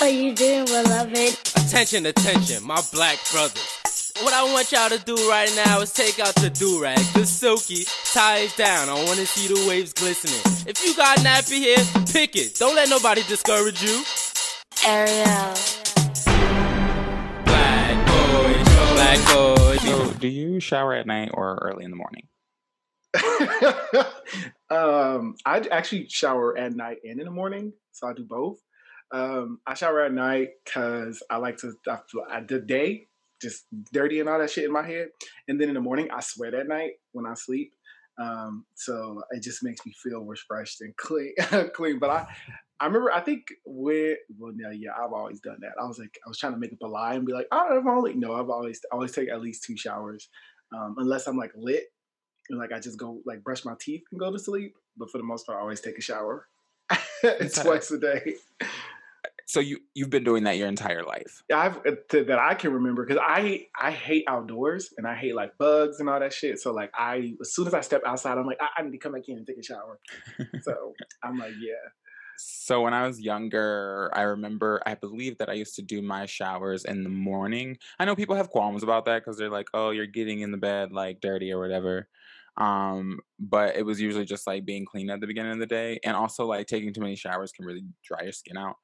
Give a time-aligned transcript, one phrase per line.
[0.00, 1.38] are you doing, beloved?
[1.56, 4.12] Attention, attention, my black brothers.
[4.20, 7.84] What I want y'all to do right now is take out the do-rag, the silky,
[8.12, 8.88] tie it down.
[8.88, 10.40] I want to see the waves glistening.
[10.66, 12.56] If you got nappy hair, pick it.
[12.56, 14.02] Don't let nobody discourage you.
[14.86, 15.54] Ariel.
[17.44, 19.76] Black boy, black boy.
[19.78, 22.28] So, do you shower at night or early in the morning?
[24.70, 28.58] um, I actually shower at night and in the morning, so I do both.
[29.10, 31.98] Um, I shower at night because I like to I,
[32.30, 33.06] I, the day
[33.40, 35.08] just dirty and all that shit in my head,
[35.46, 37.72] and then in the morning I sweat at night when I sleep.
[38.20, 41.34] Um, so it just makes me feel refreshed and clean,
[41.74, 42.00] clean.
[42.00, 42.26] But I,
[42.80, 45.72] I remember I think with well, yeah, yeah, I've always done that.
[45.80, 47.78] I was like, I was trying to make up a lie and be like, oh,
[47.78, 50.28] I've only no, I've always always take at least two showers,
[50.76, 51.84] um, unless I'm like lit
[52.50, 54.74] and like I just go like brush my teeth and go to sleep.
[54.96, 56.46] But for the most part, I always take a shower
[57.54, 58.34] twice a day.
[59.48, 61.42] So you you've been doing that your entire life?
[61.52, 65.34] I've uh, to, that I can remember because I I hate outdoors and I hate
[65.34, 66.58] like bugs and all that shit.
[66.60, 68.98] So like I as soon as I step outside, I'm like I, I need to
[68.98, 69.98] come back in and take a shower.
[70.62, 70.92] so
[71.24, 71.72] I'm like yeah.
[72.36, 76.26] So when I was younger, I remember I believe that I used to do my
[76.26, 77.78] showers in the morning.
[77.98, 80.58] I know people have qualms about that because they're like, "Oh, you're getting in the
[80.58, 82.06] bed like dirty or whatever."
[82.58, 86.00] Um, but it was usually just like being clean at the beginning of the day,
[86.04, 88.76] and also like taking too many showers can really dry your skin out.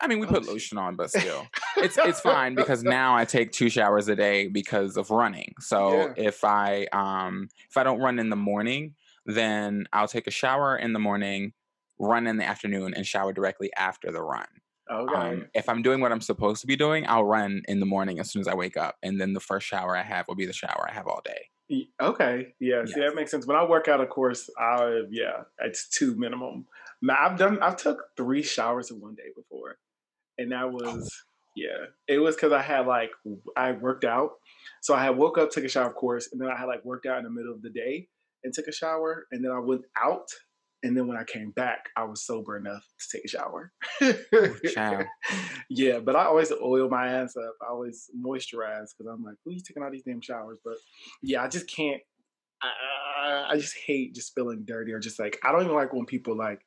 [0.00, 3.24] I mean, we put oh, lotion on, but still, it's it's fine because now I
[3.24, 5.54] take two showers a day because of running.
[5.60, 6.12] So yeah.
[6.16, 8.94] if I um if I don't run in the morning,
[9.26, 11.52] then I'll take a shower in the morning,
[11.98, 14.46] run in the afternoon, and shower directly after the run.
[14.90, 15.14] Okay.
[15.14, 18.18] Um, if I'm doing what I'm supposed to be doing, I'll run in the morning
[18.18, 20.46] as soon as I wake up, and then the first shower I have will be
[20.46, 21.86] the shower I have all day.
[22.02, 22.94] Okay, yeah, yes.
[22.94, 23.46] see that makes sense.
[23.46, 26.66] When I work out, of course, I yeah, it's two minimum.
[27.00, 29.76] Now I've done, I've took three showers in one day before
[30.40, 31.24] and that was
[31.56, 33.10] yeah, it was because I had like
[33.56, 34.30] I worked out,
[34.82, 36.84] so I had woke up, took a shower, of course, and then I had like
[36.84, 38.08] worked out in the middle of the day
[38.44, 40.28] and took a shower, and then I went out,
[40.82, 43.72] and then when I came back, I was sober enough to take a shower.
[44.00, 45.02] oh,
[45.70, 47.54] yeah, but I always oil my ass up.
[47.62, 50.58] I always moisturize because I'm like, who you taking all these damn showers?
[50.64, 50.76] But
[51.22, 52.00] yeah, I just can't.
[52.62, 56.06] I, I just hate just feeling dirty or just like I don't even like when
[56.06, 56.60] people like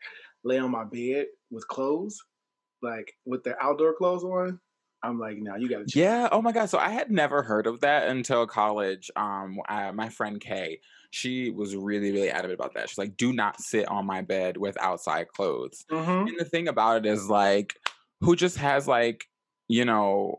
[0.43, 2.19] lay on my bed with clothes
[2.83, 4.59] like with the outdoor clothes on,
[5.01, 5.85] I'm like, now you gotta.
[5.93, 6.29] Yeah.
[6.31, 6.69] Oh my god.
[6.69, 9.11] So I had never heard of that until college.
[9.15, 10.79] Um, I, my friend Kay,
[11.11, 12.89] she was really, really adamant about that.
[12.89, 15.85] She's like, do not sit on my bed with outside clothes.
[15.91, 16.27] Mm-hmm.
[16.27, 17.75] And the thing about it is, like,
[18.21, 19.25] who just has like,
[19.67, 20.37] you know,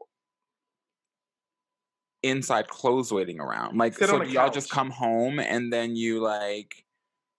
[2.23, 3.77] inside clothes waiting around?
[3.77, 6.84] Like, Sit so y'all just come home and then you like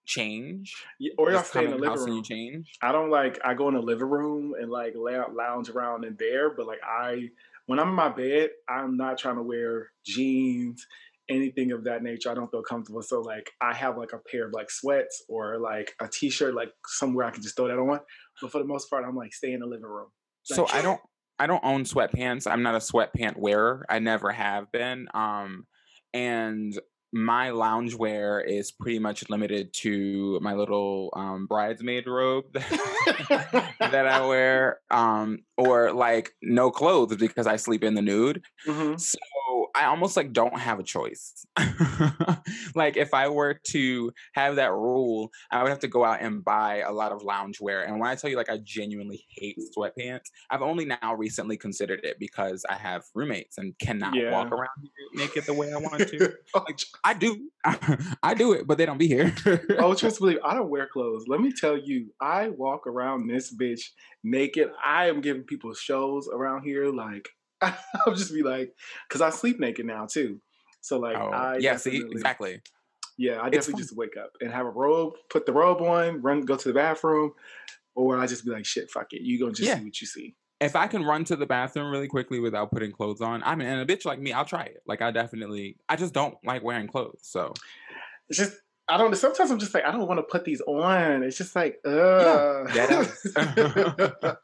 [0.05, 2.17] change yeah, or y'all stay in the living room.
[2.17, 2.77] you change?
[2.81, 6.05] I don't like i go in the living room and like lay out, lounge around
[6.05, 7.29] in there but like i
[7.66, 10.85] when i'm in my bed i'm not trying to wear jeans
[11.29, 12.29] anything of that nature.
[12.29, 13.01] I don't feel comfortable.
[13.01, 16.69] So like i have like a pair of like sweats or like a t-shirt like
[16.85, 17.99] somewhere i can just throw that on.
[18.41, 20.07] But for the most part i'm like stay in the living room.
[20.49, 21.01] Like, so i don't
[21.39, 22.49] i don't own sweatpants.
[22.49, 23.85] I'm not a sweatpant wearer.
[23.89, 25.66] I never have been um
[26.13, 26.77] and
[27.15, 34.81] my loungewear is pretty much limited to my little um, bridesmaid robe that I wear,
[34.91, 38.43] um, or like no clothes because I sleep in the nude.
[38.67, 38.97] Mm-hmm.
[38.97, 39.17] So
[39.75, 41.45] I almost like don't have a choice.
[42.75, 46.43] like if I were to have that rule, I would have to go out and
[46.43, 47.85] buy a lot of loungewear.
[47.85, 52.01] And when I tell you like I genuinely hate sweatpants, I've only now recently considered
[52.03, 54.31] it because I have roommates and cannot yeah.
[54.31, 54.69] walk around
[55.13, 56.33] naked the way I want to.
[56.53, 57.49] Oh, like, I do.
[58.23, 59.33] I do it, but they don't be here.
[59.77, 61.25] oh, trust believe I don't wear clothes.
[61.27, 63.81] Let me tell you, I walk around this bitch
[64.23, 64.69] naked.
[64.83, 67.27] I am giving people shows around here like
[68.05, 68.73] I'll just be like,
[69.07, 70.41] because I sleep naked now too.
[70.81, 72.61] So like, oh, I yeah, see exactly.
[73.17, 76.41] Yeah, I definitely just wake up and have a robe, put the robe on, run,
[76.41, 77.31] go to the bathroom,
[77.95, 79.77] or I just be like, shit, fuck it, you go just yeah.
[79.77, 80.35] see what you see.
[80.59, 83.67] If I can run to the bathroom really quickly without putting clothes on, I mean,
[83.67, 84.81] and a bitch like me, I'll try it.
[84.85, 87.19] Like I definitely, I just don't like wearing clothes.
[87.22, 87.53] So
[88.29, 88.55] it's just
[88.87, 89.16] I don't.
[89.16, 91.23] Sometimes I'm just like I don't want to put these on.
[91.23, 92.69] It's just like, ugh.
[92.75, 93.05] Yeah,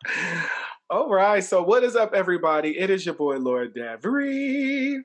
[0.91, 1.41] All right.
[1.41, 2.77] So, what is up, everybody?
[2.77, 4.97] It is your boy, Lord Devery.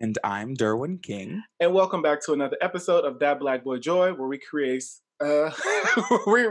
[0.00, 1.42] And I'm Derwin King.
[1.60, 4.84] And welcome back to another episode of That Black Boy Joy, where we create
[5.22, 5.50] uh
[6.26, 6.46] we,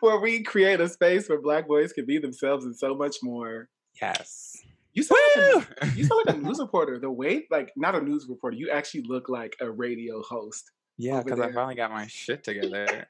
[0.00, 3.68] where we create a space where black boys can be themselves and so much more.
[4.00, 4.56] Yes.
[4.94, 6.98] You sound, like a, you sound like a news reporter.
[6.98, 10.64] The way, like, not a news reporter, you actually look like a radio host.
[10.96, 13.06] Yeah, because I finally got my shit together.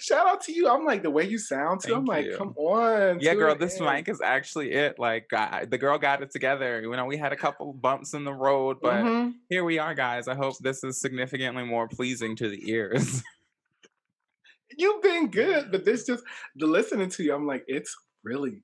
[0.00, 0.68] Shout out to you.
[0.68, 1.94] I'm like the way you sound too.
[1.94, 2.36] I'm like, you.
[2.36, 3.20] come on.
[3.20, 4.98] Yeah, girl, this mic is actually it.
[4.98, 6.80] Like, I, the girl got it together.
[6.80, 9.34] You know, we had a couple bumps in the road, but Mhm.
[9.48, 10.26] here we are, guys.
[10.26, 13.22] I hope this is significantly more pleasing to the ears.
[14.76, 16.24] you've been good, but this just
[16.56, 17.34] the listening to you.
[17.34, 17.94] I'm like, it's
[18.24, 18.62] really.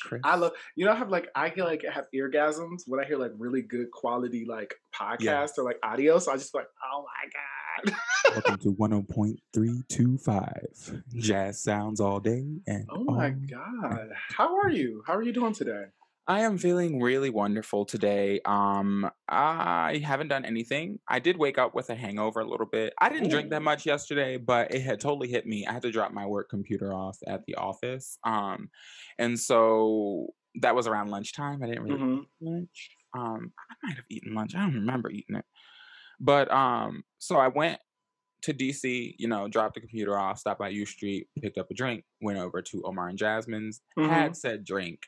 [0.00, 0.20] Chris.
[0.22, 0.52] I love.
[0.76, 3.32] You know, I have like I get like I have eargasms when I hear like
[3.36, 6.20] really good quality like podcast or like audio.
[6.20, 7.57] So I just like, oh my god.
[8.32, 12.44] Welcome to 100.325 Jazz Sounds All Day.
[12.66, 14.08] And Oh my all- god.
[14.36, 15.02] How are you?
[15.06, 15.84] How are you doing today?
[16.26, 18.40] I am feeling really wonderful today.
[18.44, 20.98] Um, I haven't done anything.
[21.08, 22.92] I did wake up with a hangover a little bit.
[23.00, 25.64] I didn't drink that much yesterday, but it had totally hit me.
[25.66, 28.18] I had to drop my work computer off at the office.
[28.24, 28.68] Um,
[29.18, 30.26] and so
[30.56, 31.62] that was around lunchtime.
[31.62, 32.18] I didn't really Mhm.
[32.22, 32.90] eat lunch.
[33.16, 34.54] Um, I might have eaten lunch.
[34.54, 35.46] I don't remember eating it.
[36.20, 37.78] But um, so I went
[38.42, 41.74] to DC, you know, dropped the computer off, stopped by U Street, picked up a
[41.74, 44.08] drink, went over to Omar and Jasmine's, Mhm.
[44.08, 45.00] had said drink.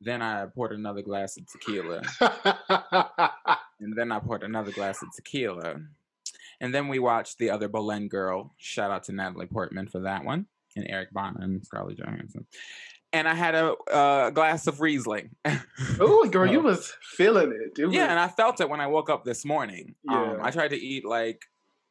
[0.00, 2.02] Then I poured another glass of tequila.
[3.78, 5.76] And then I poured another glass of tequila.
[6.60, 8.54] And then we watched the other Boleyn girl.
[8.56, 10.46] Shout out to Natalie Portman for that one.
[10.76, 12.46] And Eric Bana and Scarlett Johansson.
[13.12, 15.30] And I had a, a glass of Riesling.
[16.00, 17.80] oh, girl, you was feeling it.
[17.80, 19.94] It Yeah, and I felt it when I woke up this morning.
[20.08, 20.38] Um, Yeah.
[20.42, 21.42] I tried to eat like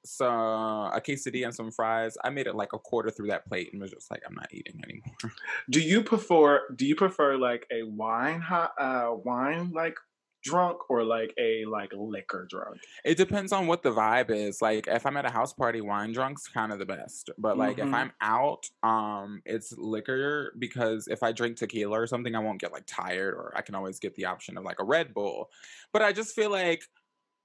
[0.05, 2.17] some a quesadilla and some fries.
[2.23, 4.47] I made it like a quarter through that plate and was just like, I'm not
[4.51, 5.33] eating anymore.
[5.69, 6.61] Do you prefer?
[6.75, 9.97] Do you prefer like a wine hot, uh, wine like
[10.45, 12.81] drunk or like a like liquor drunk?
[13.03, 14.61] It depends on what the vibe is.
[14.61, 17.29] Like if I'm at a house party, wine drunk's kind of the best.
[17.37, 17.93] But like if Mhm.
[17.93, 22.71] I'm out, um, it's liquor because if I drink tequila or something, I won't get
[22.71, 25.51] like tired or I can always get the option of like a Red Bull.
[25.93, 26.83] But I just feel like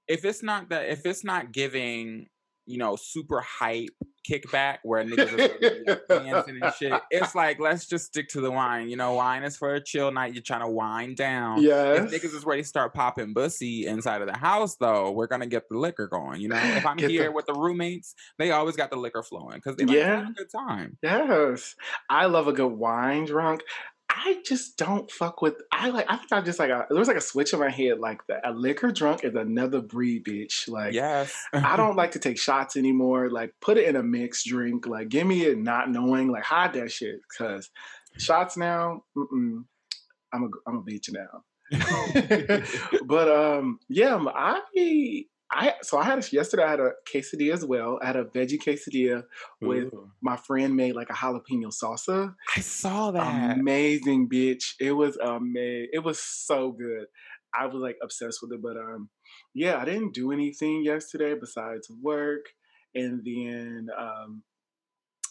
[0.07, 2.29] if it's not that if it's not giving,
[2.71, 3.89] you know, super hype
[4.29, 5.33] kickback where niggas
[5.89, 8.87] are dancing and shit, it's like let's just stick to the wine.
[8.89, 10.33] You know, wine is for a chill night.
[10.33, 11.61] You're trying to wind down.
[11.63, 11.93] Yeah.
[11.93, 15.47] If niggas is ready to start popping bussy inside of the house, though, we're gonna
[15.47, 16.39] get the liquor going.
[16.41, 19.23] You know, if I'm Get the- here with the roommates, they always got the liquor
[19.23, 20.29] flowing because they like to have Yeah.
[20.29, 20.97] a good time.
[21.01, 21.75] Yes,
[22.09, 23.61] I love a good wine drunk.
[24.13, 25.55] I just don't fuck with.
[25.71, 26.05] I like.
[26.09, 26.69] I think I just like.
[26.69, 27.99] A, there was like a switch in my head.
[27.99, 30.67] Like the a liquor drunk is another breed, bitch.
[30.67, 33.29] Like yes, I don't like to take shots anymore.
[33.29, 34.85] Like put it in a mixed drink.
[34.85, 36.29] Like give me it not knowing.
[36.29, 37.21] Like hide that shit.
[37.37, 37.69] Cause
[38.17, 39.03] shots now.
[39.17, 39.63] Mm-mm,
[40.33, 41.43] I'm a I'm a bitch now.
[43.05, 44.61] but um, yeah, I
[45.51, 46.63] I so I had a, yesterday.
[46.63, 47.99] I had a quesadilla as well.
[48.01, 49.23] I had a veggie quesadilla
[49.59, 50.09] with Ooh.
[50.21, 52.33] my friend made like a jalapeno salsa.
[52.55, 53.57] I saw that.
[53.59, 54.75] Amazing, bitch!
[54.79, 55.89] It was amazing.
[55.91, 57.05] It was so good.
[57.53, 58.61] I was like obsessed with it.
[58.61, 59.09] But um,
[59.53, 62.45] yeah, I didn't do anything yesterday besides work,
[62.95, 64.43] and then um.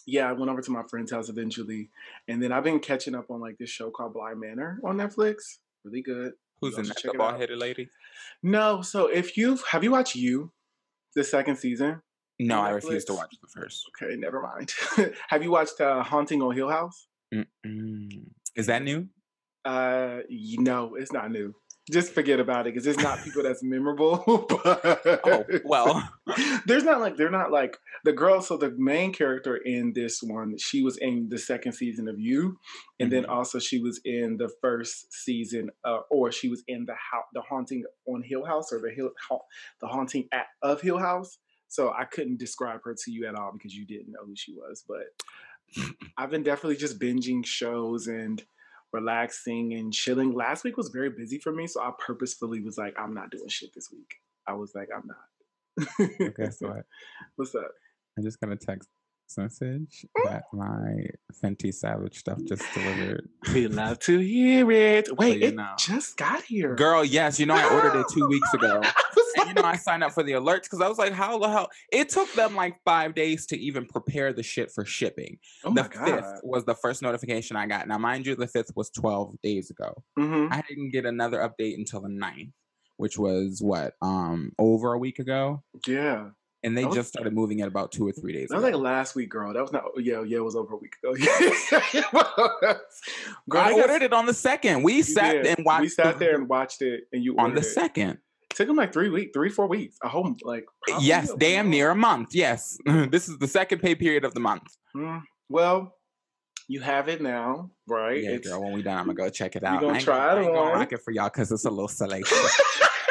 [0.07, 1.91] Yeah, I went over to my friend's house eventually,
[2.27, 5.35] and then I've been catching up on like this show called Bly Manor on Netflix.
[5.85, 6.31] Really good.
[6.61, 7.01] Who's in that?
[7.03, 7.89] The bald headed lady?
[8.43, 10.51] No, so if you've have you watched You,
[11.15, 12.01] the second season?
[12.39, 13.87] No, I refuse to watch the first.
[14.01, 14.73] Okay, never mind.
[15.27, 17.07] have you watched uh, Haunting on Hill House?
[17.33, 18.09] Mm-mm.
[18.55, 19.07] Is that new?
[19.63, 21.53] Uh, no, it's not new.
[21.89, 24.45] Just forget about it because it's not people that's memorable.
[24.47, 26.09] but Oh well.
[26.65, 28.41] there's not like they're not like the girl.
[28.41, 32.57] So the main character in this one, she was in the second season of You,
[32.99, 33.29] and then Mhm.
[33.29, 36.93] also she was in the first season, uh, or she was in the
[37.33, 39.39] the haunting on Hill House or the Hill ha-
[39.81, 41.39] the haunting at, of Hill House.
[41.67, 44.53] So I couldn't describe her to you at all because you didn't know who she
[44.53, 44.83] was.
[44.87, 45.85] But
[46.17, 48.43] I've been definitely just binging shows and
[48.93, 50.33] relaxing and chilling.
[50.33, 53.47] Last week was very busy for me, so I purposefully was like, I'm not doing
[53.47, 54.15] shit this week.
[54.47, 56.35] I was like, I'm not.
[56.37, 56.85] Guess what?
[57.35, 57.71] What's up?
[58.17, 58.89] I just got a text
[59.37, 60.29] message mm.
[60.29, 61.05] that my
[61.41, 63.29] Fenty Savage stuff just delivered.
[63.53, 65.15] We love to hear it.
[65.17, 65.73] Wait, you it know.
[65.77, 66.75] just got here.
[66.75, 68.81] Girl, yes, you know I ordered it two weeks ago.
[69.51, 71.49] I you know, I signed up for the alerts because I was like, how the
[71.49, 71.69] hell?
[71.91, 75.37] It took them like five days to even prepare the shit for shipping.
[75.63, 77.87] oh the fifth was the first notification I got.
[77.87, 80.03] Now, mind you, the fifth was 12 days ago.
[80.17, 82.51] hmm I didn't get another update until the 9th,
[82.97, 85.63] which was what, um, over a week ago.
[85.87, 86.29] Yeah.
[86.63, 88.75] And they was- just started moving it about two or three days That was like
[88.75, 89.51] last week, girl.
[89.51, 89.83] That was not.
[89.97, 91.15] Yeah, yeah, it was over a week ago.
[93.49, 94.83] Girl, I got- ordered it on the second.
[94.83, 95.57] We sat did.
[95.57, 97.65] and watched We sat the- there and watched it, and you on the it.
[97.65, 98.19] second.
[98.55, 99.97] Took them like three weeks, three four weeks.
[100.03, 100.65] A whole like.
[100.99, 102.29] Yes, damn near a month.
[102.33, 102.77] Yes.
[102.85, 104.63] this is the second pay period of the month.
[104.95, 105.95] Mm, well,
[106.67, 108.23] you have it now, right?
[108.23, 109.81] Yeah, girl, when we done, I'm gonna go check it out.
[109.81, 111.69] gonna I ain't try I it ain't gonna rock it for y'all because it's a
[111.69, 112.61] little salacious.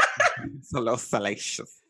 [0.58, 1.80] it's a little salacious.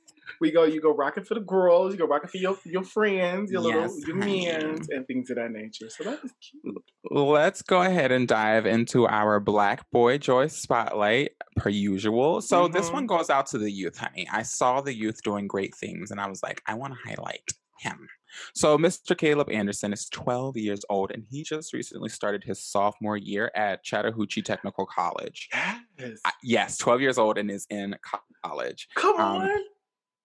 [0.40, 3.50] We go, you go rocking for the girls, you go rocking for your your friends,
[3.50, 5.88] your little your men's, and things of that nature.
[5.90, 6.82] So that is cute.
[7.10, 12.40] Let's go ahead and dive into our Black Boy Joy Spotlight per usual.
[12.40, 12.92] So this Mhm.
[12.92, 14.28] one goes out to the youth, honey.
[14.30, 17.48] I saw the youth doing great things and I was like, I want to highlight
[17.78, 18.06] him.
[18.54, 19.16] So Mr.
[19.16, 23.82] Caleb Anderson is 12 years old and he just recently started his sophomore year at
[23.82, 25.48] Chattahoochee Technical College.
[25.98, 26.20] Yes.
[26.24, 27.96] I- yes, 12 years old and is in
[28.44, 28.88] college.
[28.94, 29.50] Come um, on.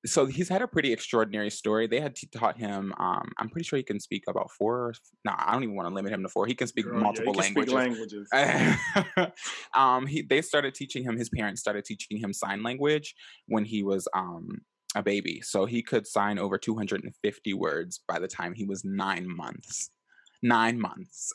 [0.05, 1.87] So he's had a pretty extraordinary story.
[1.87, 2.93] They had t- taught him.
[2.97, 4.93] Um, I'm pretty sure he can speak about four.
[5.23, 6.45] No, I don't even want to limit him to four.
[6.45, 8.27] He can speak Girl, yeah, multiple you can speak languages.
[8.31, 9.31] languages.
[9.73, 11.17] um, he they started teaching him.
[11.17, 13.15] His parents started teaching him sign language
[13.47, 14.61] when he was um
[14.95, 15.41] a baby.
[15.41, 19.91] So he could sign over 250 words by the time he was nine months.
[20.41, 21.31] Nine months.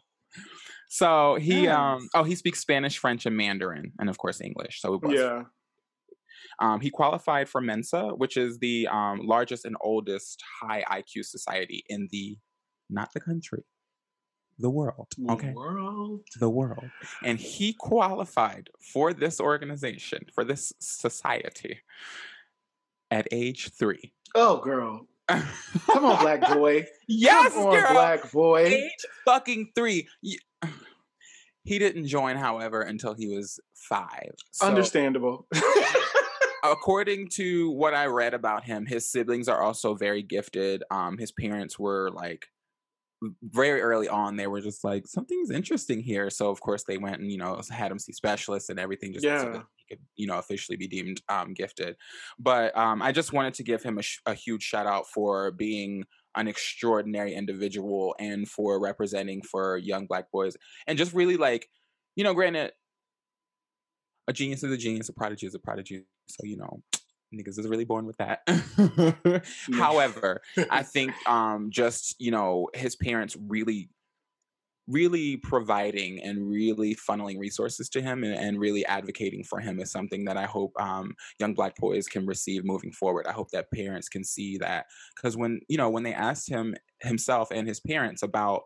[0.88, 4.80] so he um oh he speaks Spanish, French, and Mandarin, and of course English.
[4.80, 5.44] So it was yeah.
[6.60, 11.84] Um, he qualified for Mensa, which is the um, largest and oldest high IQ society
[11.88, 12.36] in the,
[12.90, 13.64] not the country,
[14.58, 15.06] the world.
[15.30, 15.52] Okay.
[15.52, 16.22] World.
[16.40, 16.90] The world.
[17.22, 21.78] And he qualified for this organization, for this society
[23.10, 24.12] at age three.
[24.34, 25.06] Oh, girl.
[25.28, 26.86] Come on, black boy.
[27.08, 27.92] yes, Come on, girl.
[27.92, 28.64] black boy.
[28.64, 28.90] Age
[29.24, 30.08] fucking three.
[31.64, 34.32] He didn't join, however, until he was five.
[34.52, 35.46] So- Understandable.
[36.64, 40.82] according to what I read about him, his siblings are also very gifted.
[40.90, 42.46] Um, his parents were like
[43.42, 46.30] very early on, they were just like, something's interesting here.
[46.30, 49.24] So of course they went and, you know, had him see specialists and everything just
[49.24, 51.96] so that he could, you know, officially be deemed um gifted.
[52.38, 55.50] But um I just wanted to give him a, sh- a huge shout out for
[55.50, 56.04] being
[56.36, 61.68] an extraordinary individual and for representing for young black boys and just really like,
[62.14, 62.72] you know, granted,
[64.28, 66.04] a genius is a genius, a prodigy is a prodigy.
[66.28, 66.82] So, you know,
[67.34, 68.40] niggas is really born with that.
[69.74, 73.90] However, I think um just, you know, his parents really
[74.88, 79.92] really providing and really funneling resources to him and, and really advocating for him is
[79.92, 83.26] something that I hope um, young black boys can receive moving forward.
[83.26, 86.74] I hope that parents can see that because when you know when they asked him
[87.00, 88.62] himself and his parents about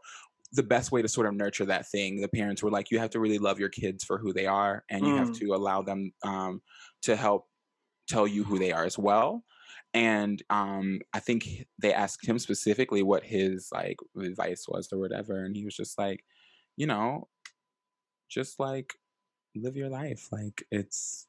[0.52, 3.11] the best way to sort of nurture that thing, the parents were like, you have
[3.11, 5.38] to really love your kids for who they are, and you have Mm.
[5.38, 6.61] to allow them um,
[7.02, 7.47] to help
[8.09, 9.44] tell you who they are as well
[9.94, 15.44] and um i think they asked him specifically what his like advice was or whatever
[15.44, 16.25] and he was just like
[16.76, 17.28] you know
[18.28, 18.94] just like
[19.54, 21.28] live your life like it's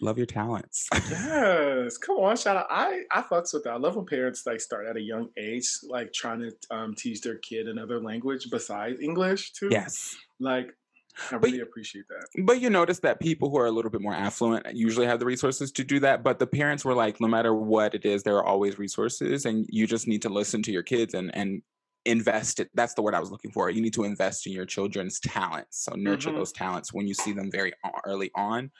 [0.00, 2.66] love your talents yes, come on, shout out.
[2.70, 3.72] I I fucks with that.
[3.74, 7.20] I love when parents like start at a young age, like trying to um, teach
[7.20, 9.68] their kid another language besides English too.
[9.70, 10.74] yes like
[11.30, 12.26] I But- really appreciate that.
[12.44, 15.26] but you notice that people who are a little bit more affluent usually have the
[15.26, 18.36] resources to do that but the parents were like no matter what it is there
[18.36, 21.62] are always resources and you just need to listen to your kids and and
[22.06, 24.66] invest it that's the word i was looking for you need to invest in your
[24.66, 26.34] children's talents so nurture Mhm.
[26.36, 27.72] those talents when you see them very
[28.04, 28.70] early on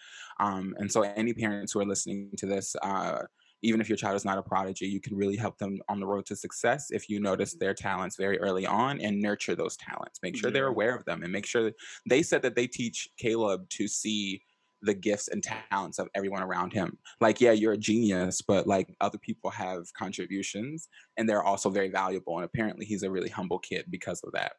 [0.41, 3.23] um, and so any parents who are listening to this uh,
[3.63, 6.07] even if your child is not a prodigy you can really help them on the
[6.07, 10.21] road to success if you notice their talents very early on and nurture those talents
[10.23, 11.75] make sure they're aware of them and make sure that
[12.09, 14.43] they said that they teach caleb to see
[14.83, 18.95] the gifts and talents of everyone around him like yeah you're a genius but like
[19.01, 23.59] other people have contributions and they're also very valuable and apparently he's a really humble
[23.59, 24.53] kid because of that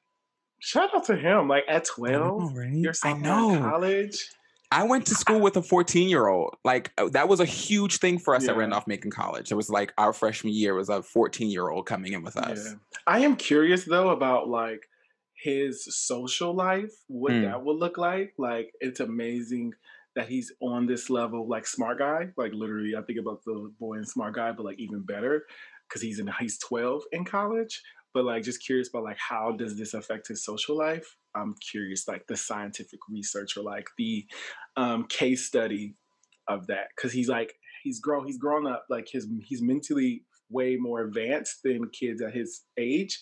[0.60, 1.48] Shout out to him.
[1.48, 2.74] Like at I know, twelve, right?
[2.74, 4.25] you're sophomore in college.
[4.72, 6.55] I went to school with a 14 year old.
[6.63, 9.51] Like uh, that was a huge thing for us at Randolph Macon College.
[9.51, 12.65] It was like our freshman year was a 14 year old coming in with us.
[12.65, 12.74] Yeah.
[13.07, 14.81] I am curious though about like
[15.34, 17.43] his social life, what Mm.
[17.43, 18.34] that would look like.
[18.38, 19.74] Like it's amazing
[20.15, 22.29] that he's on this level, like smart guy.
[22.38, 25.43] Like literally, I think about the boy and smart guy, but like even better
[25.88, 27.81] because he's in he's 12 in college.
[28.13, 31.17] But like just curious about like how does this affect his social life?
[31.36, 34.25] I'm curious, like the scientific research or like the
[34.77, 35.96] um, case study
[36.48, 40.75] of that because he's like he's grown he's grown up like his he's mentally way
[40.75, 43.20] more advanced than kids at his age,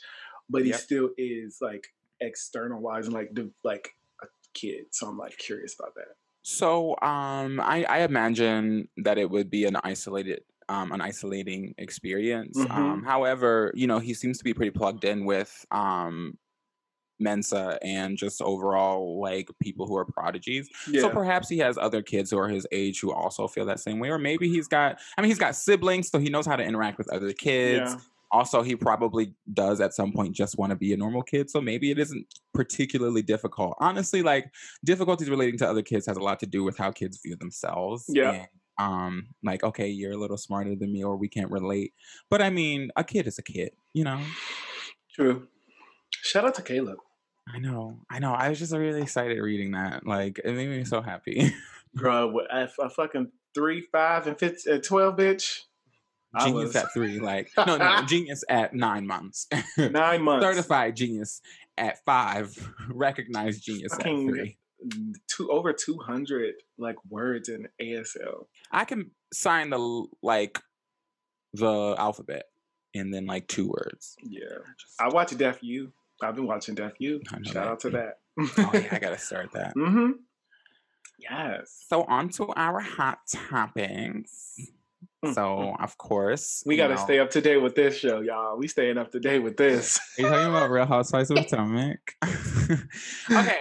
[0.50, 0.74] but he Yep.
[0.74, 1.88] still is like
[2.20, 3.90] external wise and like the, like
[4.22, 4.86] a kid.
[4.92, 6.16] So I'm like curious about that.
[6.44, 12.66] So um I, I imagine that it would be an isolated um an isolating experience.
[12.66, 12.70] Mhm.
[12.70, 16.38] Um however, you know, he seems to be pretty plugged in with um
[17.20, 20.70] Mensa and just overall like people who are prodigies.
[20.90, 21.02] Yeah.
[21.02, 24.00] So perhaps he has other kids who are his age who also feel that same
[24.00, 24.10] way.
[24.10, 26.98] Or maybe he's got I mean he's got siblings, so he knows how to interact
[26.98, 27.92] with other kids.
[27.94, 28.00] yeah.
[28.32, 31.52] Also, he probably does at some point just want to be a normal kid.
[31.52, 33.76] So maybe it isn't particularly difficult.
[33.80, 34.52] Honestly, like
[34.84, 38.06] difficulties relating to other kids has a lot to do with how kids view themselves.
[38.08, 38.32] Yeah.
[38.32, 38.48] And
[38.80, 41.94] Um, like, okay, you're a little smarter than me, or we can't relate.
[42.32, 44.20] But I mean, a kid is a kid, you know.
[45.14, 45.48] True.
[46.24, 47.00] Shout out to Caleb.
[47.54, 48.32] I know, I know.
[48.34, 50.08] I was just really excited reading that.
[50.08, 51.54] Like, it made me so happy.
[51.98, 55.60] Girl, with a, a fucking three, five, and 15, uh, 12, bitch.
[56.42, 59.48] Genius at three, like no, no, genius at nine months.
[59.78, 60.44] Nine months.
[60.44, 61.42] Certified genius
[61.78, 62.58] at five.
[62.90, 64.58] Recognized genius Fucking- at three.
[65.28, 68.48] Two over two hundred like words in ASL.
[68.72, 70.60] I can sign the like
[71.54, 72.46] the alphabet
[72.96, 74.16] and then like two words.
[74.24, 74.58] Yeah.
[74.80, 75.92] Just- I watch Deaf U.
[76.24, 77.22] I've been watching Deaf U.
[77.32, 77.68] I know Shout that.
[77.68, 78.14] out to that.
[78.40, 79.76] oh yeah, I gotta start that.
[79.76, 80.12] mm-hmm.
[81.20, 81.86] Yes.
[81.90, 84.60] So on to our hot topics.
[85.24, 88.58] Mm, So of course We gotta know- stay up to date with this show, y'all.
[88.58, 89.98] We staying up to date with this.
[90.18, 92.00] Are you talking about Real Housewives of Potomac?
[93.32, 93.58] okay.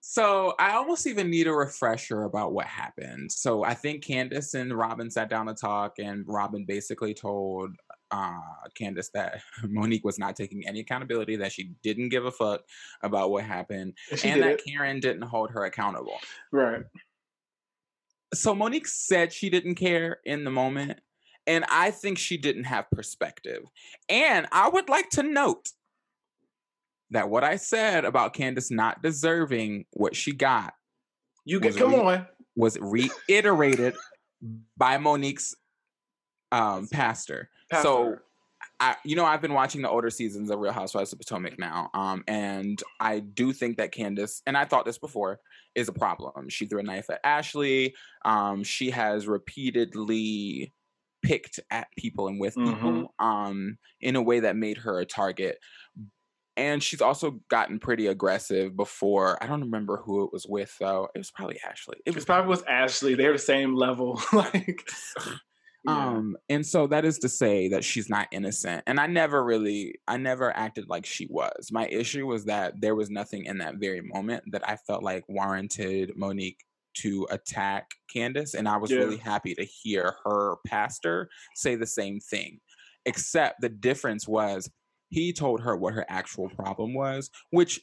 [0.00, 3.30] So I almost even need a refresher about what happened.
[3.30, 7.76] So I think Candace and Robyn sat down to talk, and Robyn basically told
[8.10, 8.40] uh,
[8.74, 12.62] Candace that Monique was not taking any accountability, that she didn't give a fuck
[13.02, 14.64] about what happened, She and that it.
[14.64, 16.18] Karen didn't hold her accountable.
[16.52, 16.82] Right.
[18.34, 21.00] So Monique said she didn't care in the moment,
[21.46, 23.62] and I think she didn't have perspective.
[24.08, 25.68] And I would like to note
[27.10, 30.74] that what I said about Candace not deserving what she got
[31.46, 32.26] You get come re- on.
[32.54, 33.94] was reiterated
[34.76, 35.56] by Monique's
[36.52, 37.48] um, pastor.
[37.82, 38.16] So
[38.80, 41.90] I, you know, I've been watching the older seasons of Real Housewives of Potomac now,
[41.94, 45.40] um, and I do think that Candace, and I thought this before,
[45.74, 46.48] is a problem.
[46.48, 47.94] She threw a knife at Ashley.
[48.24, 50.72] Um, she has repeatedly
[51.22, 55.58] picked at people and with people um, in a way that made her a target.
[56.56, 59.42] And she's also gotten pretty aggressive before.
[59.42, 61.08] I don't remember who it was with though.
[61.14, 61.98] It was probably Ashley.
[62.04, 63.14] It It was probably was Ashley.
[63.14, 64.20] They're the same level.
[64.32, 64.88] like
[65.84, 66.08] yeah.
[66.08, 68.82] Um, and so that is to say that she's not innocent.
[68.86, 71.70] And I never really, I never acted like she was.
[71.70, 75.24] My issue was that there was nothing in that very moment that I felt like
[75.28, 76.64] warranted Monique
[76.98, 78.54] to attack Candace.
[78.54, 78.98] And I was Yeah.
[78.98, 82.60] really happy to hear her pastor say the same thing.
[83.06, 84.70] Except the difference was
[85.10, 87.80] he told her what her actual problem was, which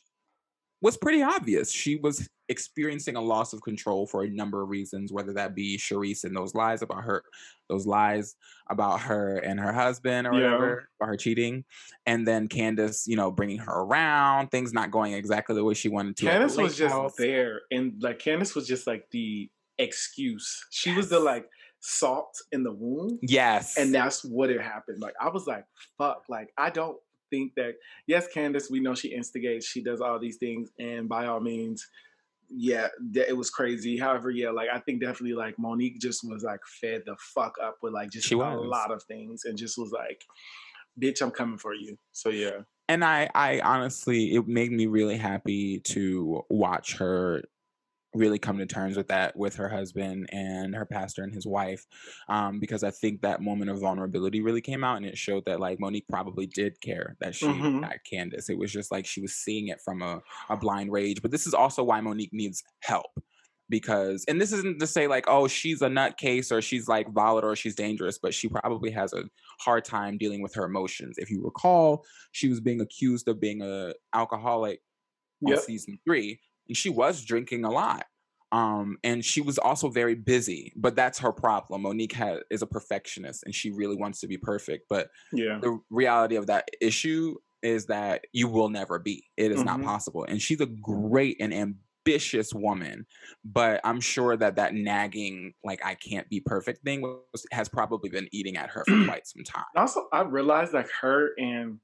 [0.85, 1.71] was pretty obvious.
[1.71, 5.79] She was experiencing a loss of control for a number of reasons, whether that be
[5.79, 7.23] Sharice and those lies about her,
[7.69, 8.35] those lies
[8.69, 10.51] about her and her husband or Yeah.
[10.53, 11.65] whatever, about her cheating,
[12.05, 15.89] and then Candace, you know, bringing her around, things not going exactly the way she
[15.89, 16.25] wanted to.
[16.27, 17.15] Candace was just house.
[17.17, 20.65] there, and like Candace was just like the excuse.
[20.69, 25.01] She was the like salt in the wound, Yes, and that's what it happened.
[25.01, 25.65] Like I was like,
[25.97, 26.25] fuck.
[26.29, 26.97] Like I don't
[27.29, 27.75] think that.
[28.07, 29.65] Yes, Candace, we know she instigates.
[29.67, 31.85] She does all these things, and by all means.
[32.47, 33.97] Yeah, it was crazy.
[33.97, 37.77] However, yeah, like I think definitely like Monique just was like fed the fuck up
[37.81, 38.63] with like just She a was.
[38.63, 40.21] lot of things and just was like,
[41.01, 41.97] bitch, I'm coming for you.
[42.11, 42.61] So yeah.
[42.87, 47.43] and I, I honestly, it made me really happy to watch her
[48.15, 51.85] really come to terms with that with her husband and her pastor and his wife
[52.29, 55.59] um, because i think that moment of vulnerability really came out and it showed that
[55.59, 57.81] like monique probably did care that she Mhm.
[57.81, 61.21] got candace it was just like she was seeing it from a, a blind rage
[61.21, 63.11] but this is also why monique needs help
[63.67, 67.49] because and this isn't to say like oh she's a nutcase or she's like volatile
[67.49, 69.23] or she's dangerous but she probably has a
[69.59, 73.61] hard time dealing with her emotions if you recall she was being accused of being
[73.63, 74.81] a alcoholic
[75.45, 75.57] on Yep.
[75.57, 78.05] season three and she was drinking a lot
[78.51, 82.67] um and she was also very busy but that's her problem monique had, is a
[82.67, 85.59] perfectionist and she really wants to be perfect but Yeah.
[85.61, 89.85] the reality of that issue is that you will never be it is not Mhm.
[89.85, 93.05] possible and she's a great and ambitious woman
[93.43, 98.09] but i'm sure that that nagging like i can't be perfect thing was, has probably
[98.11, 101.79] been eating at her for quite some time also I realized like her and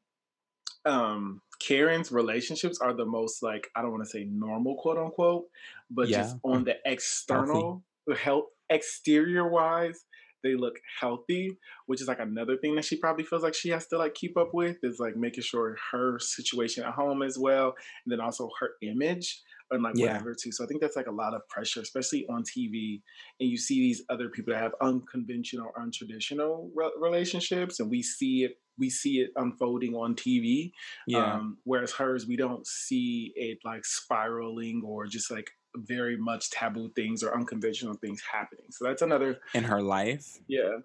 [0.85, 5.45] um Karen's relationships are the most like I don't want to say normal quote unquote,
[5.89, 7.81] but just on the external
[8.17, 10.05] health exterior wise,
[10.43, 13.87] they look healthy, which is like another thing that she probably feels like she has
[13.87, 17.75] to like keep up with is like making sure her situation at home as well,
[18.05, 19.97] and then also her image and like Yeah.
[19.97, 20.51] whatever too.
[20.51, 23.03] So I think that's like a lot of pressure, especially on TV,
[23.39, 28.43] and you see these other people that have unconventional, untraditional re- relationships, and we see
[28.43, 28.53] it.
[28.77, 30.71] We see it unfolding on TV.
[31.07, 36.49] yeah Um, whereas hers, we don't see it like spiraling or just like very much
[36.49, 38.65] taboo things or unconventional things happening.
[38.71, 40.77] So that's another, in her life yeah.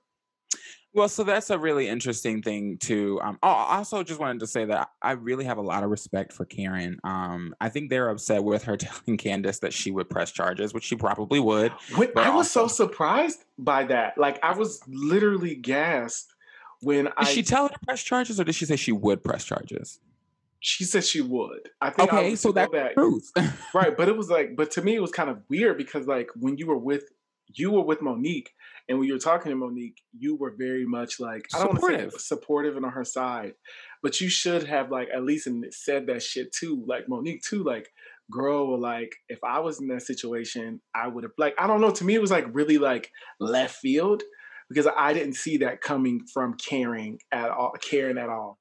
[0.95, 3.21] Well, so that's a really interesting thing too.
[3.23, 5.91] Um, oh, I also just wanted to say that I really have a lot of
[5.91, 6.99] respect for Karen.
[7.05, 10.85] Um, I think they're upset with her telling Candace that she would press charges, which
[10.85, 11.73] she probably would.
[11.99, 14.17] But I was so surprised by that.
[14.17, 16.33] Like I was literally gasped
[16.83, 19.23] when Did I she tell her to press charges, or did she say she would
[19.25, 20.01] press charges?
[20.61, 21.69] she said she would.
[21.81, 22.95] I think Okay, was so that's back.
[22.95, 23.31] truth.
[23.75, 26.29] right, but it was like, but to me, it was kind of weird because like
[26.35, 27.05] when you were with
[27.55, 28.51] you were with Monique,
[28.89, 31.79] and when you were talking to Monique, you were very much like I don't want
[31.79, 32.13] to Supportive.
[32.13, 33.55] say supportive and on her side,
[34.03, 37.93] but you should have like at least said that shit too, like Monique too, like
[38.31, 41.93] girl, like if I was in that situation, I would have like I don't know.
[41.93, 44.23] To me, it was like really like left field
[44.69, 47.73] because I didn't see that coming from Karen at all.
[47.81, 48.59] Karen at all.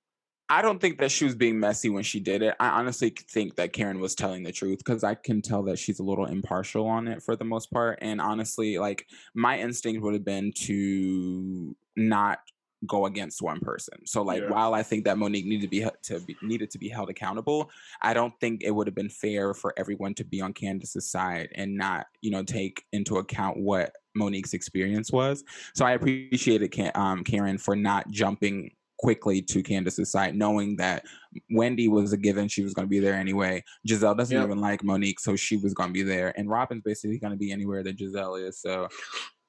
[0.47, 2.53] I don't think that she was being messy when she did it.
[2.59, 5.99] I honestly think that Karen was telling the truth because I can tell that she's
[5.99, 7.97] a little impartial on it for the most part.
[8.01, 12.39] And honestly, like my instinct would have been to not
[12.85, 14.05] go against one person.
[14.05, 14.49] So like Yeah.
[14.49, 17.69] while I think that Monique needed to be to be needed to be held accountable,
[18.01, 21.49] I don't think it would have been fair for everyone to be on Candace's side
[21.55, 25.43] and not, you know, take into account what Monique's experience was.
[25.73, 31.03] So I appreciated um, Karen for not jumping quickly to Candace's side, knowing that
[31.49, 33.63] Wendy was a given; she was going to be there anyway.
[33.87, 34.45] Gizelle doesn't Yep.
[34.45, 37.37] even like Monique, so she was going to be there, and Robyn's basically going to
[37.37, 38.59] be anywhere that Gizelle is.
[38.61, 38.87] So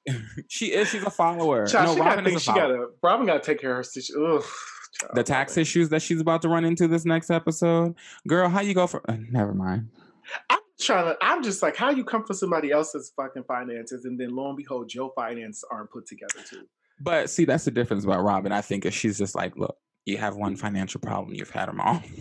[0.47, 1.65] she is; she's a follower.
[1.65, 2.77] Child, no, she gotta Robyn is a she follower.
[2.77, 4.41] gotta Robyn gotta take care of her situation.
[5.13, 7.95] the tax issues that she's about to run into this next episode,
[8.27, 8.49] girl.
[8.49, 9.01] How you go for?
[9.09, 9.89] Uh, never mind.
[10.49, 11.17] I'm trying to.
[11.21, 14.57] I'm just like, how you come for somebody else's fucking finances, and then lo and
[14.57, 16.65] behold, your finances aren't put together too.
[16.99, 18.51] But see, that's the difference about Robyn.
[18.51, 21.81] I think is she's just like, look, you have one financial problem, you've had them
[21.81, 22.01] all.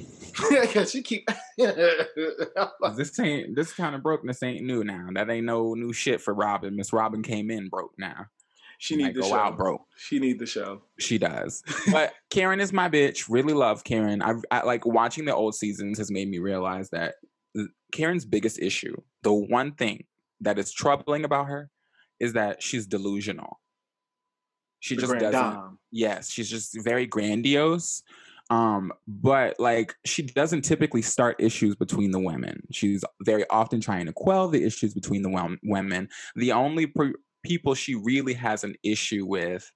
[0.51, 1.27] Because she keep.
[1.57, 5.09] this ain't this kind of brokenness ain't new now.
[5.14, 6.77] That ain't no new shit for Robyn.
[6.77, 8.27] Miss Robyn came in broke now.
[8.77, 9.35] she need the go show.
[9.35, 9.81] out broke.
[9.96, 10.83] She need the show.
[10.99, 11.62] She does.
[11.90, 13.31] But Karen is my bitch.
[13.31, 14.20] Really love Karen.
[14.20, 17.14] I, I like watching the old seasons has made me realize that
[17.92, 20.05] Karen's biggest issue, the one thing
[20.42, 21.70] that is troubling about her,
[22.20, 23.59] is that she's delusional.
[24.81, 25.33] She just doesn't.
[25.33, 25.79] dame.
[25.91, 28.03] Yes, she's just very grandiose.
[28.49, 32.62] Um, but like she doesn't typically start issues between the women.
[32.71, 36.09] She's very often trying to quell the issues between the wom- women.
[36.37, 36.93] The only
[37.45, 39.69] people she really has an issue with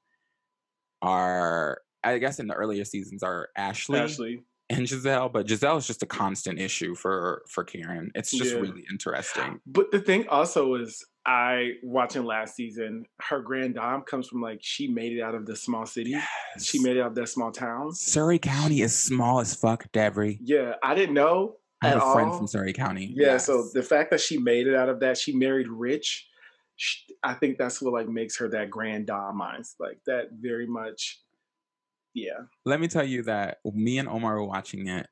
[1.03, 4.43] are, I guess, in the earlier seasons are Ashley, Ashley.
[4.69, 5.33] and Gizelle.
[5.33, 8.11] But Gizelle is just a constant issue for for Karen.
[8.15, 8.61] It's just Yeah.
[8.61, 9.61] really interesting.
[9.67, 13.05] But the thing also is, I watching last season.
[13.21, 16.17] Her grand dame comes from like she made it out of the small city.
[16.61, 18.01] She made it out of that small towns.
[18.01, 20.39] Surry County is small as fuck, Devery.
[20.43, 22.39] Yeah, I didn't know I have a friend all.
[22.39, 23.13] from Surry County.
[23.15, 26.27] Yeah, so the fact that she made it out of that, she married rich.
[26.75, 29.77] sh I think that's what like makes her that grand dame minds.
[29.79, 31.21] Like that very much.
[32.13, 32.41] Yeah.
[32.65, 35.07] let me tell you that me and Omar were watching it.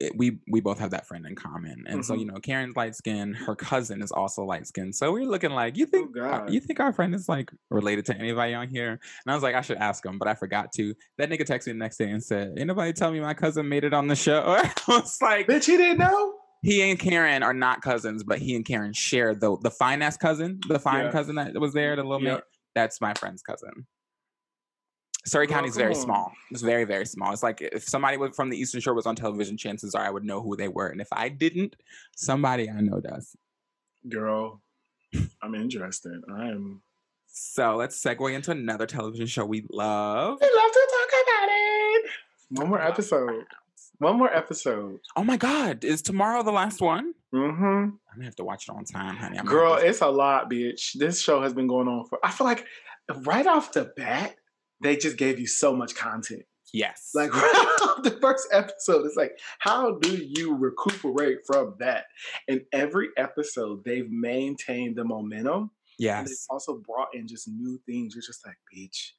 [0.00, 2.18] It- we we both have that friend in common, and so Mhm.
[2.20, 3.34] you know, Karen's light skin.
[3.34, 4.92] Her cousin is also light skin.
[4.92, 8.06] So we're looking like you think uh, Oh, you think our friend is like related
[8.06, 8.90] to anybody on here?
[8.92, 10.94] And I was like, I should ask him, but I forgot to.
[11.18, 13.84] That nigga texted me the next day and said, "Anybody tell me my cousin made
[13.84, 16.34] it on the show?" I was like, Bitch, he didn't know.
[16.62, 20.16] he and Karen are not cousins, but he and Karen share the the fine ass
[20.16, 21.10] cousin, the fine Yeah.
[21.12, 22.34] cousin that was there, the little Yeah.
[22.34, 22.44] mate.
[22.74, 23.86] That's my friend's cousin.
[25.26, 26.32] Surry County is very small.
[26.50, 27.32] It's very very small.
[27.32, 30.24] It's like if somebody from the Eastern Shore was on television, chances are I would
[30.24, 31.76] know who they were, and if I didn't,
[32.16, 33.36] somebody I know does.
[34.08, 34.62] Girl,
[35.42, 36.22] I'm interested.
[36.32, 36.82] I am.
[37.26, 40.38] So let's segue into another television show we love.
[40.40, 42.10] We love to talk about it.
[42.50, 43.44] One more episode.
[43.98, 45.00] One more episode.
[45.14, 47.12] Oh my God, is tomorrow the last one?
[47.34, 47.64] Mm-hmm.
[47.64, 49.38] I'm gonna have to watch it on time, honey.
[49.38, 50.94] I'm Girl, to- it's a lot, bitch.
[50.94, 52.18] This show has been going on for.
[52.24, 52.64] I feel like
[53.24, 54.36] right off the bat,
[54.80, 56.42] they just gave you so much content.
[56.72, 57.30] yes, Like
[58.02, 62.04] the first episode, it's like, how do you recuperate from that?
[62.48, 65.70] And every episode, they've maintained the momentum.
[66.20, 68.14] And they've also brought in just new things.
[68.14, 69.10] You're just like, bitch.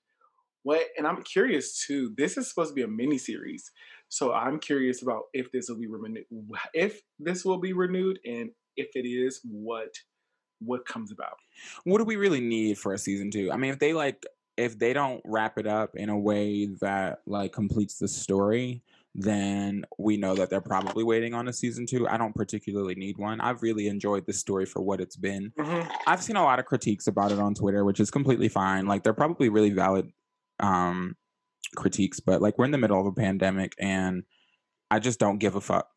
[0.63, 0.87] What?
[0.97, 2.13] And I'm curious too.
[2.17, 3.71] This is supposed to be a mini series,
[4.09, 6.25] so I'm curious about if this will be renewed.
[6.73, 9.89] If this will be renewed, and if it is, what
[10.59, 11.37] what comes about?
[11.83, 13.51] what do we really need for a season two?
[13.51, 14.23] I mean, if they like,
[14.57, 18.83] if they don't wrap it up in a way that like completes the story,
[19.13, 22.07] then we know that they're probably waiting on a season two.
[22.07, 23.41] I don't particularly need one.
[23.41, 25.51] I've really enjoyed the story for what it's been.
[26.07, 28.87] I've seen a lot of critiques about it on Twitter, which is completely fine.
[28.87, 30.11] Like they're probably really valid
[30.59, 31.15] um
[31.75, 34.23] critiques, but like we're in the middle of a pandemic and
[34.91, 35.87] I just don't give a fuck.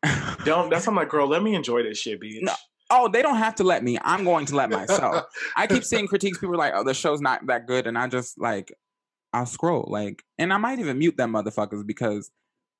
[0.45, 0.69] Don't.
[0.69, 1.27] That's I'm like, girl.
[1.27, 2.37] Let me enjoy this shit, bitch.
[2.41, 2.53] No,
[2.95, 3.97] oh, they don't have to let me.
[4.01, 5.25] I'm going to let myself.
[5.55, 6.37] I keep seeing critiques.
[6.37, 8.73] People are like, "Oh, the show's not that good," and I just like,
[9.33, 12.31] I'll scroll like, and I might even mute them motherfuckers because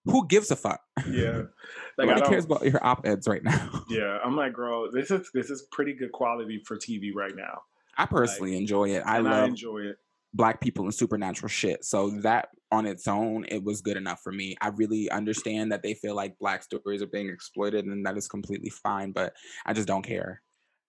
[0.05, 0.81] who gives a fuck?
[1.09, 1.43] Yeah,
[1.97, 3.83] like Nobody cares about your op eds right now.
[3.89, 7.61] Yeah, I'm like, girl, this is this is pretty good quality for TV right now.
[7.97, 9.03] I personally enjoy it.
[9.05, 9.97] I love I enjoy it.
[10.35, 11.83] Black people and supernatural shit.
[11.85, 14.55] So that on its own, it was good enough for me.
[14.61, 18.27] I really understand that they feel like black stories are being exploited, and that is
[18.27, 19.11] completely fine.
[19.13, 19.33] But
[19.65, 20.41] I just don't care.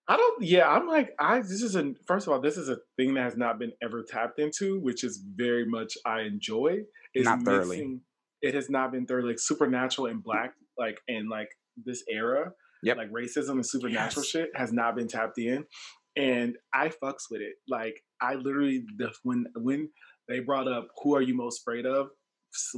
[0.09, 0.43] I don't.
[0.43, 1.39] Yeah, I'm like, I.
[1.41, 1.93] This is a.
[2.07, 5.03] First of all, this is a thing that has not been ever tapped into, which
[5.05, 6.81] is very much I enjoy.
[7.15, 7.77] Is Not thoroughly.
[7.79, 8.01] mixing-
[8.43, 11.49] It has not been thoroughly like supernatural and black, like in like
[11.85, 12.53] this era.
[12.83, 12.97] Yep.
[12.99, 14.31] Like racism and supernatural Yes.
[14.31, 15.65] shit has not been tapped in,
[16.17, 17.55] and I fucks with it.
[17.69, 19.91] Like I literally the when when
[20.29, 22.09] they brought up who are you most afraid of,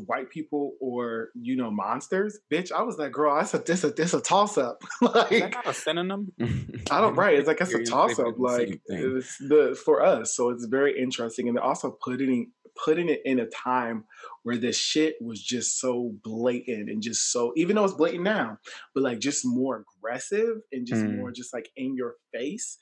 [0.07, 2.73] white people or you know monsters, bitch.
[2.73, 4.83] I was like, girl, that's a this a this a toss up.
[5.03, 6.33] Is that like not a synonym?
[6.91, 7.39] I don't right.
[7.39, 8.39] It's like that's a toss up.
[8.39, 10.35] Like it's the for us.
[10.35, 12.53] So it's very interesting, and they also putting
[12.85, 14.05] putting it in a time
[14.45, 18.57] where this shit was just so blatant and just so even though it's blatant now,
[18.95, 21.17] but like just more aggressive and just Mm.
[21.17, 22.79] more just like in your face.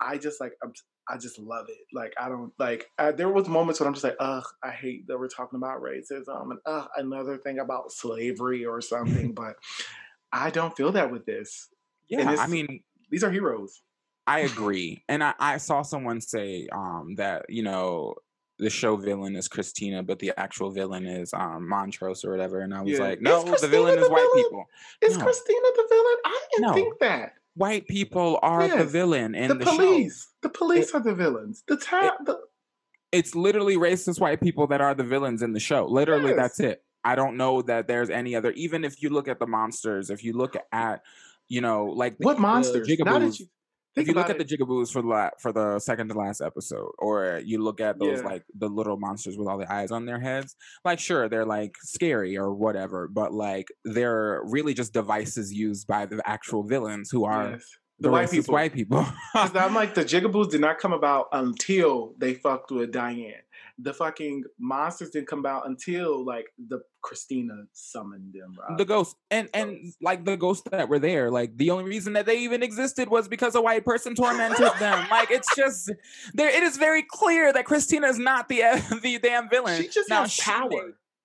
[0.00, 0.72] I just like I'm,
[1.10, 1.78] I just love it.
[1.92, 2.90] Like I don't like.
[2.98, 5.82] Uh, there was moments when I'm just like, ugh, I hate that we're talking about
[5.82, 9.32] racism and ugh, another thing about slavery or something.
[9.34, 9.54] but
[10.32, 11.68] I don't feel that with this.
[12.08, 13.82] Yeah, I mean, These are heroes.
[14.26, 15.02] I agree.
[15.08, 18.14] And I, I saw someone say um, that, you know,
[18.58, 22.60] the show villain is Christina, but the actual villain is um, Montrose or whatever.
[22.60, 23.04] And I was Yeah.
[23.04, 24.44] like, no, the villain is white villain?
[24.44, 24.64] people.
[25.00, 25.24] Is No.
[25.24, 26.16] Christina the villain?
[26.26, 26.74] I didn't No.
[26.74, 27.32] think that.
[27.58, 29.76] White people are the villain in the, the, show.
[29.76, 30.28] police.
[30.42, 31.64] The police are the villains.
[31.66, 32.12] The town.
[32.24, 32.38] The,
[33.10, 35.86] It's literally racist white people that are the villains in the show.
[35.86, 36.36] Literally, Yes.
[36.36, 36.84] that's it.
[37.04, 38.52] I don't know that there's any other.
[38.52, 41.02] Even if you look at the monsters, if you look at,
[41.48, 42.86] you know, like what the monsters?
[42.86, 43.42] That jigaboos,
[43.98, 46.08] you if you look about at the it, jigaboos for the la- for the second
[46.08, 48.26] to last episode, or you look at those Yeah.
[48.26, 51.76] like the little monsters with all the eyes on their heads, like sure they're like
[51.82, 57.24] scary or whatever, but like they're really just devices used by the actual villains who
[57.24, 57.64] are yes.
[57.98, 58.54] the, the white people.
[58.54, 59.06] white people.
[59.34, 63.32] I'm like the Jigaboos did not come about until they fucked with Diane.
[63.80, 68.56] The fucking monsters didn't come out until like the Christina summoned them.
[68.76, 72.26] the ghosts and and like the ghosts that were there like the only reason that
[72.26, 75.92] they even existed was because a white person tormented them like it's just
[76.34, 78.60] there it is very clear that christina is not the
[79.02, 80.68] the damn villain she just now has she power.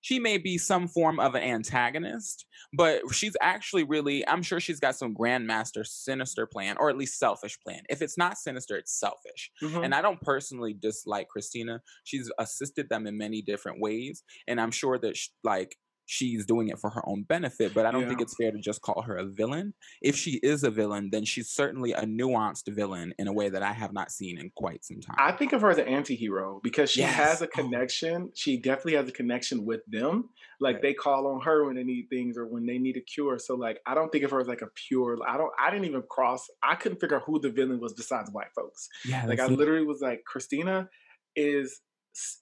[0.03, 4.79] She may be some form of an antagonist but she's actually really i'm sure she's
[4.79, 8.93] got some grandmaster sinister plan or at least selfish plan if it's not sinister it's
[8.99, 9.83] selfish Mhm.
[9.85, 11.81] and I don't personally dislike Christina.
[12.03, 16.67] She's assisted them in many different ways, and I'm sure that sh- like she's doing
[16.69, 17.73] it for her own benefit.
[17.73, 19.73] But I don't think it's fair to just call her a villain.
[20.01, 23.63] If she is a villain, then she's certainly a nuanced villain in a way that
[23.63, 25.15] I have not seen in quite some time.
[25.19, 27.15] I think of her as an anti-hero because she Yes.
[27.15, 27.49] has a Oh.
[27.49, 28.31] connection.
[28.35, 30.29] She definitely has a connection with them.
[30.59, 30.81] Like Right.
[30.81, 33.39] they call on her when they need things or when they need a cure.
[33.39, 35.17] So like I don't think of her as like a pure.
[35.27, 35.51] I don't.
[35.59, 36.47] I didn't even cross.
[36.61, 38.87] I couldn't figure out who the villain was besides white folks.
[39.05, 39.57] yeah, Like I that's it.
[39.57, 40.89] literally was like, Christina
[41.35, 41.81] is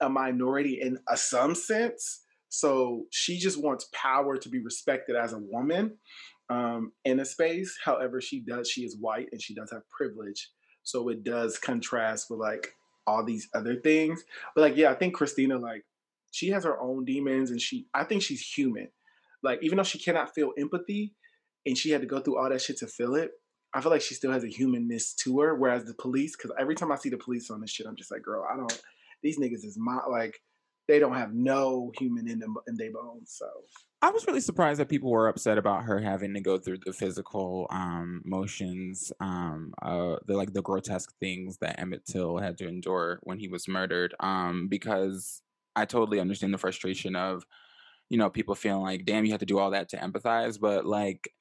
[0.02, 2.24] a minority in a, some sense.
[2.52, 5.98] So she just wants power to be respected as a woman
[6.50, 7.78] um, in a space.
[7.84, 8.70] However, she does.
[8.70, 10.50] She is white and she does have privilege.
[10.84, 12.76] So it does contrast with like
[13.08, 14.24] all these other things.
[14.54, 15.86] But like, yeah, I think Christina like
[16.32, 17.88] she has her own demons and she.
[17.94, 18.90] I think she's human.
[19.42, 21.14] Like even though she cannot feel empathy,
[21.66, 23.32] and she had to go through all that shit to feel it.
[23.74, 25.56] I feel like she still has a humanness to her.
[25.56, 28.12] Whereas the police, because every time I see the police on this shit, I'm just
[28.12, 28.82] like, girl, I don't.
[29.24, 30.42] These niggas is my like,
[30.92, 33.34] they don't have no human in them in their bones.
[33.38, 33.48] So
[34.02, 36.92] I was really surprised that people were upset about her having to go through the
[36.92, 42.68] physical um, motions, um, uh, the like the grotesque things that Emmett Till had to
[42.68, 44.14] endure when he was murdered.
[44.20, 45.42] Um, because
[45.78, 47.46] I totally understand the frustration of,
[48.10, 50.60] you know, people feeling like, damn, you had to do all that to empathize.
[50.60, 51.32] But like,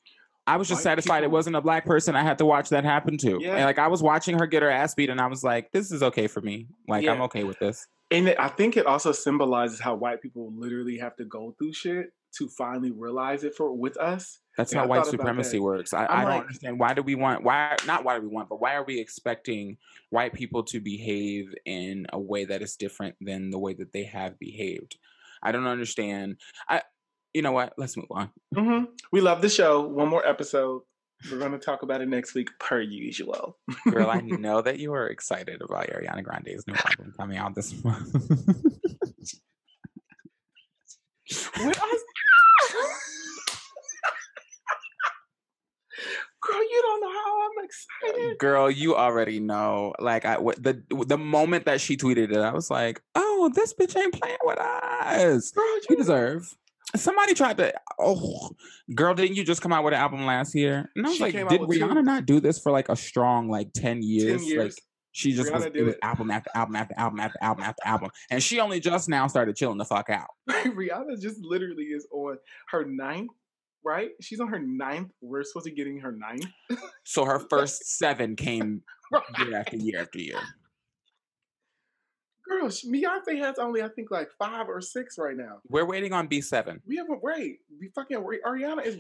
[0.47, 2.85] I was just White satisfied it wasn't a black person I had to watch that
[2.85, 3.39] happen to.
[3.41, 3.57] Yeah.
[3.57, 5.91] And, like I was watching her get her ass beat, and I was like, this
[5.91, 6.69] is okay for me.
[6.87, 7.89] Like I'm okay with this.
[8.11, 11.73] And it, I think it also symbolizes how white people literally have to go through
[11.73, 14.39] shit to finally realize it for with us.
[14.57, 15.93] That's Yeah, how I white supremacy works.
[15.93, 18.49] I, I'm don't like- understand why do we want why not why do we want,
[18.49, 19.79] but why are we expecting
[20.11, 24.05] white people to behave in a way that is different than the way that they
[24.05, 24.97] have behaved?
[25.43, 26.37] I don't understand.
[26.69, 26.83] I
[27.33, 27.75] you know what?
[27.79, 28.31] Let's move on.
[28.55, 29.87] hmm We love the show.
[29.87, 30.83] One more episode.
[31.31, 33.59] We're going to talk about it next week, per usual.
[33.91, 37.73] Girl, I know that you are excited about Ariana Grande's new album coming out this
[37.85, 38.15] month.
[41.59, 41.79] What
[46.43, 48.39] Girl, you don't know how I'm excited.
[48.39, 49.93] Girl, you already know.
[49.99, 53.75] Like I w- the the moment that she tweeted it, I was like, "Oh, this
[53.75, 55.51] bitch ain't playing with us.
[55.51, 56.57] Girl, We deserve.
[56.97, 57.73] Somebody tried to.
[57.99, 58.51] Oh,
[58.95, 60.91] girl, didn't you just come out with an album last year?
[60.97, 61.85] And I was She like, did with two.
[61.87, 64.45] Rihanna not do this for like a strong like ten years?
[64.45, 64.65] years.
[64.65, 64.75] Like
[65.13, 66.01] she just Rihanna it was it.
[66.03, 69.57] album after album after album after album after album, and she only just now started
[69.57, 70.29] chilling the fuck out.
[70.51, 72.39] Rihanna just literally is on
[72.71, 73.31] her ninth,
[73.85, 74.11] right?
[74.21, 75.11] She's on her ninth.
[75.21, 76.47] We're supposed to be getting her ninth.
[77.05, 78.83] So her first seven came
[79.39, 80.41] year after year after year.
[82.51, 85.59] Girl, Beyonce has only I think like five or six right now.
[85.69, 86.83] We're waiting on B seven.
[86.85, 87.61] We haven't wait.
[87.79, 88.97] We fucking Ariana is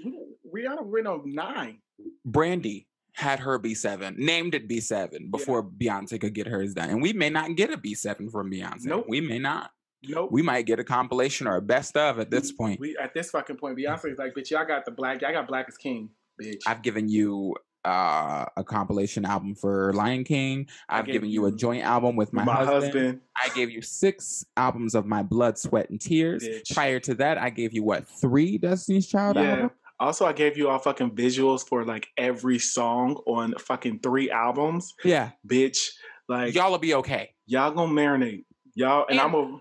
[0.54, 1.78] Rihanna went on nine.
[2.24, 6.90] Brandy had her B7, named it B7 before Beyonce could get hers done.
[6.90, 8.84] And we may not get a B7 from Beyonce.
[8.84, 9.06] Nope.
[9.08, 9.72] We may not.
[10.02, 10.30] Nope.
[10.32, 12.80] We might get a compilation or a best of at this point.
[12.80, 15.20] We at this fucking point, Beyonce is like, bitch, y'all got the black.
[15.20, 16.10] Y'all got Black Is King,
[16.40, 16.60] bitch.
[16.66, 20.68] I've given you uh, a compilation album for Lion King.
[20.88, 22.82] I've given you a joint album with my, my husband.
[22.84, 23.20] husband.
[23.36, 26.42] I gave you six albums of my blood, sweat, and tears.
[26.46, 26.74] Bitch.
[26.74, 29.42] Prior to that, I gave you what three Destiny's Child Yeah.
[29.50, 29.70] albums?
[29.98, 34.94] Also, I gave you all fucking visuals for like every song on fucking three albums,
[35.04, 35.90] Yeah, bitch.
[36.26, 37.34] Like y'all, y'all will be okay.
[37.46, 39.58] Y'all gonna marinate, y'all, and, And- I'm gonna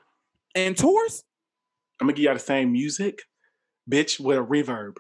[0.56, 1.24] And tours,
[2.00, 3.20] I'm gonna give y'all the same music,
[3.90, 4.96] bitch, with a reverb.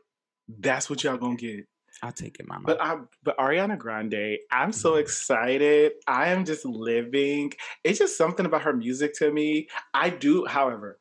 [0.49, 1.65] That's what y'all gonna get.
[2.01, 2.63] I'll take it, Mama.
[2.65, 4.99] But I, but Ariana Grande, I'm so mm-hmm.
[4.99, 5.93] excited.
[6.07, 7.53] I am just living.
[7.83, 9.67] It's just something about her music to me.
[9.93, 10.99] I do, however,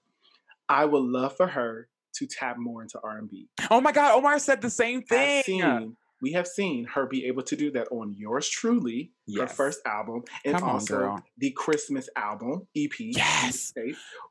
[0.68, 3.48] I would love for her to tap more into R&B.
[3.70, 5.38] oh my God, Omar said the same thing.
[5.38, 9.46] I've seen, we have seen her be able to do that on Yours Truly, her
[9.46, 11.22] first album, and Come also girl.
[11.36, 12.90] the Christmas album EP.
[12.98, 13.72] Yes.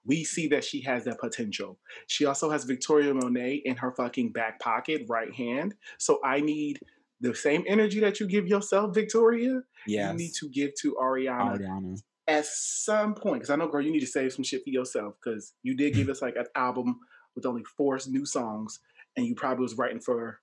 [0.05, 1.79] we see that she has that potential.
[2.07, 5.75] She also has Victoria Monet in her fucking back pocket, right hand.
[5.97, 6.79] So I need
[7.21, 9.61] the same energy that you give yourself, Victoria.
[9.85, 10.11] Yes.
[10.11, 12.01] You need to give to Ariana Ariana.
[12.27, 13.41] at some point.
[13.41, 15.15] Because I know, girl, you need to save some shit for yourself.
[15.23, 16.11] Because you did give mm.
[16.11, 16.99] us like an album
[17.35, 18.79] with only four new songs,
[19.15, 20.39] and you probably was writing for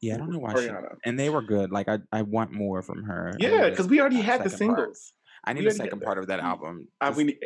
[0.00, 0.68] Yeah, I don't know why she.
[0.68, 0.96] Ariana.
[1.04, 1.70] And they were good.
[1.70, 3.32] Like I, I want more from her.
[3.38, 4.78] Yeah, because we already had the second part.
[4.78, 5.12] singles.
[5.44, 6.88] I need we a second part of that album.
[7.00, 7.38] I, we need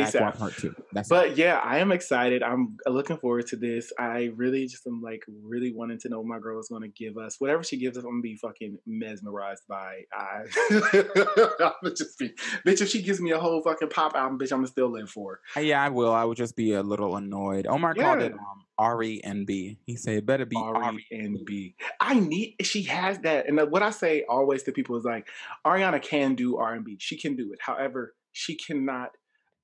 [0.00, 0.38] ASAP.
[0.38, 0.74] Part Two.
[0.92, 2.42] That's But yeah, I am excited.
[2.42, 3.92] I'm looking forward to this.
[3.98, 6.88] I really just am like really wanting to know what my girl is going to
[6.88, 7.36] give us.
[7.38, 10.02] Whatever she gives us, I'm gonna be fucking mesmerized by.
[10.12, 12.30] I, I'm gonna just be,
[12.66, 12.80] bitch.
[12.80, 15.40] If she gives me a whole fucking pop album, bitch, I'm gonna still live for.
[15.56, 16.12] Uh, Yeah, I will.
[16.12, 17.66] I would just be a little annoyed.
[17.66, 18.38] Omar called it Yeah.
[18.38, 19.78] um, R E N B.
[19.86, 21.74] He said it better be R R E N B.
[22.00, 22.56] I need.
[22.62, 25.28] She has that, and what I say always to people is like,
[25.66, 26.96] Ariana can do R and B.
[27.00, 27.58] She can do it.
[27.60, 29.10] However, she cannot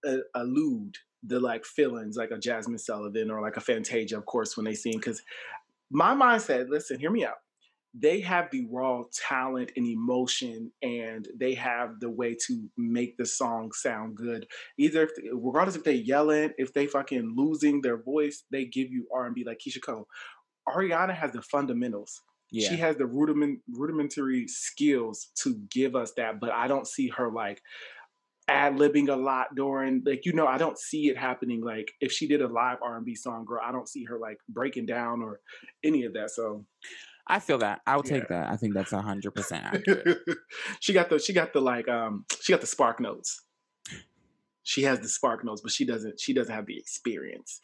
[0.06, 4.56] uh, allude the like feelings like a Jazmine Sullivan or like a Fantasia, of course,
[4.56, 4.94] when they sing.
[4.94, 5.22] Because
[5.90, 7.36] my mindset, listen, hear me out.
[7.94, 13.26] They have the raw talent and emotion, and they have the way to make the
[13.26, 14.46] song sound good.
[14.78, 19.06] Either, if, regardless if they're yelling, if they fucking losing their voice, they give you
[19.14, 20.08] R and B like Keyshia Cole.
[20.66, 22.22] Ariana has the fundamentals.
[22.50, 22.68] Yeah.
[22.68, 27.30] She has the rudiment rudimentary skills to give us that, but I don't see her
[27.30, 27.60] like
[28.48, 31.62] ad libbing a lot during like you know I don't see it happening.
[31.62, 34.18] Like if she did a live R and B song, girl, I don't see her
[34.18, 35.40] like breaking down or
[35.84, 36.30] any of that.
[36.30, 36.64] So
[37.26, 37.80] I feel that.
[37.86, 38.40] I'll take Yeah.
[38.40, 38.50] that.
[38.50, 40.18] I think that's a hundred percent accurate.
[40.80, 43.42] she got the she got the like um she got the spark notes.
[44.64, 47.60] She has the spark notes, but she doesn't she doesn't have the experience.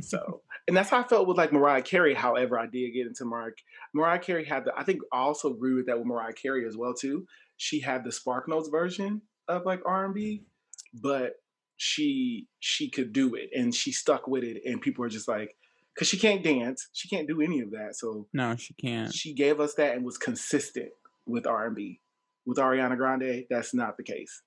[0.00, 2.14] So and that's how I felt with like Mariah Carey.
[2.14, 3.52] However, I did get into Mariah
[3.94, 6.76] Mariah Carey had the I think I also agree with that with Mariah Carey as
[6.76, 7.26] well too.
[7.56, 10.44] She had the Spark Notes version of like R and B,
[10.94, 11.34] but
[11.76, 15.54] she she could do it and she stuck with it and people are just like
[15.94, 17.96] because she can't dance, she can't do any of that.
[17.96, 19.12] So no, she can't.
[19.12, 20.90] she gave us that and was consistent
[21.26, 22.00] with R and B.
[22.46, 24.42] With Ariana Grande, that's not the case.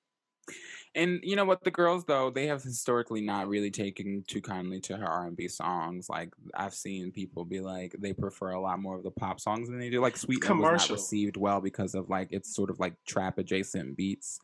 [0.95, 1.63] And you know what?
[1.63, 5.37] The girls though, they have historically not really taken too kindly to her R and
[5.37, 6.09] B songs.
[6.09, 9.69] Like I've seen people be like, they prefer a lot more of the pop songs
[9.69, 10.01] than they do.
[10.01, 10.95] Like Sweetener was not commercial.
[10.95, 14.39] received well because of like it's sort of like trap adjacent beats.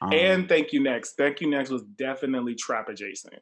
[0.00, 1.14] Um, and Thank You Next.
[1.16, 3.40] Thank You Next was definitely trap adjacent.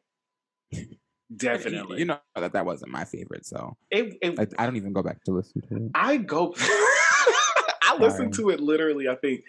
[1.35, 1.99] Definitely.
[1.99, 3.45] you know that that wasn't my favorite.
[3.45, 5.91] So it, it, I, I don't even go back to listen to it.
[5.93, 6.55] I go.
[6.59, 9.09] I listened to it literally.
[9.09, 9.41] I think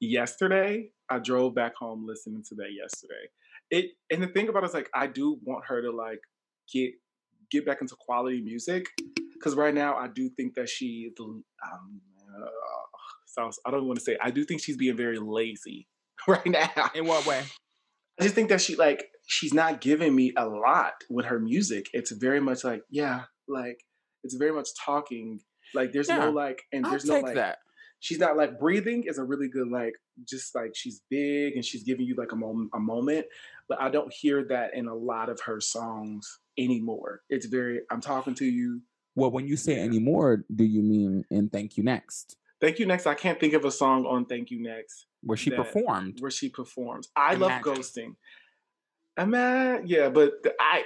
[0.00, 0.90] yesterday.
[1.08, 3.28] I drove back home listening to that yesterday.
[3.70, 6.20] It and the thing about it is like I do want her to like
[6.72, 6.92] get
[7.50, 8.86] get back into quality music
[9.32, 12.00] because right now I do think that she the um
[12.40, 12.46] uh,
[13.26, 15.86] sounds I don't want to say I do think she's being very lazy
[16.28, 16.90] right now.
[16.94, 17.42] In what way?
[18.18, 21.86] I just think that she like she's not giving me a lot with her music.
[21.92, 23.78] It's very much like yeah, like
[24.24, 25.40] it's very much talking.
[25.74, 27.58] Like there's Yeah, no like and I'll there's take no like that.
[28.00, 29.94] she's not like breathing is a really good like
[30.26, 33.26] just like she's big and she's giving you like a moment a moment
[33.68, 38.00] but i don't hear that in a lot of her songs anymore it's very i'm
[38.00, 38.80] talking to you
[39.16, 39.84] Well, when you say Yeah.
[39.84, 43.64] anymore, do you mean in Thank You Next, thank you next i can't think of
[43.64, 46.20] a song on thank you next where she performed?
[46.20, 48.14] where she performs i love ghosting
[49.18, 50.82] I'm at, yeah, but I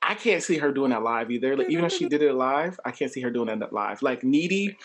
[0.00, 1.56] I can't see her doing that live either.
[1.56, 4.02] Like, even if she did it live, I can't see her doing that live.
[4.02, 4.76] Like needy,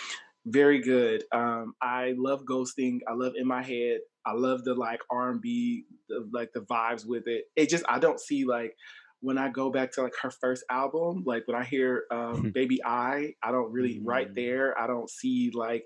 [0.47, 1.23] very good.
[1.31, 3.01] Um, I love ghosting.
[3.07, 3.99] I love in my head.
[4.25, 5.85] I love the like R and B,
[6.33, 7.45] like the vibes with it.
[7.55, 8.75] It just I don't see like
[9.19, 12.79] when I go back to like her first album, like when I hear um, Baby
[12.83, 14.33] I, I don't really right Mm.
[14.35, 14.79] there.
[14.81, 15.83] I don't see like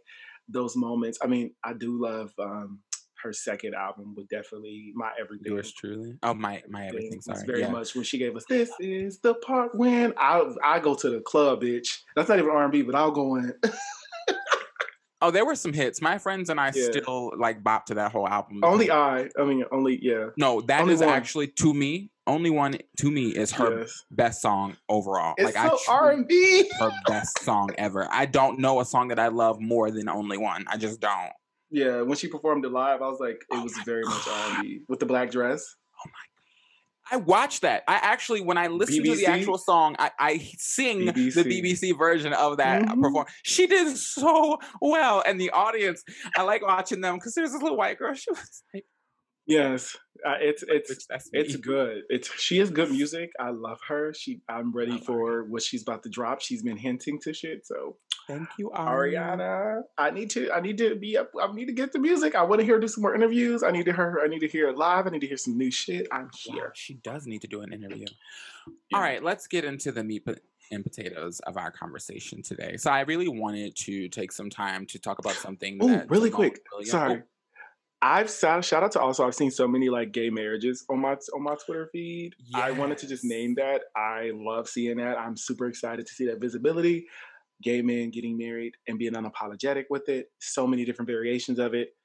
[0.48, 1.20] those moments.
[1.22, 2.80] I mean, I do love um,
[3.24, 5.54] her second album, would definitely my everything.
[5.54, 6.18] Yours truly.
[6.24, 7.22] Oh my, my everything.
[7.22, 7.46] Sorry.
[7.46, 7.70] very yeah.
[7.70, 11.22] much when she gave us this is the part when I I go to the
[11.22, 12.00] club, bitch.
[12.16, 13.54] That's not even R and B, but I'll go in.
[15.24, 16.02] Oh, there were some hits.
[16.02, 16.86] My friends and I Yeah.
[16.86, 18.62] still like bop to that whole album.
[18.64, 19.30] only I.
[19.38, 20.30] I mean, only yeah.
[20.36, 21.10] No, that only is one.
[21.10, 22.10] actually to me.
[22.26, 24.04] Only one to me is her yes.
[24.10, 25.36] best song overall.
[25.38, 26.70] It's like I so R and B.
[26.80, 28.08] her best song ever.
[28.12, 30.66] I don't know a song that I love more than Only One.
[30.68, 31.32] I just don't.
[31.72, 34.42] Yeah, when she performed it live, I was like, it Oh was very much God.
[34.42, 35.76] R and B with the black dress.
[36.06, 36.12] Oh my!
[36.12, 37.14] God.
[37.14, 37.84] I watched that.
[37.88, 41.62] I actually, when I listen to the actual song, I, I sing the BBC.
[41.62, 43.02] BBC version of that Mhm.
[43.02, 43.26] perform.
[43.44, 46.04] She did so well, and the audience.
[46.38, 48.14] I like watching them because there's this little white girl.
[48.16, 48.86] She was like,
[49.48, 52.04] Yes, uh, it's it's "Bitch, that's me." it's good.
[52.10, 53.32] It's she is good music.
[53.40, 54.14] I love her.
[54.14, 56.42] She I'm ready for what she's about to drop.
[56.42, 57.66] She's been hinting to shit.
[57.66, 57.98] So
[58.38, 59.38] Thank you, Ariana.
[59.38, 61.32] Ariana, I need to I need to be up.
[61.42, 62.36] I need to get the music.
[62.36, 63.64] I want to hear her do some more interviews.
[63.64, 64.22] I need to hear her.
[64.24, 65.08] I need to hear it live.
[65.08, 66.08] I need to hear some new shit.
[66.12, 66.72] I'm Wow, here.
[66.76, 68.06] she does need to do an interview.
[68.90, 68.98] Yeah.
[68.98, 70.24] All right, let's get into the meat
[70.72, 72.78] and potatoes of our conversation today.
[72.78, 75.78] So I really wanted to take some time to talk about something.
[75.82, 76.62] Oh, really quick.
[76.84, 77.16] Sorry.
[77.16, 77.22] Oh,
[78.04, 81.18] I've shout, shout out to also I've seen so many like gay marriages on my
[81.36, 82.34] on my Twitter feed.
[82.56, 83.84] I wanted to just name that.
[83.96, 85.20] I love seeing that.
[85.20, 87.06] I'm super excited to see that visibility.
[87.62, 90.28] Gay men getting married and being unapologetic with it.
[90.40, 91.96] So many different variations of it.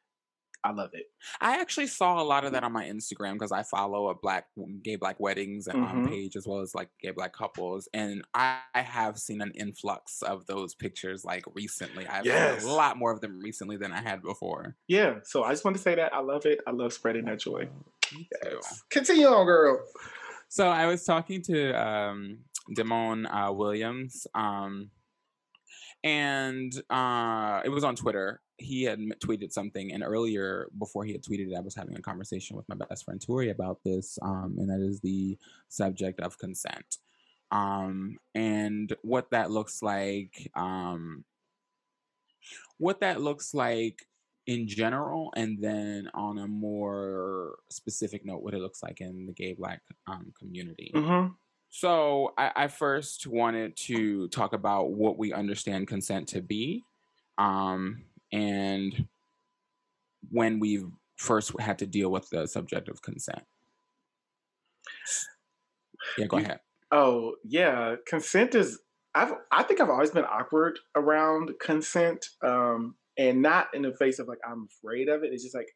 [0.65, 1.05] I love it.
[1.41, 4.47] I actually saw a lot of that on my Instagram because I follow a black
[4.83, 6.09] gay black weddings um, Mhm.
[6.09, 10.23] page as well as like gay black couples, and I, I have seen an influx
[10.23, 12.05] of those pictures like recently.
[12.09, 12.63] I've Yes.
[12.63, 14.75] seen a lot more of them recently than I had before.
[14.89, 15.21] Yeah.
[15.23, 16.59] So I just want to say that I love it.
[16.67, 17.69] I love spreading that joy.
[18.13, 18.59] Me too.
[18.91, 19.85] Continue on, girl.
[20.49, 22.39] So I was talking to um,
[22.75, 24.91] Damon uh, Williams, um,
[26.05, 28.41] and uh, it was on Twitter.
[28.59, 32.03] He had tweeted something, and earlier, before he had tweeted it, I was having a
[32.03, 35.37] conversation with my best friend Tori about this, um, and that is the
[35.69, 36.99] subject of consent,
[37.51, 41.25] um, and what that looks like, um,
[42.79, 44.07] what that looks like
[44.47, 49.33] in general, and then on a more specific note, what it looks like in the
[49.33, 50.93] gay black um, community.
[50.95, 51.33] Mm-hmm.
[51.79, 56.83] So I, I first wanted to talk about what we understand consent to be,
[57.37, 58.03] um,
[58.33, 59.07] and
[60.31, 60.87] when we
[61.19, 63.43] first had to deal with the subject of consent.
[66.17, 66.61] Yeah, go You- ahead.
[66.93, 68.81] Oh yeah, consent is.
[69.15, 74.19] I've I think I've always been awkward around consent, um, and not in the face
[74.19, 75.33] of like I'm afraid of it.
[75.35, 75.69] It's just like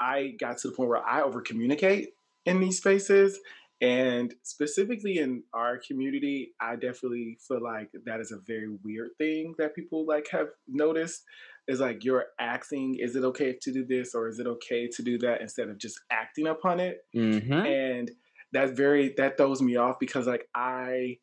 [0.00, 2.14] I got to the point where I over communicate
[2.46, 3.38] in these spaces,
[3.82, 9.54] and specifically in our community, I definitely feel like that is a very weird thing
[9.58, 11.24] that people like have noticed.
[11.68, 15.02] Is like you're asking, is it okay to do this or is it okay to
[15.02, 17.52] do that instead of just acting upon it Mm-hmm.
[17.52, 18.10] and
[18.52, 21.18] that's very that throws me off because like I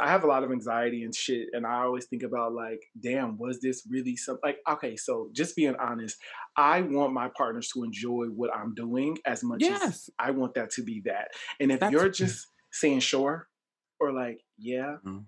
[0.00, 3.38] I have a lot of anxiety and shit, and I always think about like, damn,
[3.38, 4.42] was this really something?
[4.44, 6.16] Like, okay, so just being honest,
[6.56, 10.70] I want my partners to enjoy what I'm doing as much as I want that
[10.70, 11.28] to be that.
[11.60, 13.48] And if That's- you're just saying sure
[14.00, 15.24] or like yeah, Mhm.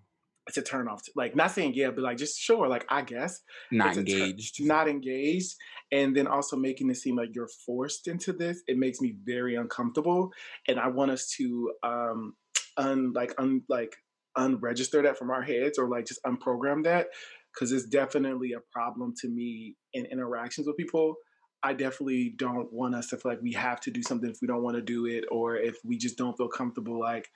[0.46, 1.02] it's a turn off.
[1.16, 3.40] Like not saying yeah, but like just sure, like I guess
[3.70, 4.64] Not a tur- engaged.
[4.64, 5.56] not engaged
[5.92, 9.56] and then also making it seem like you're forced into this it makes me very
[9.56, 10.32] uncomfortable
[10.68, 12.36] and i want us to um
[12.76, 13.96] un like un like
[14.36, 17.08] unregister that from our heads or like just unprogram that
[17.52, 21.16] because it's definitely a problem to me in interactions with people.
[21.62, 24.48] I definitely don't want us to feel like we have to do something if we
[24.48, 27.28] don't want to do it or if we just don't feel comfortable like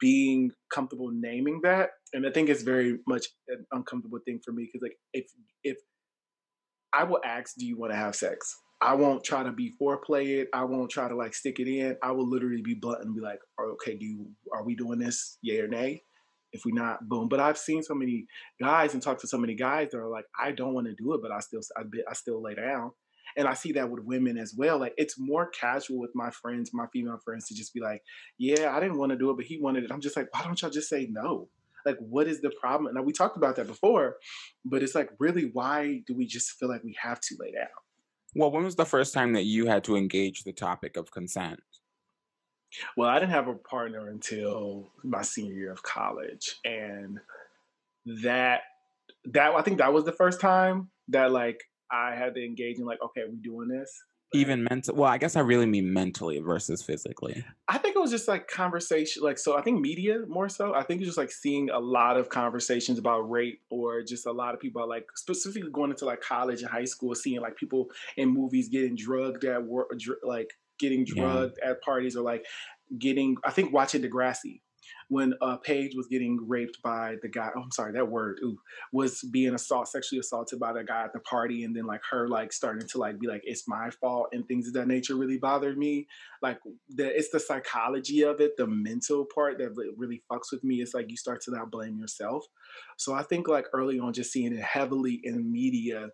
[0.00, 1.90] being comfortable naming that.
[2.14, 5.26] And i think it's very much an uncomfortable thing for me because like if
[5.62, 5.76] if
[6.92, 10.40] i will ask do you want to have sex i won't try to be foreplay
[10.40, 13.14] it i won't try to like stick it in i will literally be blunt and
[13.14, 16.02] be like "Oh, okay do you are we doing this yay or nay
[16.52, 17.28] If we not, boom.
[17.28, 18.26] But I've seen so many
[18.60, 21.14] guys and talked to so many guys that are like, I don't want to do
[21.14, 22.90] it, but I still, I, I still lay down.
[23.36, 24.78] And I see that with women as well.
[24.80, 28.02] Like it's more casual with my friends, my female friends, to just be like,
[28.38, 30.42] "Yeah, I didn't want to do it, but he wanted it." I'm just like, why
[30.42, 31.48] don't y'all just say no?
[31.86, 32.94] Like, what is the problem?
[32.96, 34.16] And we talked about that before,
[34.64, 37.79] but it's like, really, why do we just feel like we have to lay down?
[38.34, 41.60] Well, when was the first time that you had to engage the topic of consent?
[42.96, 47.18] Well, I didn't have a partner until my senior year of college, and
[48.22, 48.62] that
[49.24, 51.60] that I think that was the first time that like
[51.90, 53.90] I had to engage in like, okay, we doing this.
[54.32, 54.94] Even mental.
[54.94, 57.44] Well, I guess I really mean mentally versus physically.
[57.66, 59.56] I think it was just like conversation, like so.
[59.56, 60.72] I think media more so.
[60.72, 64.32] I think it's just like seeing a lot of conversations about rape, or just a
[64.32, 67.88] lot of people like specifically going into like college and high school, seeing like people
[68.16, 69.90] in movies getting drugged at work,
[70.22, 71.70] like getting drugged yeah.
[71.70, 72.44] at parties, or like
[72.98, 73.36] getting.
[73.44, 74.60] I think watching Degrassi
[75.08, 77.50] when uh, Paige was getting raped by the guy.
[77.56, 78.58] Oh, I'm sorry, that word ooh,
[78.92, 82.28] was being assault, sexually assaulted by the guy at the party, and then like her
[82.28, 85.38] like starting to like be like it's my fault and things of that nature really
[85.38, 86.06] bothered me.
[86.42, 86.58] Like
[86.88, 90.76] the it's the psychology of it, the mental part that really fucks with me.
[90.76, 92.44] It's like you start to now blame yourself.
[92.96, 96.08] So I think like early on, just seeing it heavily in media,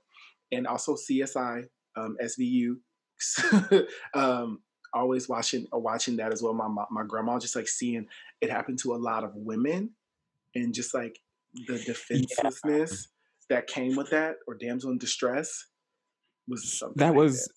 [0.53, 1.65] and also CSI,
[1.97, 2.77] um, SVU.
[4.15, 4.61] um,
[4.93, 6.55] always watching uh, watching that as well.
[6.55, 8.07] My, my, my grandma just like seeing
[8.41, 9.91] it happen to a lot of women,
[10.55, 11.19] and just like
[11.67, 13.09] the defenselessness
[13.51, 13.57] yeah.
[13.57, 15.67] that came with that, or damsel in distress,
[16.49, 17.45] was something that like was.
[17.45, 17.53] That.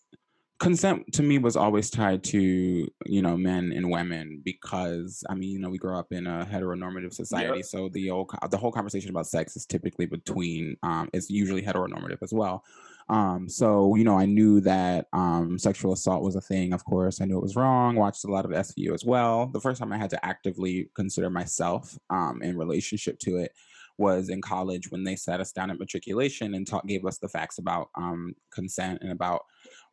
[0.60, 5.52] Consent to me was always tied to you know men and women because I mean
[5.52, 7.66] you know we grow up in a heteronormative society yep.
[7.66, 12.22] so the old the whole conversation about sex is typically between um, is usually heteronormative
[12.22, 12.66] as well
[13.10, 17.20] um, so, you know, I knew that um, sexual assault was a thing, of course.
[17.20, 19.47] I knew it was wrong, watched a lot of SVU as well.
[19.47, 23.51] The first time I had to actively consider myself um, in relationship to it
[23.97, 27.28] was in college when they sat us down at matriculation and taught, gave us the
[27.28, 29.41] facts about um, consent and about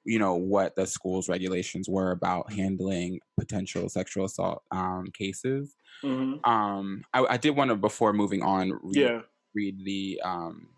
[0.04, 5.74] you know what the school's regulations were about handling potential sexual assault um, cases.
[6.04, 6.48] Mm-hmm.
[6.48, 9.20] Um, I, I, did want to before moving on read, yeah.
[9.52, 10.68] read the um,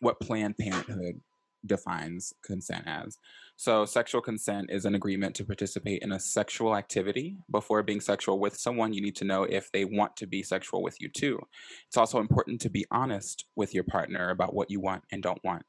[0.00, 1.22] what Planned Parenthood
[1.66, 3.18] defines consent as.
[3.56, 7.36] So, sexual consent is an agreement to participate in a sexual activity.
[7.50, 10.82] Before being sexual with someone, you need to know if they want to be sexual
[10.82, 11.38] with you too.
[11.86, 15.42] It's also important to be honest with your partner about what you want and don't
[15.44, 15.62] want.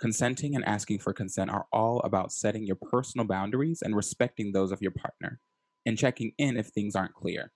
[0.00, 4.72] Consenting and asking for consent are all about setting your personal boundaries and respecting those
[4.72, 5.40] of your partner,
[5.86, 7.52] and checking in if things aren't clear.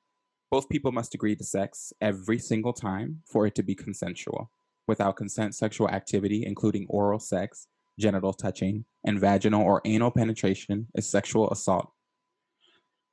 [0.51, 4.51] Both people must agree to sex every single time for it to be consensual.
[4.86, 7.66] Without consent, sexual activity, including oral sex,
[7.99, 11.90] genital touching, and vaginal or anal penetration is sexual assault.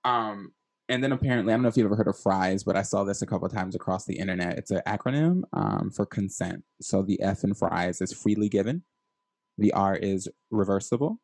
[0.03, 0.51] Um,
[0.89, 3.03] and then apparently, I don't know if you've ever heard of FRIES, but I saw
[3.03, 4.57] this a couple times across the internet.
[4.57, 6.63] It's an acronym um, for consent.
[6.81, 8.83] So the F in FRIES is freely given,
[9.57, 11.21] the R is reversible,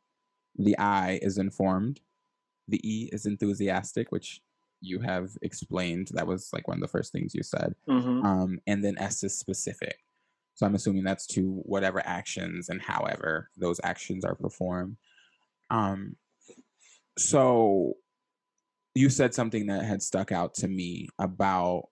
[0.55, 1.99] the I is informed,
[2.68, 4.41] the E is enthusiastic, which
[4.82, 6.10] you have explained.
[6.14, 7.76] That was like one of the first things you said.
[7.89, 8.26] Mm-hmm.
[8.26, 9.97] Um, and then S is specific.
[10.60, 14.97] So I'm assuming that's to whatever actions and however those actions are performed.
[15.70, 16.18] Um,
[17.18, 17.93] so
[18.93, 21.84] you said something that had stuck out to me about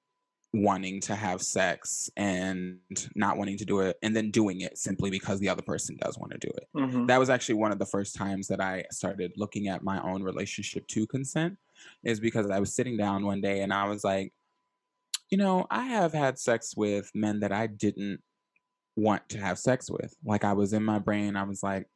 [0.51, 2.79] wanting to have sex and
[3.15, 6.17] not wanting to do it and then doing it simply because the other person does
[6.17, 6.67] want to do it.
[6.75, 7.05] Mm-hmm.
[7.05, 10.23] That was actually one of the first times that I started looking at my own
[10.23, 11.55] relationship to consent
[12.03, 14.33] is because I was sitting down one day and I was like,
[15.29, 18.19] you know, I have had sex with men that I didn't
[18.97, 20.13] want to have sex with.
[20.25, 21.87] Like I was in my brain, I was like,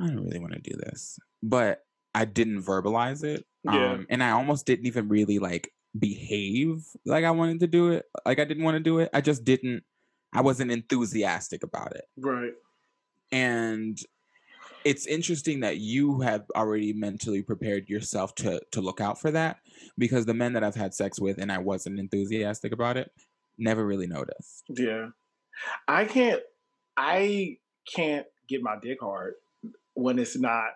[0.00, 1.18] I don't really want to do this.
[1.42, 3.44] But I didn't verbalize it.
[3.64, 3.92] Yeah.
[3.92, 8.04] Um, and I almost didn't even really like behave like I wanted to do it.
[8.24, 9.10] Like I didn't want to do it.
[9.12, 9.82] I just didn't
[10.32, 12.04] I wasn't enthusiastic about it.
[12.16, 12.52] Right.
[13.32, 13.98] And
[14.84, 19.58] it's interesting that you have already mentally prepared yourself to to look out for that
[19.96, 23.10] because the men that I've had sex with and I wasn't enthusiastic about it
[23.56, 24.64] never really noticed.
[24.68, 25.08] Yeah.
[25.86, 26.42] I can't.
[26.96, 27.58] I
[27.94, 29.34] can't get my dick hard
[29.94, 30.70] when it's not.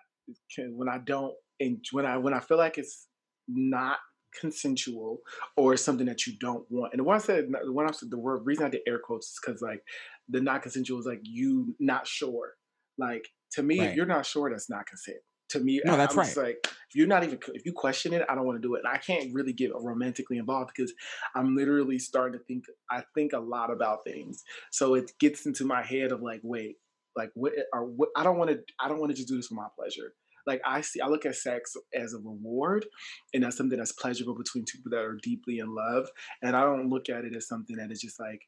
[0.57, 1.33] When I don't.
[1.59, 3.07] And when I when I feel like it's
[3.47, 3.97] not
[4.39, 5.19] consensual
[5.55, 6.93] or something that you don't want.
[6.93, 9.39] And when I said when I said the word reason I did air quotes is
[9.43, 9.83] because like
[10.29, 12.53] the not consensual is like you not sure.
[12.97, 13.89] Like to me, right.
[13.89, 15.17] if you're not sure, that's not consent
[15.53, 15.81] to me.
[15.83, 16.37] No, that's right.
[16.37, 18.81] Like if you're not even if you question it, I don't want to do it.
[18.85, 20.93] And I can't really get romantically involved because
[21.35, 22.65] I'm literally starting to think.
[22.91, 26.75] I think a lot about things, so it gets into my head of like, wait,
[27.15, 28.09] like what are what?
[28.15, 28.59] I don't want to.
[28.79, 30.13] I don't want to just do this for my pleasure.
[30.45, 32.85] like I see, I look at sex as a reward,
[33.33, 36.09] and that's something that's pleasurable between two people that are deeply in love.
[36.41, 38.41] And I don't look at it as something that is just like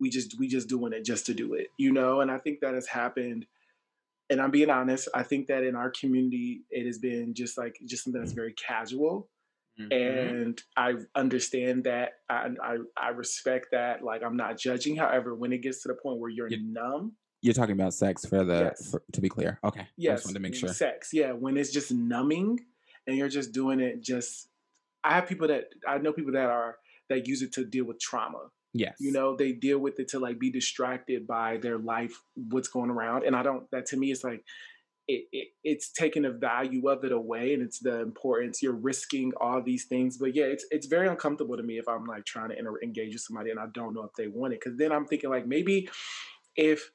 [0.00, 2.20] we just we just doing it just to do it, you know.
[2.20, 3.46] And I think that has happened.
[4.30, 5.08] And I'm being honest.
[5.14, 8.52] I think that in our community, it has been just like just something that's very
[8.54, 9.30] casual.
[9.80, 9.92] Mhm.
[10.44, 12.14] And I understand that.
[12.28, 14.02] I, I I respect that.
[14.02, 14.96] Like I'm not judging.
[14.96, 18.26] However, when it gets to the point where you're You- numb, You're talking about sex
[18.26, 18.90] for the Yes.
[18.90, 19.60] for, to be clear.
[19.64, 19.82] Okay.
[19.82, 20.68] I yes, just wanted to make sure.
[20.74, 21.10] sex.
[21.12, 22.58] Yeah, when it's just numbing
[23.06, 24.00] and you're just doing it.
[24.02, 24.48] Just
[25.04, 26.76] I have people that I know people that are
[27.08, 28.50] that use it to deal with trauma.
[28.74, 28.96] Yes.
[29.00, 32.90] You know, they deal with it to like be distracted by their life, what's going
[32.90, 33.24] around.
[33.24, 33.70] And I don't.
[33.72, 34.44] That to me is like.
[35.10, 39.32] It, it, it's taking the value of it away and it's the importance you're risking
[39.40, 42.50] all these things but yeah it's it's very uncomfortable to me if i'm like trying
[42.50, 44.92] to inter- engage with somebody and i don't know if they want it because then
[44.92, 45.88] i'm thinking like maybe
[46.56, 46.90] if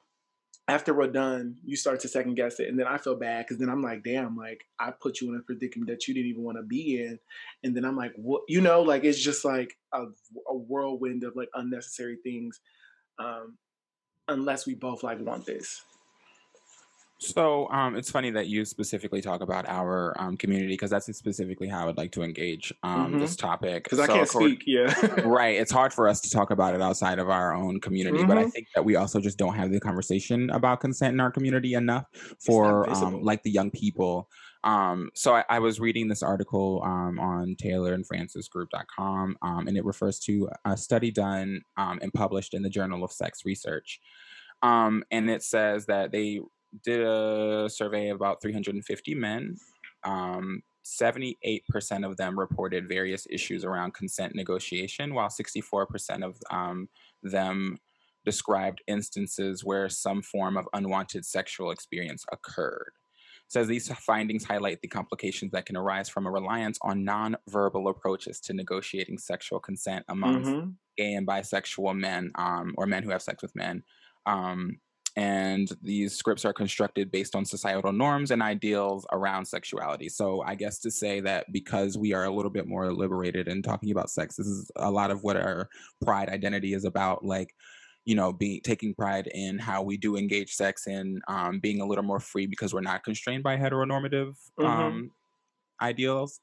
[0.68, 3.60] after we're done, you start to second guess it, and then I feel bad because
[3.60, 6.44] then I'm like, damn, like I put you in a predicament that you didn't even
[6.44, 7.20] want to be in,
[7.64, 10.06] and then I'm like, what, you know, like it's just like a,
[10.48, 12.62] a whirlwind of like unnecessary things,
[13.20, 13.58] um,
[14.30, 15.82] unless we both like want this.
[17.24, 21.70] So um, it's funny that you specifically talk about our um, community because that's specifically
[21.70, 23.20] how I would like to engage um, Mhm.
[23.20, 23.86] this topic.
[23.86, 24.94] Because I can't speak, yeah.
[25.24, 25.56] right.
[25.56, 28.44] It's hard for us to talk about it outside of our own community, but I
[28.44, 28.52] Mhm.
[28.52, 32.06] think that we also just don't have the conversation about consent in our community enough
[32.46, 34.30] for um, like the young people.
[34.66, 39.68] Um, so I, I was reading this article um, on Taylor and Francis Group.com, um,
[39.68, 43.46] and it refers to a study done um, and published in the Journal of Sex
[43.46, 44.00] Research.
[44.62, 46.40] Um, and it says that they
[46.84, 49.58] did a survey of about 350 men.
[50.04, 56.90] Um, 78% of them reported various issues around consent negotiation, while 64% of um,
[57.22, 57.78] them
[58.26, 62.92] described instances where some form of unwanted sexual experience occurred.
[63.50, 68.40] Says these findings highlight the complications that can arise from a reliance on nonverbal approaches
[68.42, 70.76] to negotiating sexual consent amongst Mhm.
[70.98, 73.84] gay and bisexual men um, or men who have sex with men.
[74.26, 74.80] Um,
[75.16, 80.10] and these scripts are constructed based on societal norms and ideals around sexuality.
[80.10, 83.62] So I guess to say that because we are a little bit more liberated in
[83.62, 85.70] talking about sex, this is a lot of what our
[86.04, 87.24] pride identity is about.
[87.24, 87.54] Like,
[88.06, 91.86] you know, being taking pride in how we do engage sex and um, being a
[91.86, 94.66] little more free because we're not constrained by heteronormative Mhm.
[94.66, 95.12] um,
[95.80, 96.40] ideals.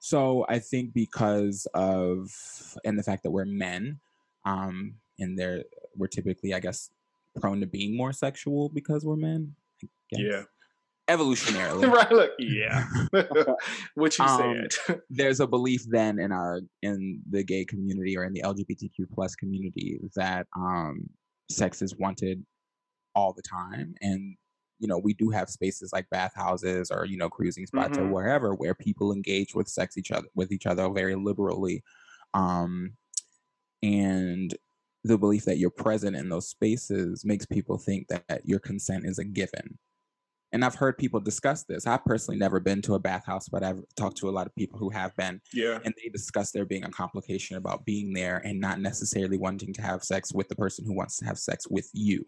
[0.00, 2.30] So I think because of
[2.84, 4.00] and the fact that we're men,
[4.44, 5.64] um, and they're
[5.96, 6.90] we're typically, I guess,
[7.38, 9.54] prone to being more sexual because we're men.
[9.82, 10.20] I guess.
[10.20, 10.42] Yeah.
[11.08, 11.90] Evolutionarily.
[11.92, 12.12] right.
[12.12, 12.32] Look.
[12.38, 12.86] Yeah.
[13.94, 14.98] what you Um, said.
[15.10, 19.34] There's a belief then in our in the gay community or in the LGBTQ plus
[19.34, 21.08] community that um
[21.50, 22.44] sex is wanted
[23.14, 23.94] all the time.
[24.02, 24.36] And
[24.80, 28.12] you know, we do have spaces like bathhouses or, you know, cruising spots or Mhm.
[28.12, 31.82] wherever where people engage with sex each other with each other very liberally.
[32.34, 32.92] Um
[33.82, 34.54] and
[35.08, 39.18] the belief that you're present in those spaces makes people think that your consent is
[39.18, 39.78] a given.
[40.52, 41.86] And I've heard people discuss this.
[41.86, 44.78] I've personally never been to a bathhouse, but I've talked to a lot of people
[44.78, 45.78] who have been, yeah.
[45.84, 49.82] and they discuss there being a complication about being there and not necessarily wanting to
[49.82, 52.26] have sex with the person who wants to have sex with you.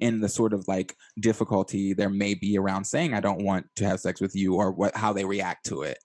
[0.00, 3.86] And the sort of like difficulty there may be around saying I don't want to
[3.86, 5.98] have sex with you or what how they react to it.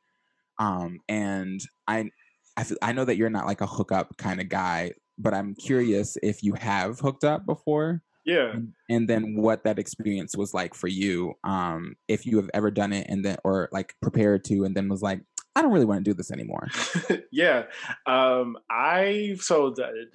[0.57, 2.09] Um, and I
[2.57, 5.53] I, feel, I know that you're not like a hookup kind of guy, but I'm
[5.55, 8.51] curious if you have hooked up before Yeah.
[8.53, 12.72] and, and then what that experience was like for you um if you have ever
[12.72, 15.22] done it and then or like prepared to and then was like
[15.56, 16.68] i don't really want to do this anymore
[17.32, 17.64] yeah.
[18.06, 20.08] Um, I so the,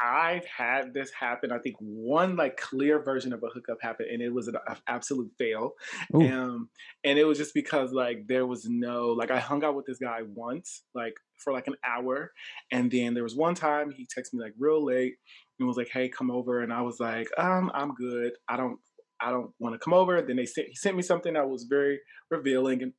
[0.00, 1.52] I've had this happen.
[1.52, 5.30] I think one like clear version of a hookup happened, and it was an absolute
[5.38, 5.72] fail.
[6.14, 6.22] Ooh.
[6.22, 6.70] Um,
[7.04, 9.98] and it was just because like there was no like I hung out with this
[9.98, 12.32] guy once, like for like an hour,
[12.70, 15.14] and then there was one time he texted me like real late
[15.58, 18.32] and was like, "Hey, come over," and I was like, "Um, I'm good.
[18.48, 18.78] I don't."
[19.20, 20.22] I don't want to come over.
[20.22, 21.98] Then they sent he sent me something that was very
[22.30, 22.92] revealing and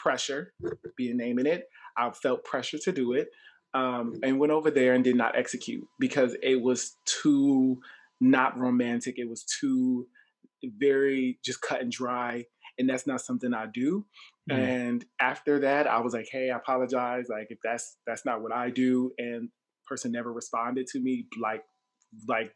[0.00, 0.52] pressure,
[0.96, 1.68] being naming it.
[1.96, 3.28] I felt pressure to do it,
[3.74, 7.80] um, and went over there and did not execute because it was too
[8.20, 9.18] not romantic.
[9.18, 10.06] It was too
[10.62, 12.44] very just cut and dry,
[12.78, 14.06] and that's not something I do.
[14.50, 14.58] Mm.
[14.58, 17.26] And after that, I was like, "Hey, I apologize.
[17.28, 19.50] Like, if that's that's not what I do," and
[19.86, 21.26] person never responded to me.
[21.40, 21.64] Like,
[22.26, 22.54] like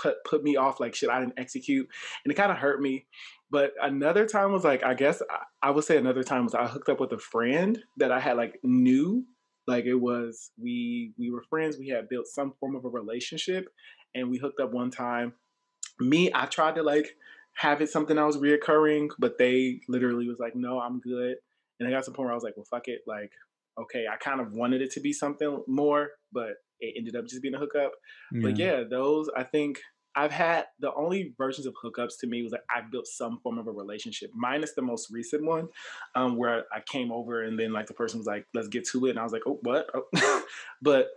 [0.00, 0.80] put put me off.
[0.80, 1.88] Like, shit, I didn't execute,
[2.24, 3.06] and it kind of hurt me.
[3.50, 6.66] But another time was like, I guess I, I would say another time was I
[6.66, 9.24] hooked up with a friend that I had like knew.
[9.66, 11.76] Like it was we we were friends.
[11.78, 13.68] We had built some form of a relationship,
[14.14, 15.34] and we hooked up one time.
[16.00, 17.16] Me, I tried to like
[17.54, 21.36] have it something that was reoccurring, but they literally was like, no, I'm good.
[21.78, 23.02] And I got to the point where I was like, well, fuck it.
[23.06, 23.32] Like,
[23.80, 27.42] okay, I kind of wanted it to be something more, but it ended up just
[27.42, 27.92] being a hookup.
[28.42, 29.80] But yeah, those I think
[30.14, 33.58] I've had the only versions of hookups to me was like I've built some form
[33.58, 35.68] of a relationship, minus the most recent one,
[36.14, 39.06] um, where I came over and then like the person was like, "Let's get to
[39.06, 40.46] it," and I was like, "Oh, what?" Oh.
[40.82, 41.08] but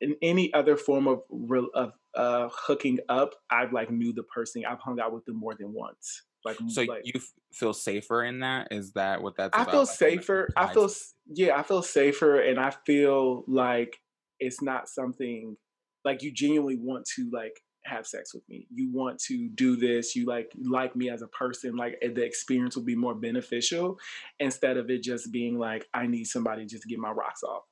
[0.00, 4.64] in any other form of real of uh, hooking up, I've like knew the person.
[4.64, 6.22] I've hung out with them more than once.
[6.44, 8.68] Like, So like, you f- feel safer in that?
[8.70, 9.72] Is that what that's I about?
[9.72, 10.52] feel Like, safer.
[10.56, 10.90] I feel
[11.26, 14.00] yeah, I feel safer, and I feel like
[14.40, 15.56] it's not something
[16.04, 18.66] like you genuinely want to like have sex with me.
[18.72, 20.14] You want to do this.
[20.16, 21.76] You like like me as a person.
[21.76, 23.98] Like eh, the experience will be more beneficial
[24.40, 27.62] instead of it just being like I need somebody just to get my rocks off.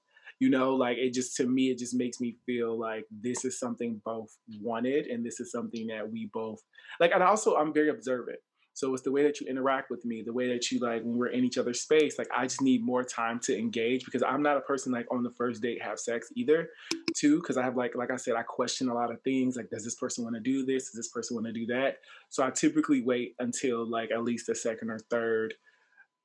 [0.41, 3.59] You know, like it just to me, it just makes me feel like this is
[3.59, 6.61] something both wanted, and this is something that we both
[7.01, 7.13] like.
[7.13, 8.39] And also, I'm very observant.
[8.75, 11.17] So it's the way that you interact with me, the way that you like when
[11.17, 12.19] we're in each other's space.
[12.19, 15.23] Like I just need more time to engage because I'm not a person like on
[15.23, 16.69] the first date have sex either,
[17.17, 17.41] too.
[17.41, 19.57] Because I have like like I said, I question a lot of things.
[19.57, 20.91] Like, does this person want to do this?
[20.91, 21.99] Does this person want to do that?
[22.31, 25.55] So I typically wait until like at least the second or third.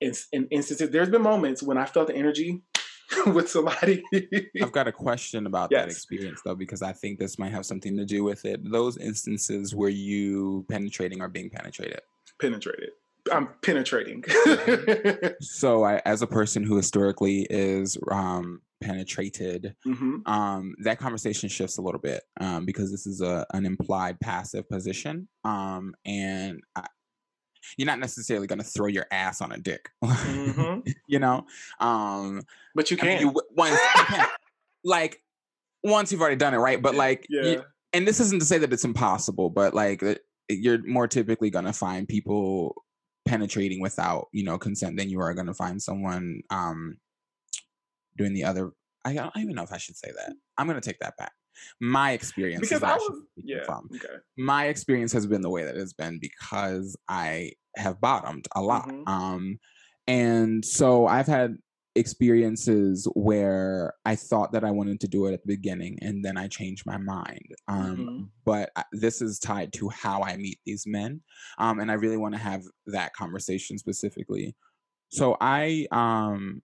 [0.01, 2.63] In, in instances, there's been moments when I felt the energy
[3.27, 4.03] with somebody.
[4.61, 7.97] I've got a question about that experience though, because I think this might have something
[7.97, 8.69] to do with it.
[8.69, 12.01] Those instances where you penetrating or being penetrated.
[12.39, 12.89] Penetrated.
[13.31, 14.23] I'm penetrating.
[15.41, 21.77] So, I, as a person who historically is um, penetrated, hmm um, that conversation shifts
[21.77, 26.85] a little bit um, because this is a an implied passive position, um, and I,
[27.77, 31.45] you're not necessarily going to throw your ass on a dick, hmm you know.
[31.79, 32.41] Um,
[32.75, 33.27] But you I mean, can.
[33.27, 34.27] you once you can.
[34.83, 35.21] like
[35.83, 36.81] once you've already done it, right?
[36.81, 37.63] But like, you-
[37.93, 40.03] and this isn't to say that it's impossible, but like
[40.49, 42.75] you're more typically going to find people
[43.27, 46.97] penetrating without you know consent than you are going to find someone um
[48.17, 48.71] doing the other.
[49.05, 50.33] I don't even know if I should say that.
[50.57, 51.31] I'm going to take that back.
[51.79, 53.23] My experience, because I was.
[53.37, 53.63] Yeah.
[53.63, 53.89] from.
[53.95, 54.15] Okay.
[54.37, 58.89] My experience has been the way that it's been because I have bottomed a lot.
[58.89, 59.07] Mhm.
[59.07, 59.59] Um,
[60.07, 61.57] and so I've had
[61.99, 66.37] experiences where I thought that I wanted to do it at the beginning and then
[66.37, 67.53] I changed my mind.
[67.67, 68.29] Um, Mhm.
[68.45, 71.21] But I- this is tied to how I meet these men.
[71.57, 74.55] Um, and I really want to have that conversation specifically.
[75.09, 76.61] So I, um,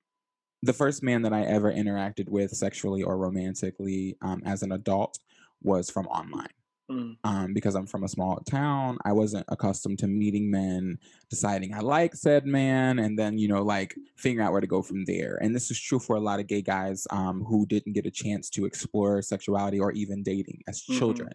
[0.63, 5.19] the first man that I ever interacted with sexually or romantically um, as an adult
[5.61, 6.47] was from online
[6.89, 7.17] Mm.
[7.23, 8.99] um, because I'm from a small town.
[9.05, 10.99] I wasn't accustomed to meeting men,
[11.31, 14.83] deciding I like said man, and then you know like figuring out where to go
[14.83, 15.39] from there.
[15.41, 18.11] And this is true for a lot of gay guys um, who didn't get a
[18.11, 20.97] chance to explore sexuality or even dating as Mhm.
[20.99, 21.29] children.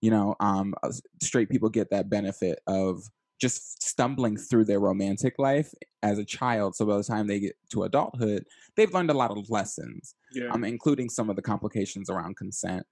[0.00, 3.02] You know, um, uh, straight people get that benefit of
[3.40, 6.76] just stumbling through their romantic life as a child.
[6.76, 10.48] So by the time they get to adulthood, they've learned a lot of lessons Yeah.
[10.52, 12.86] um, including some of the complications around consent.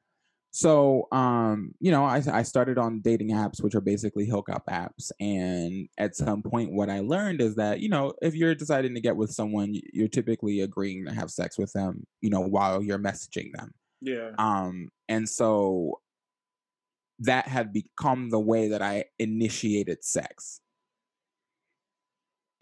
[0.57, 5.13] So, um, you know, I, I started on dating apps, which are basically hookup apps.
[5.21, 9.03] And at some point, what I learned is that, you know, if you're deciding to
[9.03, 12.99] get with someone, you're typically agreeing to have sex with them, you know, while you're
[12.99, 13.75] messaging them.
[14.01, 14.31] yeah.
[14.39, 16.01] Um, and so
[17.19, 20.63] that had become the way that I initiated sex.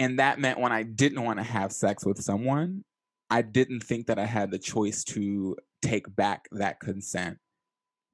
[0.00, 2.82] And that meant when I didn't want to have sex with someone,
[3.30, 7.38] I didn't think that I had the choice to take back that consent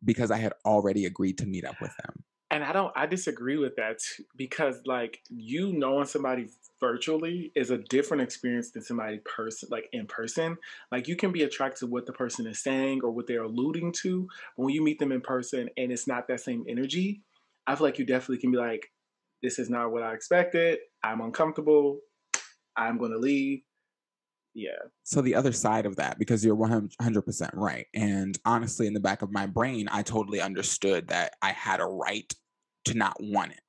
[0.04, 2.24] because I had already agreed to meet up with them.
[2.52, 2.92] And I don't.
[2.96, 4.00] I disagree with that
[4.36, 6.48] because like you knowing somebody
[6.80, 10.56] virtually is a different experience than somebody person like in person.
[10.90, 13.92] Like you can be attracted to what the person is saying or what they're alluding
[14.02, 14.26] to,
[14.56, 17.22] but when you meet them in person and it's not that same energy,
[17.68, 18.90] I feel like you definitely can be like,
[19.44, 20.80] "This is not what I expected.
[21.04, 22.00] I'm uncomfortable.
[22.76, 23.62] I'm going to leave."
[24.60, 24.76] Yeah.
[25.04, 27.86] So the other side of that, because you're 100% right.
[27.94, 31.86] And honestly, in the back of my brain, I totally understood that I had a
[31.86, 32.30] right
[32.84, 33.60] to not want it.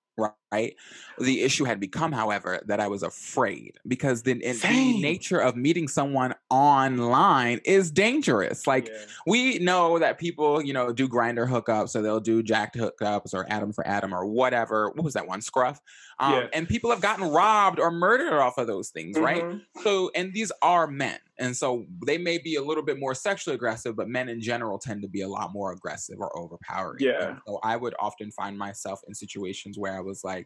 [0.51, 0.75] Right.
[1.17, 5.55] The issue had become, however, that I was afraid because then in the nature of
[5.55, 8.67] meeting someone online is dangerous.
[8.67, 9.05] Like yeah.
[9.25, 13.45] we know that people, you know, do Grindr hookups, so they'll do Jack'd hookups or
[13.49, 14.89] Adam for Adam or whatever.
[14.89, 15.41] What was that one?
[15.41, 15.79] Scruff.
[16.19, 16.47] Um, Yeah.
[16.53, 19.43] And people have gotten robbed or murdered off of those things, right?
[19.43, 19.61] Mhm.
[19.83, 21.19] So, and these are men.
[21.37, 24.77] And so they may be a little bit more sexually aggressive, but men in general
[24.77, 26.99] tend to be a lot more aggressive or overpowering.
[26.99, 27.29] Yeah.
[27.29, 30.40] And so I would often find myself in situations where I was like,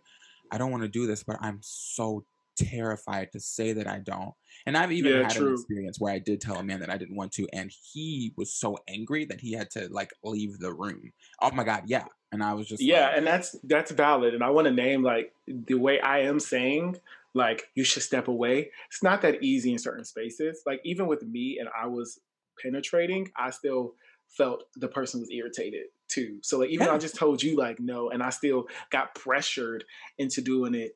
[0.51, 2.25] I don't want to do this, but I'm so
[2.57, 4.33] terrified to say that I don't.
[4.65, 6.97] And I've even Yeah, had an experience where I did tell a man that I
[6.97, 10.73] didn't want to, and he was so angry that he had to like leave the
[10.73, 11.11] room.
[11.41, 12.05] Oh my god, yeah.
[12.31, 14.33] And I was just Yeah, like, and that's that's valid.
[14.33, 16.97] And I want to name like the way I am saying
[17.33, 18.71] like you should step away.
[18.89, 20.61] It's not that easy in certain spaces.
[20.65, 22.19] Like even with me and I was
[22.61, 23.95] penetrating, I still
[24.27, 26.39] felt the person was irritated too.
[26.43, 29.84] So like even though I just told you like no, and I still got pressured
[30.18, 30.95] into doing it.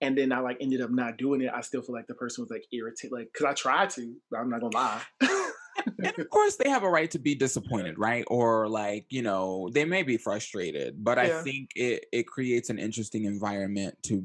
[0.00, 1.50] And then I like ended up not doing it.
[1.54, 4.14] I still feel like the person was like irritated, like because I tried to.
[4.30, 5.02] But I'm not gonna lie.
[5.86, 9.68] and of course they have a right to be disappointed right or like you know
[9.72, 14.24] they may be frustrated but i think it it creates an interesting environment to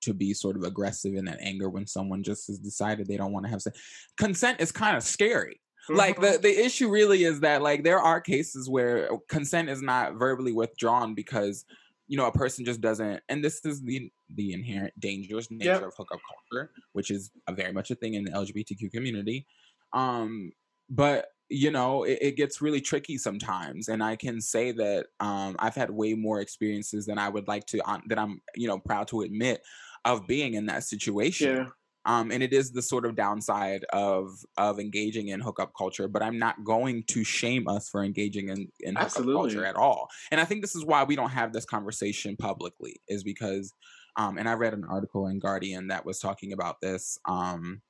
[0.00, 3.32] to be sort of aggressive in that anger when someone just has decided they don't
[3.32, 3.78] want to have sex
[4.18, 8.20] consent is kind of scary like the the issue really is that like there are
[8.20, 11.64] cases where consent is not verbally withdrawn because
[12.08, 15.82] you know a person just doesn't and this is the the inherent dangerous nature Yep.
[15.82, 16.20] of hookup
[16.50, 19.46] culture which is a very much a thing in the lgbtq community
[19.92, 20.52] um
[20.90, 25.56] but you know it, it gets really tricky sometimes and i can say that um
[25.58, 28.78] i've had way more experiences than i would like to um, that i'm you know
[28.78, 29.62] proud to admit
[30.04, 31.64] of being in that situation yeah.
[32.08, 36.22] Um, and it is the sort of downside of of engaging in hookup culture but
[36.22, 39.34] i'm not going to shame us for engaging in, in hookup Absolutely.
[39.34, 40.08] culture at all.
[40.32, 43.74] And i think this is why we don't have this conversation publicly is because
[44.16, 47.82] um, and i read an article in guardian that was talking about this um,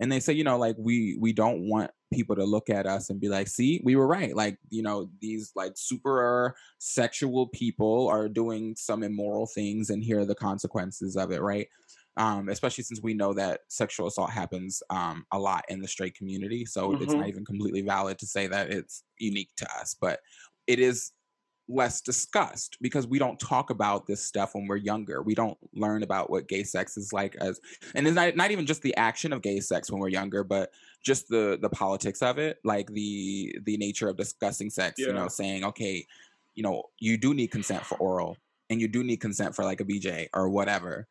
[0.00, 3.08] and they say you know like we we don't want people to look at us
[3.08, 4.36] and be like see we were right.
[4.36, 10.20] Like you know these like super sexual people are doing some immoral things and here
[10.20, 11.68] are the consequences of it right
[12.16, 16.14] um, especially since we know that sexual assault happens um, a lot in the straight
[16.14, 16.64] community.
[16.66, 17.18] So it's Mhm.
[17.18, 20.20] not even completely valid to say that it's unique to us, but
[20.66, 21.12] it is
[21.68, 25.22] less discussed because we don't talk about this stuff when we're younger.
[25.22, 27.60] We don't learn about what gay sex is like as,
[27.94, 30.70] and it's not, not even just the action of gay sex when we're younger, but
[31.04, 35.06] just the the politics of it, like the the nature of discussing sex.
[35.06, 36.06] You know, saying okay,
[36.54, 38.36] you know, you do need consent for oral,
[38.68, 41.08] and you do need consent for like a BJ or whatever.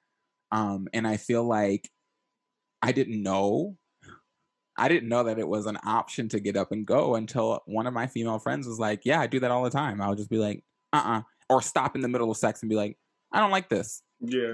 [0.52, 1.90] Um, and I feel like
[2.82, 3.78] I didn't know.
[4.78, 7.88] I didn't know that it was an option to get up and go until one
[7.88, 10.30] of my female friends was like, "Yeah, I do that all the time." I'll just
[10.30, 12.98] be like, "Uh-uh," or stop in the middle of sex and be like,
[13.32, 14.54] "I don't like this," Yeah.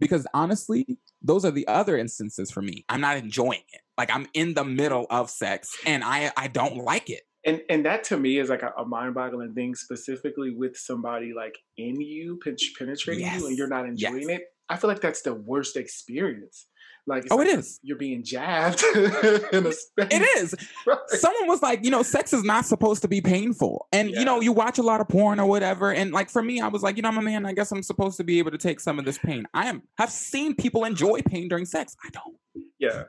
[0.00, 2.84] because honestly, those are the other instances for me.
[2.88, 3.80] I'm not enjoying it.
[3.96, 7.22] Like I'm in the middle of sex and I I don't like it.
[7.46, 11.56] and and that to me is like a, a mind-boggling thing specifically with somebody like
[11.76, 14.12] in you pen- penetrating you and you're not Yes.
[14.12, 16.66] enjoying it i feel like that's the worst experience
[17.06, 20.54] like Oh, like it you're- being jabbed in a space It is.
[20.86, 20.96] right?
[21.08, 23.86] someone was like, you know, sex is not supposed to be painful.
[23.92, 25.92] And you know, you watch a lot of porn or whatever.
[25.92, 27.44] And like for me, I was like, you know, I'm a man.
[27.44, 29.44] I guess I'm supposed to be able to take some of this pain.
[29.52, 31.94] I am I've seen people enjoy pain during sex.
[32.02, 32.36] I don't.
[32.78, 33.02] Yeah.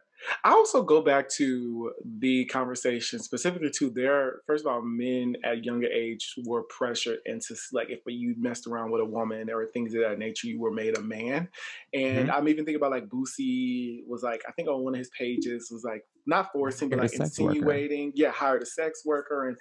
[0.44, 5.64] I also go back to the conversation specifically to their first of all, men at
[5.64, 9.94] younger age were pressured into like if you messed around with a woman or things
[9.94, 11.50] of that nature, you were made a man.
[11.94, 12.32] And mm-hmm.
[12.32, 15.70] I'm even thinking about like Boosie was like, I think on one of his pages
[15.72, 17.52] was like not forcing, but like sex worker.
[17.52, 18.12] insinuating.
[18.16, 19.48] Yeah, hired a sex worker.
[19.48, 19.58] And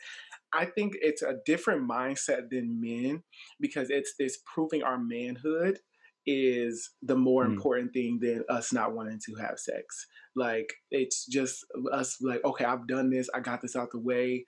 [0.53, 3.23] I think it's a different mindset than men
[3.61, 5.79] because it's this proving our manhood
[6.27, 7.53] is the more Mm.
[7.55, 10.07] important thing than us not wanting to have sex.
[10.35, 14.47] Like it's just us like, okay, I've done this, I got this out the way.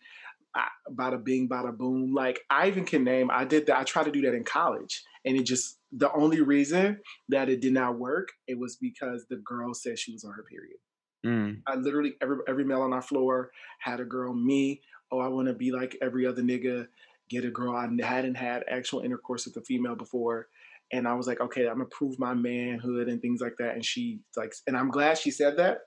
[0.55, 2.15] I, bada bing, bada boom.
[2.15, 3.31] Like I even can name.
[3.31, 3.77] I did that.
[3.79, 6.99] I tried to do that in college, and it just the only reason
[7.29, 10.45] that it did not work it was because the girl said she was on her
[10.45, 10.79] period.
[11.27, 11.61] Mm.
[11.67, 13.51] I literally every every male on our floor
[13.81, 14.33] had a girl.
[14.33, 14.81] Me,
[15.13, 16.89] oh, I want to be like every other nigga.
[17.29, 17.75] Get a girl.
[17.77, 20.49] I hadn't had actual intercourse with a female before,
[20.93, 23.75] and I was like, okay, I'm gonna prove my manhood and things like that.
[23.75, 25.79] And she like, and I'm glad she said that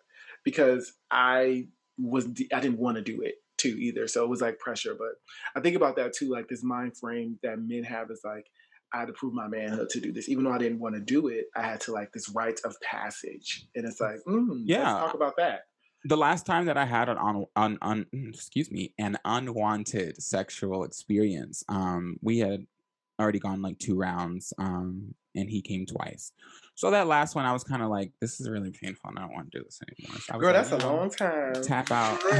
[0.43, 4.08] because I was I didn't want to do it too either.
[4.08, 4.95] So it was like pressure.
[4.97, 5.16] But
[5.56, 8.47] I think about that too, like this mind frame that men have is like.
[8.91, 11.00] I had to prove my manhood to do this, even though I didn't want to
[11.00, 11.45] do it.
[11.56, 14.80] I had to like this rite of passage, and it's like, mm, Yeah.
[14.80, 15.66] let's talk about that.
[16.06, 20.84] The last time that I had an on, on, on excuse me an unwanted sexual
[20.84, 22.66] experience, um, we had
[23.20, 26.32] already gone like two rounds, um, and he came twice.
[26.76, 29.24] So that last one, I was kind of like, this is really painful, and I
[29.24, 30.20] don't want to do this anymore.
[30.22, 31.53] So Girl, like, that's a know, long time.
[31.61, 32.20] Tap out.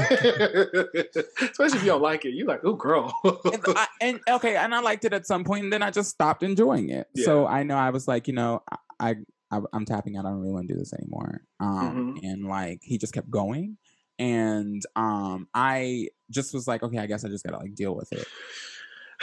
[1.41, 2.30] Especially if you don't like it.
[2.34, 3.13] You like, oh, girl.
[3.23, 6.09] and, I, and okay, and I liked it at some point, and then I just
[6.09, 7.07] stopped enjoying it.
[7.17, 8.63] So I know I was like, you know,
[8.99, 9.15] I,
[9.51, 10.25] I I'm tapping out.
[10.25, 11.41] I don't really want to do this anymore.
[11.59, 12.25] Um, Mm-hmm.
[12.25, 13.77] and like he just kept going,
[14.19, 18.11] and um, I just was like, okay, I guess I just gotta like deal with
[18.13, 18.25] it.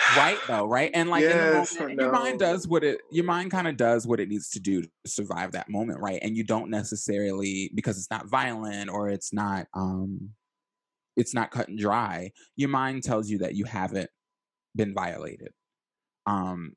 [0.08, 0.90] Right though right?
[0.94, 3.76] And like Yes, in the moment, your mind does what it your mind kind of
[3.76, 6.20] does what it needs to do to survive that moment right?
[6.22, 10.30] And you don't necessarily because it's not violent or it's not um
[11.16, 14.10] it's not cut and dry your mind tells you that you haven't
[14.76, 15.50] been violated
[16.26, 16.74] um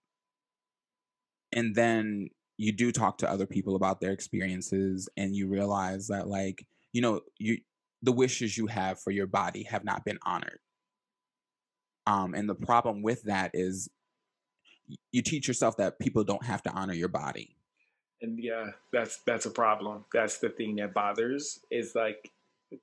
[1.52, 6.28] and then you do talk to other people about their experiences and you realize that
[6.28, 7.58] like you know you
[8.02, 10.60] the wishes you have for your body have not been honored
[12.08, 13.90] um and the problem with that is
[15.12, 17.56] you teach yourself that people don't have to honor your body.
[18.22, 20.06] And yeah that's that's a problem.
[20.14, 22.32] That's the thing that bothers is like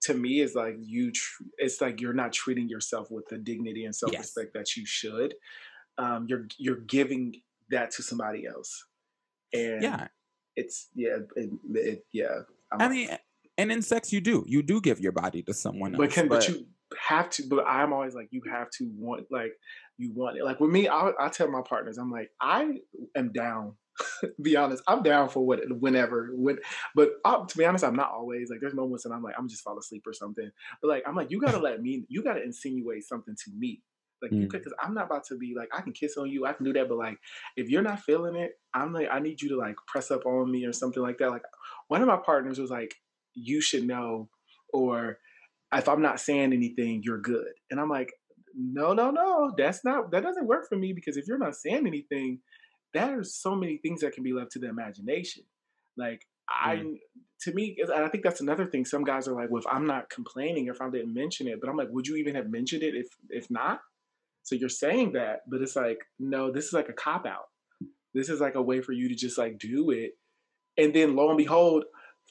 [0.03, 3.85] to me is like you tr- it's like you're not treating yourself with the dignity
[3.85, 5.35] and self-respect that you should.
[5.99, 7.37] Um you're you're giving
[7.71, 8.85] that to somebody else.
[9.53, 10.09] And yeah.
[10.57, 12.41] it's yeah it, it yeah
[12.73, 13.17] I'm i mean
[13.59, 14.45] and in sex you do.
[14.47, 16.67] You do give your body to someone else but can but you
[17.09, 19.53] have to but i'm always like you have to want like
[19.99, 20.45] you want it.
[20.45, 22.81] Like with me i i tell my partners i'm like i
[23.17, 23.77] am down.
[24.43, 26.59] Be honest i'm down for what whenever when
[26.95, 29.49] but uh, to be honest i'm not always like there's moments and i'm like i'm
[29.49, 30.51] just fall asleep or something.
[30.83, 33.83] But like i'm like you gotta let me you gotta insinuate something to me.
[34.23, 34.49] Like you Mm.
[34.49, 36.65] could because i'm not about to be like i can kiss on you i can
[36.65, 37.19] do that but like
[37.57, 40.51] if you're not feeling it i'm like i need you to like press up on
[40.51, 41.31] me or something like that.
[41.31, 41.43] Like
[41.89, 42.95] one of my partners was like
[43.35, 44.31] you should know
[44.73, 45.19] or
[45.79, 47.53] if I'm not saying anything, you're good.
[47.71, 48.13] And I'm like,
[48.55, 51.87] no, no, no, that's not, that doesn't work for me because if you're not saying
[51.87, 52.41] anything,
[52.95, 55.43] there's so many things that can be left to the imagination.
[55.97, 56.95] Like, I, mm-hmm.
[57.43, 58.85] to me, and I think that's another thing.
[58.85, 61.69] Some guys are like, well, if I'm not complaining, if I didn't mention it, but
[61.69, 63.81] I'm like, would you even have mentioned it if, if not?
[64.43, 67.49] So you're saying that, but it's like, no, this is like a cop out.
[68.15, 70.13] This is like a way for you to just like do it.
[70.79, 71.85] And then lo and behold,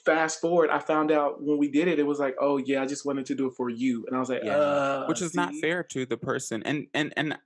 [0.06, 2.86] fast forward, I found out when we did it, it was like, oh yeah, I
[2.86, 4.56] just wanted to do it for you, and I was like, Yeah.
[4.56, 7.36] uh, which is not fair to the person and and and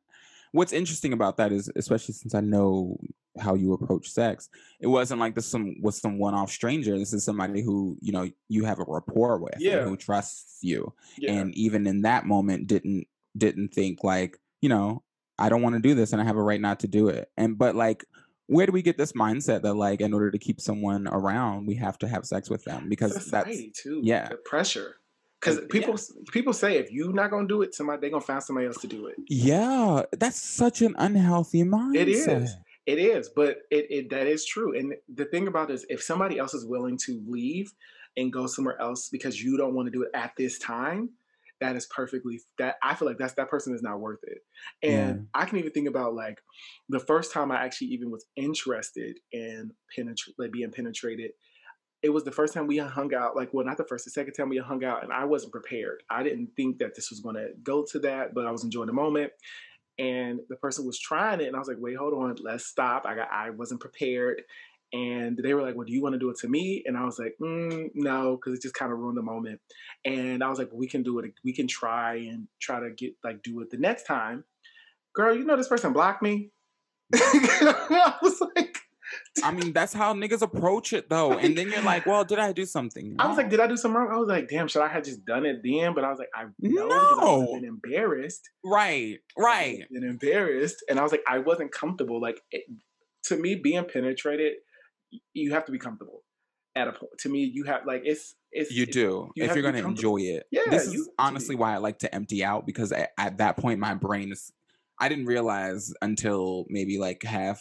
[0.53, 2.99] what's interesting about that is especially since i know
[3.41, 4.49] how you approach sex
[4.81, 8.29] it wasn't like this some was some one-off stranger this is somebody who you know
[8.49, 9.85] you have a rapport with and Yeah.
[9.85, 11.35] who trusts you Yeah.
[11.35, 13.07] and even in that moment didn't
[13.39, 15.05] didn't think like you know
[15.39, 17.31] i don't want to do this and i have a right not to do it
[17.37, 18.05] and but like
[18.51, 21.77] where do we get this mindset that like in order to keep someone around we
[21.77, 24.01] have to have sex with them because that's society too.
[24.03, 24.29] yeah.
[24.29, 24.97] the pressure.
[25.41, 25.99] Because people
[26.33, 28.87] people say if you're not gonna do it, somebody they're gonna find somebody else to
[28.87, 29.17] do it.
[29.29, 32.57] yeah that's such an unhealthy mindset It is.
[32.87, 34.77] It is, but it, it that is true.
[34.77, 37.73] And the thing about it is, if somebody else is willing to leave
[38.17, 41.11] and go somewhere else because you don't want to do it at this time,
[41.61, 44.39] that is perfectly that I feel like that's that person is not worth it.
[44.83, 46.39] And I can even think about like
[46.89, 51.33] the first time I actually even was interested in penetrate like being penetrated.
[52.03, 54.33] It was the first time we hung out, like well, not the first, the second
[54.33, 56.03] time we hung out, and I wasn't prepared.
[56.11, 58.95] I didn't think that this was gonna go to that, but I was enjoying the
[58.95, 59.33] moment
[59.99, 63.05] and the person was trying it and i was like wait hold on let's stop
[63.05, 64.43] i got i wasn't prepared
[64.93, 67.05] and they were like well do you want to do it to me and i
[67.05, 69.61] was like mm, no because it just kind of ruined the moment
[70.05, 73.13] and i was like we can do it we can try and try to get
[73.23, 74.45] like do it the next time
[75.15, 76.51] girl you know this person blocked me
[77.15, 78.79] i was like
[79.43, 81.37] I mean, that's how niggas approach it though.
[81.39, 83.17] And then you're like, well, did I do something?
[83.19, 84.13] I was like, did I do something wrong?
[84.13, 85.95] I was like, damn, should I have just done it then?
[85.95, 87.49] But I was like, I know I No.
[87.55, 88.49] been embarrassed.
[88.65, 89.85] right, right.
[89.91, 92.21] been embarrassed, and I was like, I wasn't comfortable.
[92.21, 92.65] Like it,
[93.25, 94.55] to me, being penetrated,
[95.35, 96.23] you have to be comfortable.
[96.77, 99.31] At a point, to me, you have like it's it's You do.
[99.35, 100.45] you if you're gonna enjoy it.
[100.53, 103.81] Yeah, This is honestly why I like to empty out because at, at that point
[103.81, 104.53] my brain is
[105.01, 107.61] I didn't realize until maybe like half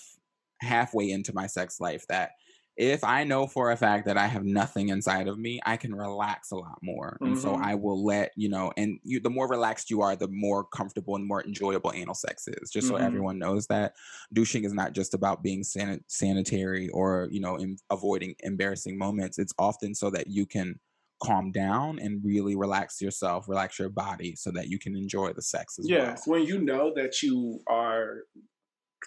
[0.62, 2.32] halfway into my sex life that
[2.80, 5.94] if I know for a fact that I have nothing inside of me, I can
[5.94, 7.20] relax a lot more.
[7.26, 7.62] And so Mhm.
[7.62, 11.16] I will let, you know, and you the more relaxed you are, the more comfortable
[11.18, 12.72] and more enjoyable anal sex is.
[12.72, 13.04] Just so Mhm.
[13.04, 13.96] everyone knows that
[14.34, 19.38] douching is not just about being san- sanitary or, you know, in, avoiding embarrassing moments.
[19.38, 20.80] It's often so that you can
[21.22, 25.42] calm down and really relax yourself, relax your body so that you can enjoy the
[25.42, 26.28] sex as Yes, well.
[26.28, 28.24] when you know that you are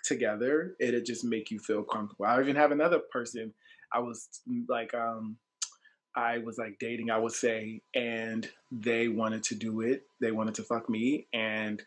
[0.05, 2.25] together, it'll just make you feel comfortable.
[2.25, 3.53] I even have another person.
[3.93, 4.29] I was
[4.69, 5.37] like, um,
[6.15, 10.03] I was like dating, I would say, and they wanted to do it.
[10.21, 11.83] They wanted to fuck me, and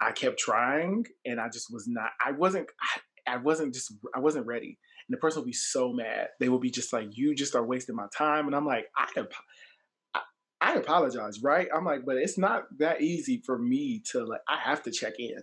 [0.00, 2.10] I kept trying, and I just was not.
[2.24, 2.68] I wasn't.
[3.26, 3.92] I, I wasn't just.
[4.14, 4.78] I wasn't ready.
[5.08, 6.28] And the person would be so mad.
[6.40, 9.06] They would be just like, "You just are wasting my time." And I'm like, I.
[10.14, 10.20] I
[10.62, 11.68] I apologize, right?
[11.74, 14.40] I'm like, but it's not that easy for me to like.
[14.48, 15.38] I have to check in.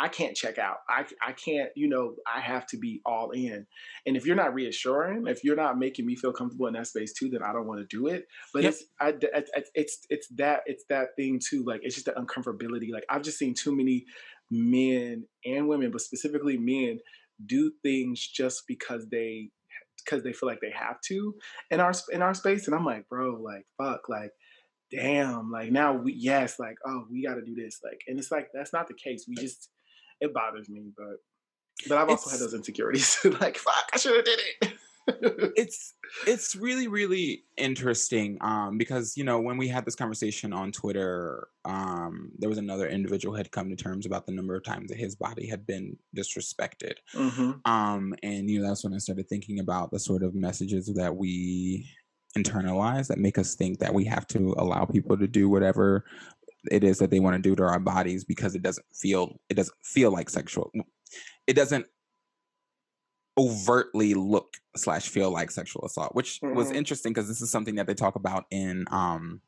[0.00, 0.78] I can't check out.
[0.88, 1.70] I I can't.
[1.76, 3.66] You know, I have to be all in.
[4.06, 7.12] And if you're not reassuring, if you're not making me feel comfortable in that space
[7.12, 8.26] too, then I don't want to do it.
[8.54, 8.72] But Yep.
[8.72, 11.64] it's I, it's it's it's that it's that thing too.
[11.66, 12.90] Like it's just the uncomfortability.
[12.92, 14.06] Like I've just seen too many
[14.50, 16.98] men and women, but specifically men,
[17.44, 19.50] do things just because they
[20.02, 21.34] because they feel like they have to
[21.70, 22.66] in our in our space.
[22.66, 24.30] And I'm like, bro, like fuck, like
[24.90, 28.30] damn, like now we yes, like oh we got to do this, like, and it's
[28.30, 29.26] like that's not the case.
[29.28, 29.68] We just
[30.20, 31.16] it bothers me, but
[31.88, 33.18] but I've also had those insecurities.
[33.40, 34.72] like fuck, I should have did it.
[35.56, 35.94] it's
[36.26, 41.48] it's really really interesting um because you know when we had this conversation on twitter
[41.64, 44.98] um there was another individual had come to terms about the number of times that
[44.98, 49.60] his body had been disrespected hmm um and you know that's when i started thinking
[49.60, 51.88] about the sort of messages that we
[52.36, 56.04] internalize that make us think that we have to allow people to do whatever
[56.70, 59.54] it is that they want to do to our bodies because it doesn't feel it
[59.54, 60.70] doesn't feel like sexual
[61.46, 61.86] it doesn't
[63.38, 66.74] overtly look slash feel like sexual assault which was Mhm.
[66.76, 69.40] interesting because this is something that they talk about in um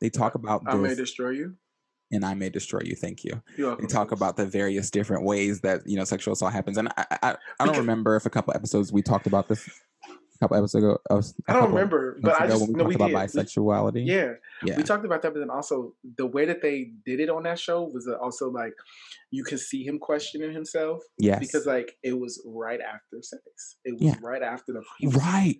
[0.00, 1.56] they talk about I may destroy you.
[2.12, 4.18] and i may destroy you thank you they talk sis.
[4.18, 7.66] about the various different ways that you know sexual assault happens and i i, I
[7.66, 9.68] don't remember if a couple episodes we talked about this
[10.40, 10.98] couple episodes ago
[11.48, 13.14] I don't remember, but I just we no, talked we about did.
[13.14, 14.32] We- bisexuality yeah,
[14.64, 17.42] yeah we talked about that, but then also the way that they did it on
[17.44, 18.72] that show was also like
[19.30, 23.76] you can see him questioning himself yes because like it was right after sex.
[23.84, 24.14] It was Yeah.
[24.22, 25.56] right after the he right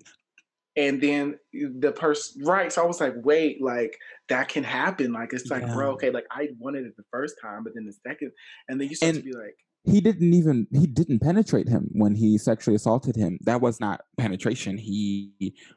[0.77, 2.73] and then the person right.
[2.73, 5.13] So I was like, wait, like that can happen.
[5.13, 5.75] Like it's like, Yeah.
[5.75, 8.31] bro, okay, like I wanted it the first time, but then the second,
[8.69, 12.15] and then you start to be like, he didn't even he didn't penetrate him when
[12.15, 15.33] he sexually assaulted him that was not penetration he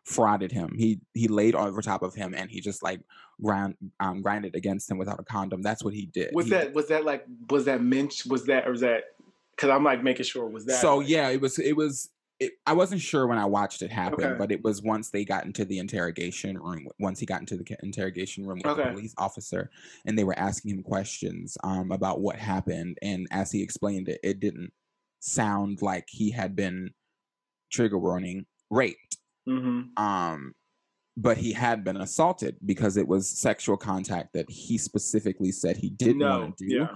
[0.06, 3.00] frauded him he he laid over top of him and he just like
[3.42, 6.74] ground um grinded against him without a condom that's what he did was He- that
[6.74, 8.32] was that like was that mentioned?
[8.32, 9.04] Was that or was that?
[9.56, 10.82] Because I'm like making sure was that.
[10.82, 12.10] so like- yeah it was it was
[12.40, 14.36] it, i wasn't sure when i watched it happen Okay.
[14.38, 17.66] but it was once they got into the interrogation room once he got into the
[17.84, 18.84] interrogation room with Okay.
[18.84, 19.70] the police officer
[20.06, 24.20] and they were asking him questions um about what happened and as he explained it
[24.24, 24.72] it didn't
[25.20, 26.90] sound like he had been
[27.72, 29.18] trigger warning raped
[29.48, 29.98] Mhm.
[30.00, 30.54] um
[31.16, 35.92] but he had been assaulted because it was sexual contact that he specifically said he
[35.92, 36.96] didn't no, want to do yeah,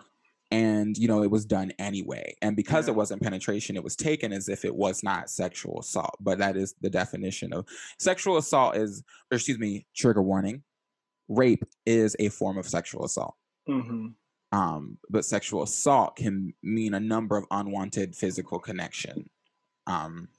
[0.52, 2.36] and you know it was done anyway.
[2.42, 2.94] And because Yeah.
[2.94, 6.16] it wasn't penetration it was taken as if it was not sexual assault.
[6.20, 7.66] But that is the definition of
[8.00, 10.64] sexual assault is or excuse me trigger warning
[11.28, 13.36] rape is a form of sexual assault.
[13.68, 14.08] Hmm
[14.54, 19.30] um but sexual assault can mean a number of unwanted physical connection.
[19.88, 20.30] Um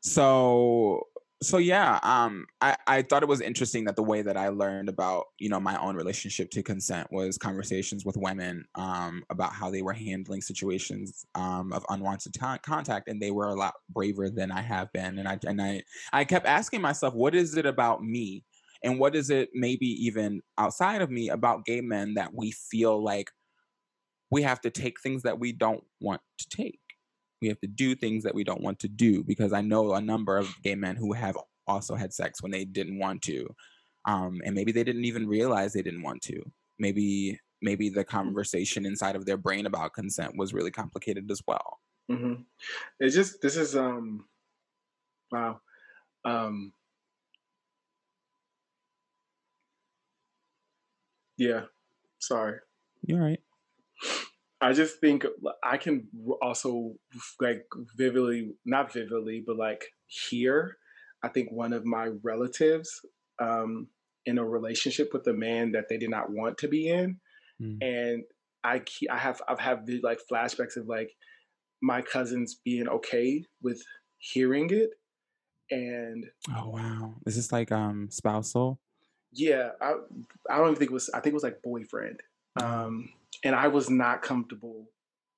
[0.00, 1.06] so
[1.42, 4.90] so yeah um i i thought it was interesting that the way that i learned
[4.90, 9.70] about you know my own relationship to consent was conversations with women um about how
[9.70, 14.28] they were handling situations um of unwanted con- contact and they were a lot braver
[14.28, 15.82] than i have been and i and i
[16.12, 18.44] i kept asking myself what is it about me
[18.82, 23.02] and what is it maybe even outside of me about gay men that we feel
[23.02, 23.30] like
[24.30, 26.79] we have to take things that we don't want to take
[27.40, 30.00] we have to do things that we don't want to do because i know a
[30.00, 31.36] number of gay men who have
[31.66, 33.46] also had sex when they didn't want to
[34.06, 36.40] um, and maybe they didn't even realize they didn't want to.
[36.78, 41.78] Maybe maybe the conversation inside of their brain about consent was really complicated as well.
[42.08, 42.34] Hmm
[42.98, 44.24] It's just this is um,
[45.30, 45.60] wow,
[46.24, 46.72] um,
[51.36, 51.62] yeah.
[52.18, 52.58] Sorry.
[53.02, 53.40] you're right
[54.60, 55.24] I just think
[55.62, 56.06] I can
[56.42, 56.94] also
[57.40, 57.64] like
[57.96, 60.76] vividly, not vividly, but like hear.
[61.22, 62.90] I think one of my relatives
[63.40, 63.88] um,
[64.26, 67.18] in a relationship with a man that they did not want to be in,
[67.60, 67.76] Mm.
[67.82, 68.22] and
[68.64, 71.10] I I have I've had like flashbacks of like
[71.82, 73.82] my cousins being okay with
[74.16, 74.90] hearing it,
[75.70, 76.24] and
[76.56, 78.78] oh wow is this like um spousal
[79.32, 79.92] yeah, I
[80.50, 81.08] I don't even think it was.
[81.10, 82.20] I think it was like boyfriend.
[82.60, 83.10] Um,
[83.44, 84.90] and I was not comfortable.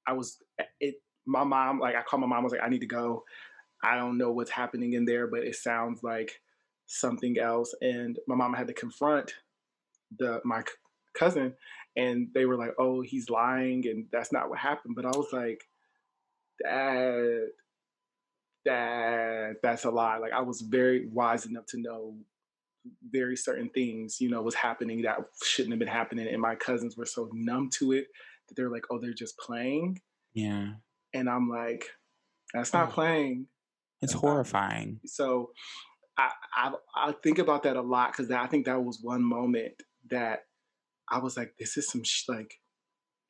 [0.07, 0.95] I was eh, it.
[1.25, 2.41] My mom, like, I called my mom.
[2.41, 3.23] I was like, I need to go.
[3.85, 6.41] I don't know what's happening in there, but it sounds like
[6.87, 7.75] something else.
[7.81, 9.35] And my mom had to confront
[10.19, 10.63] the my
[11.15, 11.55] cousin,
[11.97, 15.33] and they were like, "Oh, he's lying, and that's not what happened." But I was
[15.33, 15.63] like,
[16.61, 17.51] "That,
[18.65, 22.17] that, that's a lie." Like, I was very wise enough to know
[23.11, 26.27] very certain things, you know, was happening that shouldn't have been happening.
[26.29, 28.07] And my cousins were so numb to it
[28.49, 30.01] that they're like, oh, they're just playing.
[30.35, 30.73] yeah
[31.15, 31.85] And I'm like,
[32.55, 32.93] that's not Oh.
[32.93, 33.47] playing.
[34.03, 35.53] it's That's not- horrifying So
[36.19, 39.75] I, I, I think about that a lot because I think that was one moment
[40.11, 40.41] that
[41.09, 42.55] I was like, this is some sh-, like,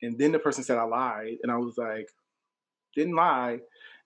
[0.01, 1.37] and then the person said I lied.
[1.43, 2.09] And I was like,
[2.95, 3.59] didn't lie.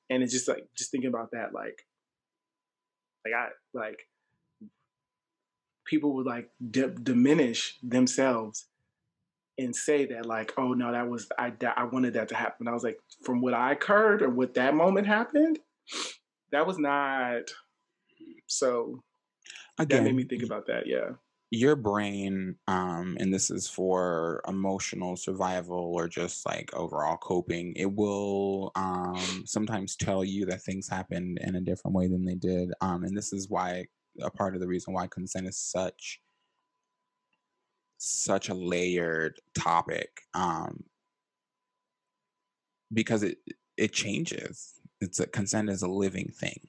[0.10, 1.80] And it's just like, just thinking about that, like,
[3.26, 3.99] like I, like,
[5.88, 8.68] people would like d- diminish themselves
[9.57, 12.68] and say that like, oh no, that was I I wanted that to happen.
[12.68, 15.59] I was like, from what I heard or what that moment happened,
[16.51, 17.43] that was not.
[18.45, 19.01] So
[19.80, 20.88] Again, that made me think about that.
[20.88, 21.11] Yeah.
[21.49, 27.91] your brain um and this is for emotional survival or just like overall coping it
[27.91, 32.73] will um sometimes tell you that things happened in a different way than they did
[32.81, 33.85] um and this is why
[34.22, 36.22] a part of the reason why consent is such
[37.99, 40.84] such a layered topic um
[42.94, 43.38] because it
[43.76, 44.73] it changes.
[45.02, 46.60] It's a consent is a living thing.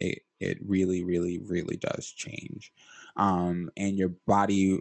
[0.00, 2.72] It it really really really does change.
[3.16, 4.80] Um and your body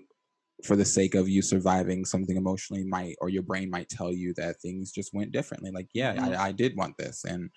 [0.63, 4.33] for the sake of you surviving something emotionally might or your brain might tell you
[4.35, 5.71] that things just went differently.
[5.71, 6.15] Like yeah.
[6.19, 7.49] I, I did want this and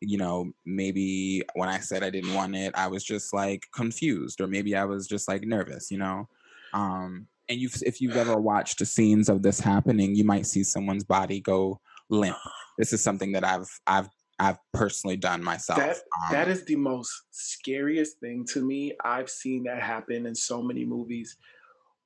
[0.00, 4.40] you know maybe when i said i didn't want it i was just like confused
[4.40, 6.26] or maybe i was just like nervous you know
[6.72, 10.62] um and you've if you've ever watched the scenes of this happening you might see
[10.64, 12.36] someone's body go limp
[12.78, 14.08] this is something that i've i've
[14.38, 15.98] i've personally done myself That
[16.30, 18.96] that Um, is the most scariest thing to me.
[19.04, 21.36] I've seen that happen in so many movies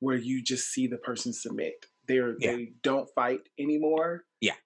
[0.00, 1.86] where you just see the person submit.
[2.08, 2.56] They're Yeah.
[2.56, 4.24] they don't fight anymore.
[4.40, 4.56] Yeah.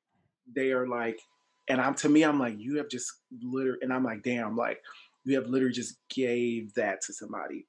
[0.57, 1.21] They are like
[1.69, 3.13] and I'm to me, I'm like, you have just
[3.43, 4.81] literally and I'm like, damn, like
[5.25, 7.67] you have literally just gave that to somebody.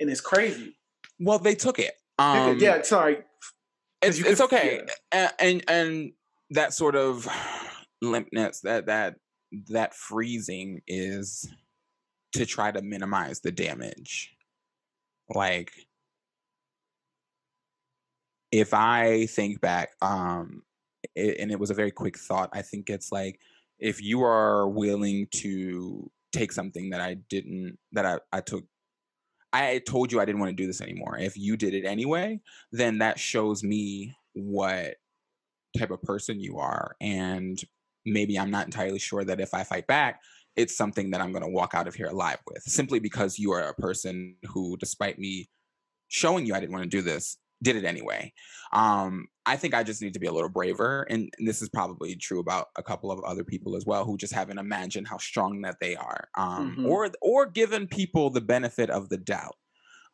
[0.00, 0.76] And it's crazy.
[1.20, 3.18] well they took it um yeah, sorry.
[4.02, 4.80] it's, it's could- okay
[5.12, 6.12] and, and and
[6.50, 7.28] that sort of
[8.02, 9.14] limpness that that
[9.68, 11.48] that freezing is
[12.32, 14.34] to try to minimize the damage
[15.32, 15.70] like
[18.50, 20.62] if i think back um
[21.14, 23.38] it, and it was a very quick thought i think it's like
[23.78, 28.64] if you are willing to take something that i didn't that i, I took
[29.54, 31.16] I told you I didn't want to do this anymore.
[31.16, 32.40] If you did it anyway,
[32.72, 34.96] then that shows me what
[35.78, 36.96] type of person you are.
[37.00, 37.62] And
[38.04, 40.20] maybe I'm not entirely sure that if I fight back,
[40.56, 43.52] it's something that I'm going to walk out of here alive with simply because you
[43.52, 45.48] are a person who, despite me
[46.08, 48.32] showing you I didn't want to do this, did it anyway.
[48.72, 51.02] Um, I think I just need to be a little braver.
[51.10, 54.16] And, and this is probably true about a couple of other people as well who
[54.16, 56.28] just haven't imagined how strong that they are.
[56.36, 56.88] Um, Mhm.
[56.88, 59.56] or or given people the benefit of the doubt.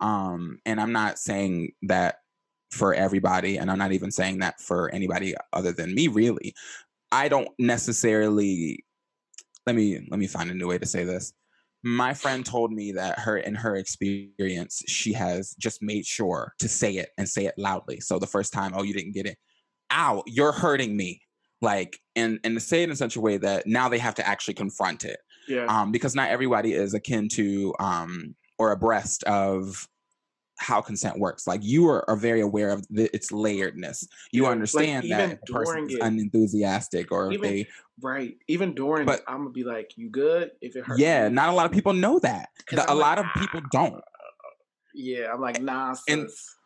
[0.00, 2.16] Um, and I'm not saying that
[2.70, 6.54] for everybody, and I'm not even saying that for anybody other than me, really.
[7.12, 8.84] I don't necessarily
[9.66, 11.32] let me let me find a new way to say this.
[11.82, 16.68] My friend told me that her in her experience, she has just made sure to
[16.68, 18.00] say it and say it loudly.
[18.00, 19.38] So the first time, oh, you didn't get it.
[19.92, 21.20] Ow, you're hurting me.
[21.62, 24.26] Like and and to say it in such a way that now they have to
[24.26, 25.66] actually confront it Yeah.
[25.66, 29.86] um, because not everybody is akin to um, or abreast of
[30.60, 31.46] how consent works.
[31.46, 34.06] Like you are, are very aware of the, its layeredness.
[34.30, 37.66] You Yeah, like, understand that even person is unenthusiastic or if Even they,
[38.02, 38.36] right.
[38.46, 40.50] Even during But- I'm gonna be like, you good?
[40.60, 41.00] If it hurts.
[41.00, 41.34] yeah, me.
[41.34, 42.50] not a lot of people know that.
[42.70, 44.02] The- a like, lot of people don't.
[44.94, 46.56] Yeah, I'm like, nah, And- sis.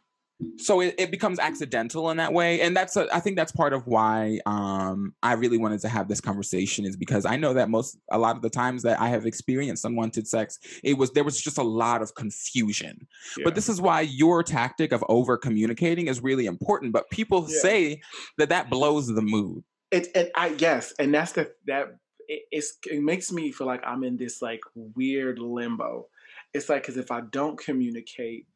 [0.56, 3.73] So it, it becomes accidental in that way and that's a, i think that's part
[3.73, 7.70] of why um i really wanted to have this conversation is because i know that
[7.70, 11.24] most a lot of the times that i have experienced unwanted sex it was there
[11.24, 13.06] was just a lot of confusion
[13.39, 13.44] Yeah.
[13.44, 17.61] but this is why your tactic of over communicating is really important but people Yeah.
[17.61, 18.01] say
[18.39, 21.97] that that blows the mood it, and I yes, and that's the that
[22.27, 26.09] it, it's it makes me feel like I'm in this like weird limbo.
[26.52, 28.47] It's like because if I don't communicate,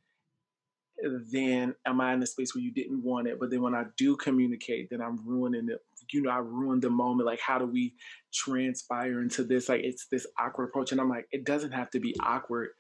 [1.33, 3.39] then am I in a space where you didn't want it?
[3.39, 5.79] But then when I do communicate, then I'm ruining it.
[6.12, 7.27] You know, I ruined the moment.
[7.27, 7.95] Like, how do we
[8.33, 9.69] transpire into this?
[9.69, 12.70] Like, it's this awkward approach, and I'm like, it doesn't have to be awkward.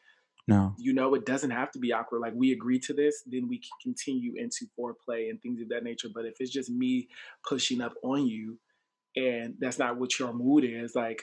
[0.46, 2.20] no You know, it doesn't have to be awkward.
[2.20, 5.84] Like, we agree to this, then we can continue into foreplay and things of that
[5.84, 6.08] nature.
[6.12, 7.08] But if it's just me
[7.48, 8.58] pushing up on you,
[9.14, 11.22] and that's not what your mood is, like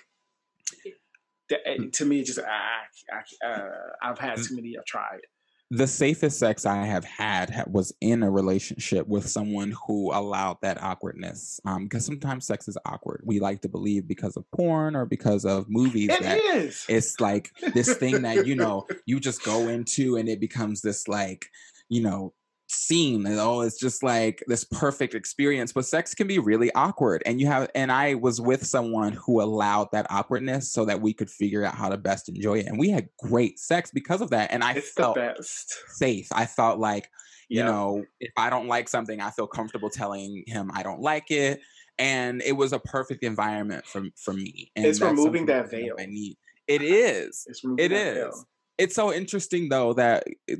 [1.49, 3.69] that, eh, to me, just I, I, uh,
[4.01, 4.75] I've had too many.
[4.77, 5.21] I've tried.
[5.71, 10.81] The safest sex I have had was in a relationship with someone who allowed that
[10.81, 11.59] awkwardness.
[11.65, 13.21] Um, because sometimes sex is awkward.
[13.25, 16.85] We like to believe because of porn or because of movies It that is.
[16.87, 21.07] it's like this thing that you know you just go into and it becomes this
[21.07, 21.47] like
[21.89, 22.33] you know
[22.67, 27.21] scene and oh it's just like this perfect experience but sex can be really awkward
[27.25, 31.13] and you have and i was with someone who allowed that awkwardness so that we
[31.13, 34.31] could figure out how to best enjoy it and we had great sex because of
[34.31, 35.75] that and i it's the felt best.
[35.89, 37.07] safe i felt like
[37.49, 41.29] you know if i don't like something i feel comfortable telling him i don't like
[41.29, 41.59] it
[41.99, 45.95] and it was a perfect environment for for me and It's removing that veil.
[45.99, 46.35] i need
[46.67, 48.43] it is It's it is veil.
[48.79, 50.59] it's so interesting though that it-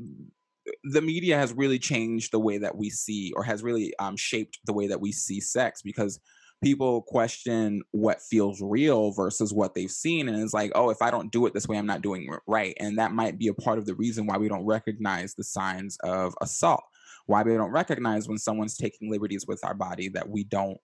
[0.83, 4.59] the media has really changed the way that we see or has really um, shaped
[4.65, 6.19] the way that we see sex because
[6.63, 11.11] people question what feels real versus what they've seen and it's like oh if i
[11.11, 13.53] don't do it this way i'm not doing it right and that might be a
[13.53, 16.83] part of the reason why we don't recognize the signs of assault
[17.25, 20.77] why we don't recognize when someone's taking liberties with our body that we don't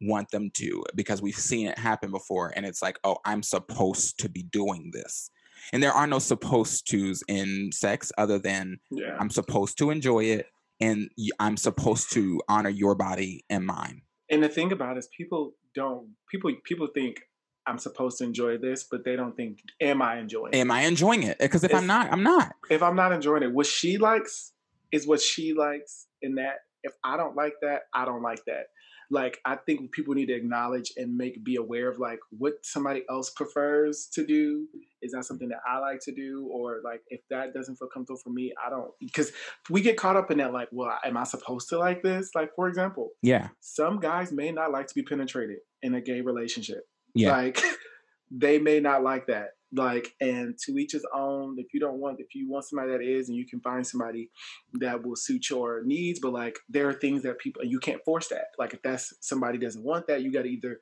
[0.00, 4.18] want them to because we've seen it happen before and it's like oh i'm supposed
[4.18, 5.30] to be doing this
[5.72, 9.16] and there are no supposed to's in sex other than Yeah.
[9.20, 10.46] i'm supposed to enjoy it
[10.80, 15.08] and I'm supposed to honor your body and mine And the thing about it is
[15.16, 17.20] people don't people people think
[17.64, 20.56] I'm supposed to enjoy this, but they don't think, am I enjoying it?
[20.56, 23.52] am i enjoying it because if i'm not i'm not if I'm not enjoying it,
[23.52, 24.52] what she likes
[24.90, 28.64] is what she likes, in that if I don't like that, I don't like that.
[29.12, 33.02] Like I think people need to acknowledge and make be aware of like what somebody
[33.10, 34.66] else prefers to do.
[35.02, 38.18] Is that something that I like to do, or like if that doesn't feel comfortable
[38.24, 38.90] for me, I don't.
[39.00, 39.30] Because
[39.68, 42.30] we get caught up in that, like, well, am I supposed to like this?
[42.34, 46.22] Like for example, yeah some guys may not like to be penetrated in a gay
[46.22, 46.84] relationship.
[47.14, 47.62] yeah Like
[48.30, 49.50] they may not like that.
[49.74, 51.56] Like and to each his own.
[51.58, 54.30] If you don't want if you want somebody that is and you can find somebody
[54.74, 58.28] that will suit your needs, but like there are things that people you can't force
[58.28, 58.48] that.
[58.58, 60.80] Like if that's somebody doesn't want that, you gotta either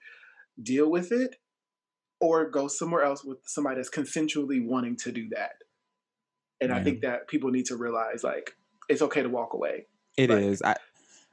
[0.60, 1.36] deal with it
[2.20, 5.52] or go somewhere else with somebody that's consensually wanting to do that.
[6.60, 8.50] And I think that people need to realize like
[8.88, 9.86] it's okay to walk away.
[10.16, 10.60] It is.
[10.60, 10.76] Like-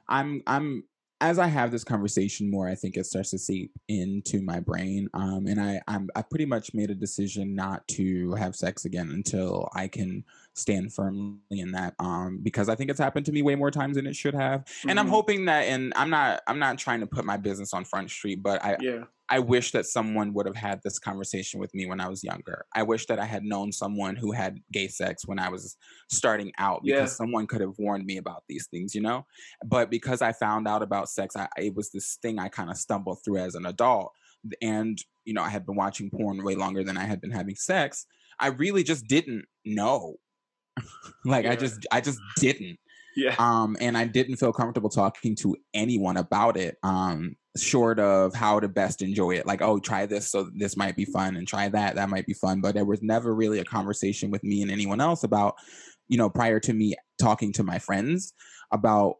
[0.08, 0.42] I, I'm.
[0.46, 0.84] I'm.
[1.20, 5.08] As I have this conversation more, I think it starts to seep into my brain.
[5.14, 6.08] Um, and I, I'm.
[6.14, 10.24] I pretty much made a decision not to have sex again until I can
[10.58, 11.94] stand firmly in that.
[11.98, 14.64] Um, because I think it's happened to me way more times than it should have.
[14.88, 15.10] And I'm Mhm.
[15.10, 15.62] hoping that.
[15.62, 16.42] And I'm not.
[16.46, 19.04] I'm not trying to put my business on front street, but I, Yeah.
[19.30, 22.64] I wish that someone would have had this conversation with me when I was younger.
[22.74, 25.76] I wish that I had known someone who had gay sex when I was
[26.10, 27.14] starting out because Yeah.
[27.14, 29.26] someone could have warned me about these things, you know?
[29.66, 32.78] But because I found out about sex, I, it was this thing I kind of
[32.78, 34.12] stumbled through as an adult.
[34.62, 37.54] And, you know, I had been watching porn way longer than I had been having
[37.56, 38.06] sex.
[38.40, 40.16] I really just didn't know.
[41.24, 42.78] Like I just I just didn't.
[43.16, 43.34] Yeah.
[43.40, 48.60] um and i didn't feel comfortable talking to anyone about it um short of how
[48.60, 49.46] to best enjoy it.
[49.46, 52.34] Like oh try this so this might be fun and try that that might be
[52.34, 52.60] fun.
[52.60, 55.54] But there was never really a conversation with me and anyone else about
[56.08, 58.32] you know prior to me talking to my friends
[58.72, 59.16] about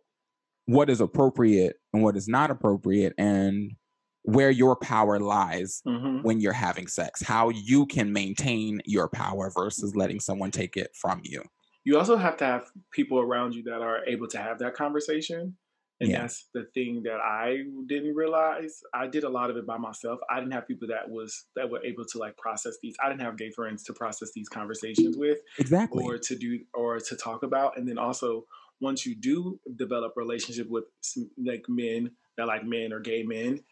[0.67, 3.73] what is appropriate and what is not appropriate and
[4.23, 9.51] where your power lies hmm when you're having sex how you can maintain your power
[9.55, 11.43] versus letting someone take it from you
[11.85, 15.57] you also have to have people around you that are able to have that conversation.
[16.01, 16.23] And Yeah.
[16.23, 18.83] that's the thing that I didn't realize.
[18.95, 20.21] I did a lot of it by myself.
[20.31, 22.95] I didn't have people that was that were able to like process these.
[23.03, 27.01] I didn't have gay friends to process these conversations with exactly or to do or
[27.01, 27.77] to talk about.
[27.79, 28.45] And then also
[28.81, 30.85] once you do develop relationship with
[31.37, 33.65] like men that like men or gay men,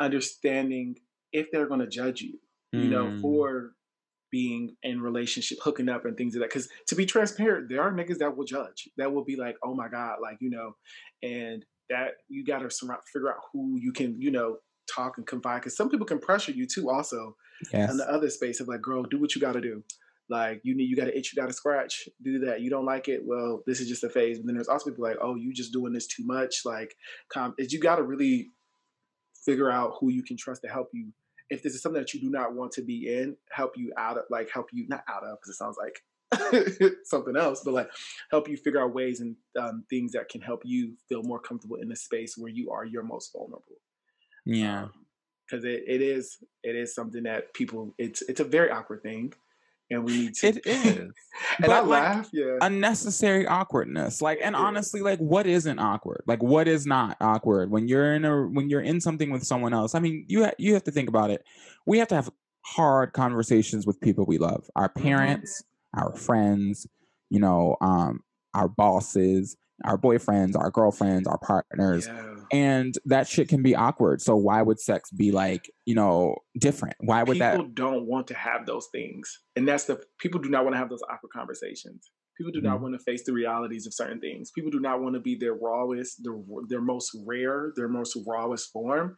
[0.00, 0.96] understanding
[1.32, 2.38] if they're going to judge you,
[2.72, 3.20] you know, Mm.
[3.20, 3.72] for
[4.32, 6.48] being in relationship, hooking up and things like that.
[6.50, 8.88] Because to be transparent, there are niggas that will judge.
[8.96, 10.76] That will be like, oh my god, like you know,
[11.22, 12.70] and that you got to
[13.12, 14.58] figure out who you can, you know,
[14.94, 15.58] talk and confide.
[15.60, 17.36] Because some people can pressure you too, also
[17.72, 19.82] yes in the other space of like, girl, do what you got to do.
[20.28, 22.08] Like you need, you got to itch, you got to scratch.
[22.22, 22.60] Do that.
[22.60, 23.22] You don't like it.
[23.24, 24.38] Well, this is just a phase.
[24.38, 26.60] But then there's also people like, oh, you just doing this too much.
[26.64, 26.94] Like,
[27.32, 28.52] com- is you got to really
[29.44, 31.12] figure out who you can trust to help you.
[31.48, 34.16] If this is something that you do not want to be in, help you out
[34.16, 37.90] of, like help you not out of, because it sounds like something else, but like
[38.30, 41.76] help you figure out ways and um, things that can help you feel more comfortable
[41.76, 43.80] in the space where you are your most vulnerable
[44.44, 44.88] yeah
[45.46, 49.32] because it, it is it is something that people it's it's a very awkward thing
[49.90, 50.96] and we need to It is.
[50.96, 51.12] and
[51.60, 54.60] But, i like, laugh yeah unnecessary awkwardness like and Yeah.
[54.62, 58.70] honestly like what isn't awkward like what is not awkward when you're in a when
[58.70, 61.30] you're in something with someone else i mean you ha- you have to think about
[61.30, 61.44] it
[61.86, 62.30] we have to have
[62.64, 65.02] hard conversations with people we love our Mhm.
[65.02, 65.62] parents
[65.96, 66.86] our friends
[67.30, 68.20] you know um
[68.54, 72.34] our bosses our boyfriends our girlfriends our partners yeah.
[72.52, 74.20] and that shit can be awkward.
[74.20, 76.96] So why would sex be like you know different?
[77.00, 80.40] Why would people that People don't want to have those things and that's the people
[80.40, 82.10] do not want to have those awkward conversations.
[82.38, 82.82] People do not Mhm.
[82.82, 84.50] want to face the realities of certain things.
[84.50, 86.36] People do not want to be their rawest their,
[86.68, 89.16] their most rare their most rawest form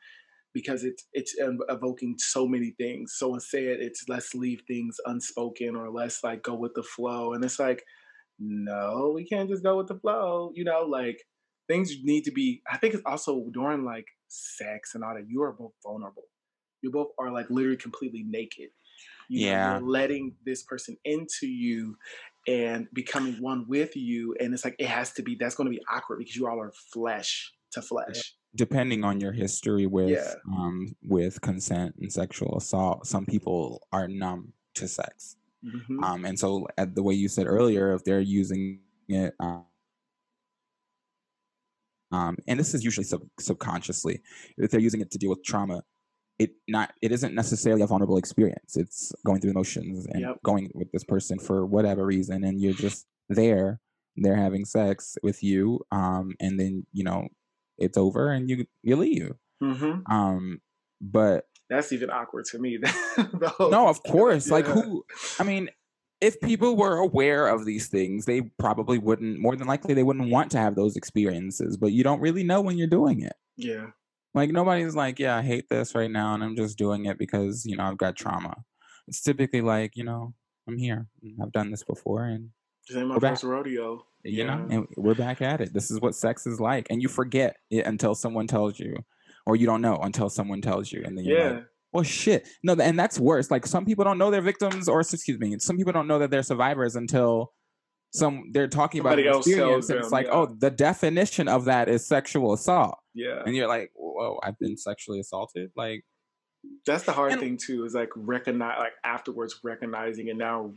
[0.54, 1.34] because it's it's
[1.68, 3.14] evoking so many things.
[3.16, 7.32] So instead it's let's leave things unspoken or let's like go with the flow.
[7.32, 7.84] And it's like
[8.42, 11.22] no we can't just go with the flow you know like
[11.68, 15.42] things need to be i think it's also during like sex and all that you
[15.42, 16.24] are both vulnerable
[16.82, 18.68] you both are like literally completely naked
[19.28, 19.78] you know, Yeah.
[19.78, 21.96] you're letting this person into you
[22.48, 24.34] and becoming one with you.
[24.40, 26.60] And it's like it has to be that's going to be awkward because you all
[26.60, 28.34] are flesh to flesh.
[28.54, 30.34] Depending on your history with Yeah.
[30.52, 35.36] um with consent and sexual assault, some people are numb to sex.
[35.62, 36.02] Mhm.
[36.02, 39.66] Um, and so, at the way you said earlier, if they're using it, um,
[42.10, 44.20] um, and this is usually sub- subconsciously,
[44.58, 45.82] if they're using it to deal with trauma,
[46.38, 48.76] it not it isn't necessarily a vulnerable experience.
[48.76, 50.38] It's going through emotions and Yep.
[50.44, 53.80] going with this person for whatever reason, and you're just there.
[54.16, 57.28] They're having sex with you, um, and then you know
[57.78, 59.32] it's over, and you you leave.
[59.60, 60.08] Mhm.
[60.10, 60.60] Um,
[61.00, 61.46] but
[61.76, 62.78] That's even awkward to me.
[63.60, 64.50] No, of course.
[64.50, 65.04] Like who?
[65.38, 65.70] I mean,
[66.20, 69.38] if people were aware of these things, they probably wouldn't.
[69.40, 71.76] More than likely, they wouldn't want to have those experiences.
[71.76, 73.32] But you don't really know when you're doing it.
[73.56, 73.86] Yeah.
[74.34, 77.64] Like nobody's like, yeah, I hate this right now, and I'm just doing it because
[77.66, 78.54] you know I've got trauma.
[79.08, 80.34] It's typically like, you know,
[80.68, 81.06] I'm here.
[81.42, 82.50] I've done this before, and
[82.88, 83.32] This ain't my We're back.
[83.32, 84.04] first rodeo.
[84.24, 84.76] you know, Yeah.
[84.76, 85.74] and we're back at it.
[85.74, 88.94] This is what sex is like, and you forget it until someone tells you,
[89.46, 91.50] or you don't know until someone tells you, and then you're Yeah.
[91.50, 92.48] like, well, shit.
[92.62, 93.50] No, and that's worse.
[93.50, 96.30] Like some people don't know they're victims, or excuse me, some people don't know that
[96.30, 97.52] they're survivors until
[98.14, 100.32] some they're talking about Somebody tells experience, and it's them, like, yeah.
[100.32, 103.42] oh, the definition of that is sexual assault, Yeah.
[103.44, 105.70] and you're like, whoa, I've been sexually assaulted.
[105.76, 106.04] Like,
[106.86, 110.72] That's the hard And- thing too, is like recognize like afterwards recognizing and now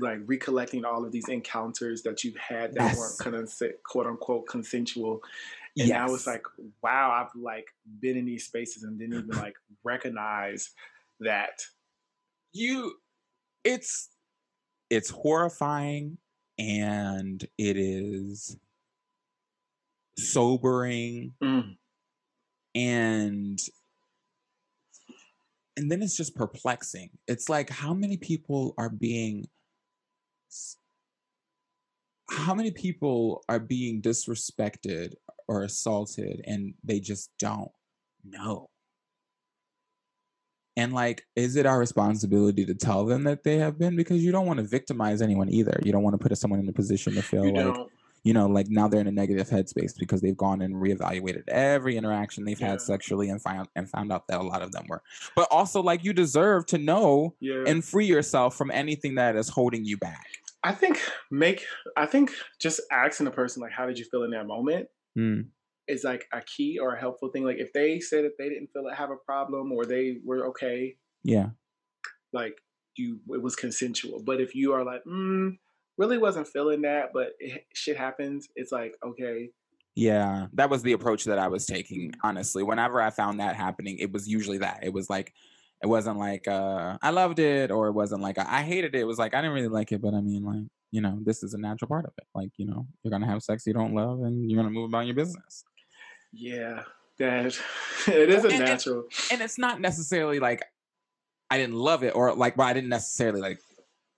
[0.00, 2.98] like recollecting all of these encounters that you've had that Yes.
[3.20, 5.22] weren't consen- quote unquote consensual.
[5.78, 6.26] And now it's yes.
[6.26, 6.42] like,
[6.82, 7.66] wow, I've like
[8.00, 9.54] been in these spaces and didn't even like
[9.84, 10.70] recognize
[11.20, 11.60] that.
[12.52, 12.94] you,
[13.64, 14.08] it's
[14.90, 16.18] it's horrifying,
[16.58, 18.56] and it is
[20.18, 21.76] sobering Mm.
[22.74, 23.58] and
[25.76, 29.46] and then it's just perplexing it's like how many people are being
[32.30, 35.12] how many people are being disrespected
[35.48, 37.70] or assaulted and they just don't
[38.24, 38.68] know
[40.76, 44.32] and like is it our responsibility to tell them that they have been because you
[44.32, 47.14] don't want to victimize anyone either you don't want to put someone in a position
[47.14, 47.90] to feel You like don't.
[48.24, 51.96] you know, like now they're in a negative headspace because they've gone and reevaluated every
[51.96, 52.70] interaction they've Yeah.
[52.70, 55.00] had sexually and found and found out that a lot of them were.
[55.36, 57.62] But also, like you deserve to know Yeah.
[57.68, 60.26] and free yourself from anything that is holding you back.
[60.64, 61.00] I think
[61.30, 61.64] make
[61.96, 65.46] I think just asking a person like how did you feel in that moment Mm,
[65.88, 67.44] is like a key or a helpful thing.
[67.44, 70.46] Like if they said that they didn't feel it have a problem or they were
[70.48, 71.50] okay, yeah,
[72.32, 72.56] like
[72.96, 74.22] you it was consensual.
[74.24, 75.56] But if you are like, mm,
[75.96, 79.50] really wasn't feeling that, but it, shit happens, it's like, okay,
[79.94, 80.46] yeah.
[80.52, 82.12] That was the approach that I was taking.
[82.22, 84.80] Honestly, whenever I found that happening, it was usually that.
[84.82, 85.32] It was like.
[85.82, 89.00] It wasn't like uh, I loved it, or it wasn't like I hated it.
[89.00, 90.64] It was like I didn't really like it, but I mean, like
[90.96, 92.26] you know, this is a natural part of it.
[92.34, 95.06] Like you know, you're gonna have sex you don't love, and you're gonna move about
[95.06, 95.64] your business.
[96.32, 96.82] yeah,
[97.18, 97.46] that
[98.08, 99.04] it is a And- and- natural.
[99.30, 100.62] and it's not necessarily like
[101.50, 103.60] I didn't love it or like well, I didn't necessarily like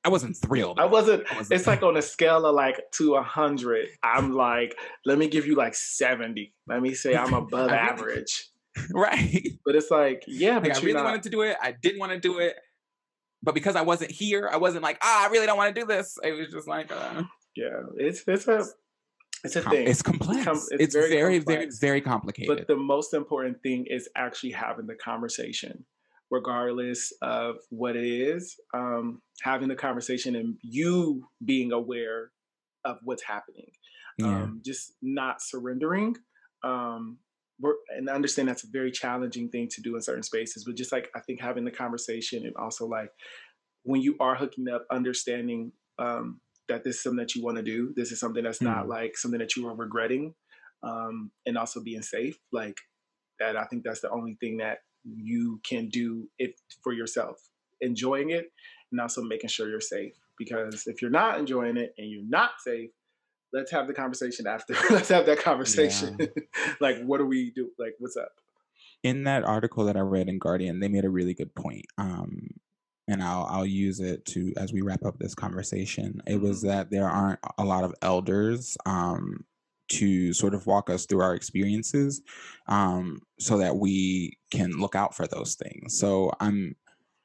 [0.04, 0.78] I wasn't thrilled.
[0.78, 1.24] I wasn't.
[1.30, 3.88] I wasn't- It's like on a scale of like to a hundred.
[4.02, 6.54] I'm like, let me give you like seventy.
[6.68, 8.48] Let me say I'm above average.
[8.94, 9.46] right.
[9.66, 11.04] But it's like, yeah, Like but I really not.
[11.04, 11.56] wanted to do it.
[11.60, 12.54] I didn't want to do it.
[13.42, 15.86] But because I wasn't here, I wasn't like, ah, I really don't want to do
[15.86, 16.18] this.
[16.22, 17.22] It was just like uh,
[17.54, 18.64] yeah, it's it's a
[19.44, 19.86] it's a com- thing.
[19.86, 20.44] it's complex.
[20.44, 21.78] com- it's, it's very very, very, complex.
[21.78, 22.56] very complicated.
[22.56, 25.84] But the most important thing is actually having the conversation,
[26.30, 28.56] regardless of what it is.
[28.74, 32.30] Um, having the conversation and you being aware
[32.84, 33.70] of what's happening.
[34.18, 34.42] yeah.
[34.42, 36.16] Um, just not surrendering.
[36.64, 37.18] Um,
[37.96, 40.92] and I understand that's a very challenging thing to do in certain spaces, but just
[40.92, 43.10] like I think having the conversation and also like
[43.82, 47.62] when you are hooking up, understanding um, that this is something that you want to
[47.62, 47.92] do.
[47.96, 50.34] This is something that's not like something that you are regretting,
[50.82, 52.38] um, and also being safe.
[52.52, 52.76] Like
[53.40, 56.52] that, I think that's the only thing that you can do if
[56.82, 57.36] for yourself,
[57.80, 58.52] enjoying it,
[58.92, 60.14] and also making sure you're safe.
[60.38, 62.90] Because if you're not enjoying it and you're not safe,
[63.52, 64.74] let's have the conversation after.
[64.90, 66.18] let's have that conversation.
[66.80, 67.70] like, what do we do?
[67.78, 68.32] Like, what's up?
[69.04, 71.86] in that article that I read in Guardian, they made a really good point.
[71.98, 72.48] Um,
[73.06, 76.20] and I'll I'll use it to as we wrap up this conversation.
[76.26, 76.66] It was Mhm.
[76.66, 79.44] that there aren't a lot of elders um,
[79.92, 82.22] to sort of walk us through our experiences,
[82.66, 85.96] um, so that we can look out for those things.
[85.98, 86.74] So I'm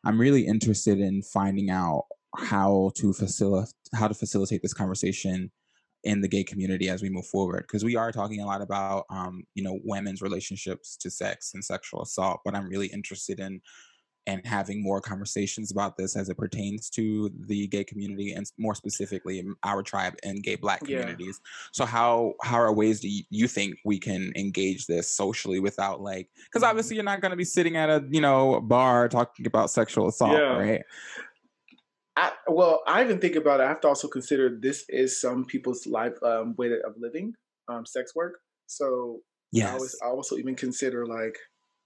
[0.06, 2.06] I'm really interested in finding out
[2.38, 5.52] how to facilitate how to facilitate this conversation
[6.04, 9.06] in the gay community as we move forward because we are talking a lot about
[9.10, 13.62] um, you know women's relationships to sex and sexual assault but i'm really interested in
[14.26, 18.76] and having more conversations about this as it pertains to the gay community and more
[18.76, 21.50] specifically our tribe and gay black communities yeah.
[21.72, 26.30] so how how are ways do you, think we can engage this socially without like
[26.46, 26.70] because mm-hmm.
[26.70, 30.08] obviously you're not going to be sitting at a you know bar talking about sexual
[30.08, 30.58] assault yeah.
[30.58, 30.82] right
[32.16, 33.64] I, well, I even think about it.
[33.64, 37.34] I have to also consider this is some people's life um, way of living,
[37.68, 38.40] um, sex work.
[38.68, 39.22] So
[39.52, 39.70] yes.
[39.70, 41.38] I, always, I also even consider like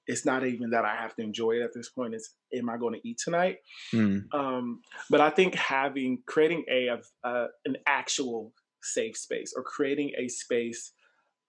[0.07, 2.13] it's not even that I have to enjoy it at this point.
[2.13, 3.57] It's am I going to eat tonight?
[3.93, 4.33] Mm.
[4.33, 10.27] Um, but I think having creating a, a, an actual safe space or creating a
[10.29, 10.93] space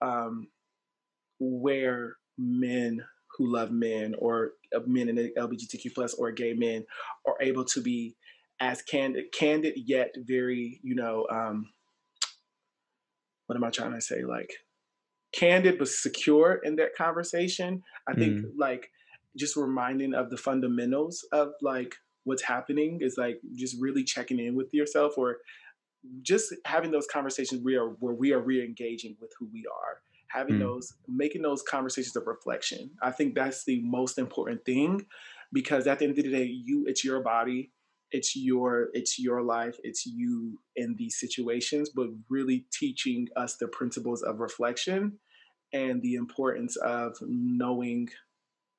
[0.01, 0.47] um,
[1.39, 3.03] where men
[3.37, 6.85] who love men or uh, men in the LGBTQ plus or gay men
[7.25, 8.15] are able to be
[8.59, 11.69] as candid, candid yet very, you know, um,
[13.47, 14.23] what am I trying to say?
[14.23, 14.51] Like
[15.33, 17.81] candid but secure in that conversation.
[18.07, 18.51] I think mm.
[18.57, 18.89] like
[19.37, 24.55] just reminding of the fundamentals of like what's happening is like just really checking in
[24.55, 25.37] with yourself or
[26.21, 29.99] just having those conversations we are where we are re-engaging with who we are
[30.29, 30.59] having mm.
[30.59, 35.05] those making those conversations of reflection i think that's the most important thing
[35.51, 37.69] because at the end of the day you it's your body
[38.11, 43.67] it's your it's your life it's you in these situations but really teaching us the
[43.67, 45.13] principles of reflection
[45.73, 48.07] and the importance of knowing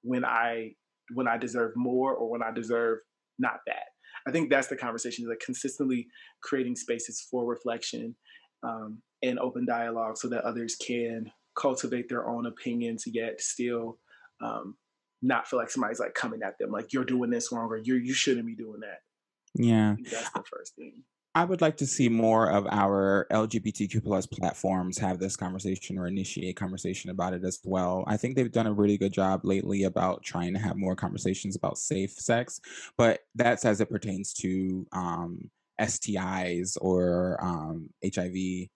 [0.02, 0.70] when i
[1.14, 2.98] when i deserve more or when i deserve
[3.40, 3.86] not that.
[4.28, 6.08] I think that's the conversation like consistently
[6.42, 8.14] creating spaces for reflection
[8.62, 13.98] um, and open dialogue so that others can cultivate their own opinions yet still
[14.42, 14.76] um,
[15.22, 17.94] not feel like somebody's like coming at them like you're doing this wrong or you
[17.94, 19.00] you shouldn't be doing that
[19.54, 19.96] yeah.
[20.10, 21.02] That's the first thing.
[21.34, 26.08] I would like to see more of our LGBTQ plus platforms have this conversation or
[26.08, 28.02] initiate conversation about it as well.
[28.08, 31.54] I think they've done a really good job lately about trying to have more conversations
[31.54, 32.60] about safe sex,
[32.96, 35.48] but that's as it pertains to um,
[35.80, 38.68] STIs or um, HIV.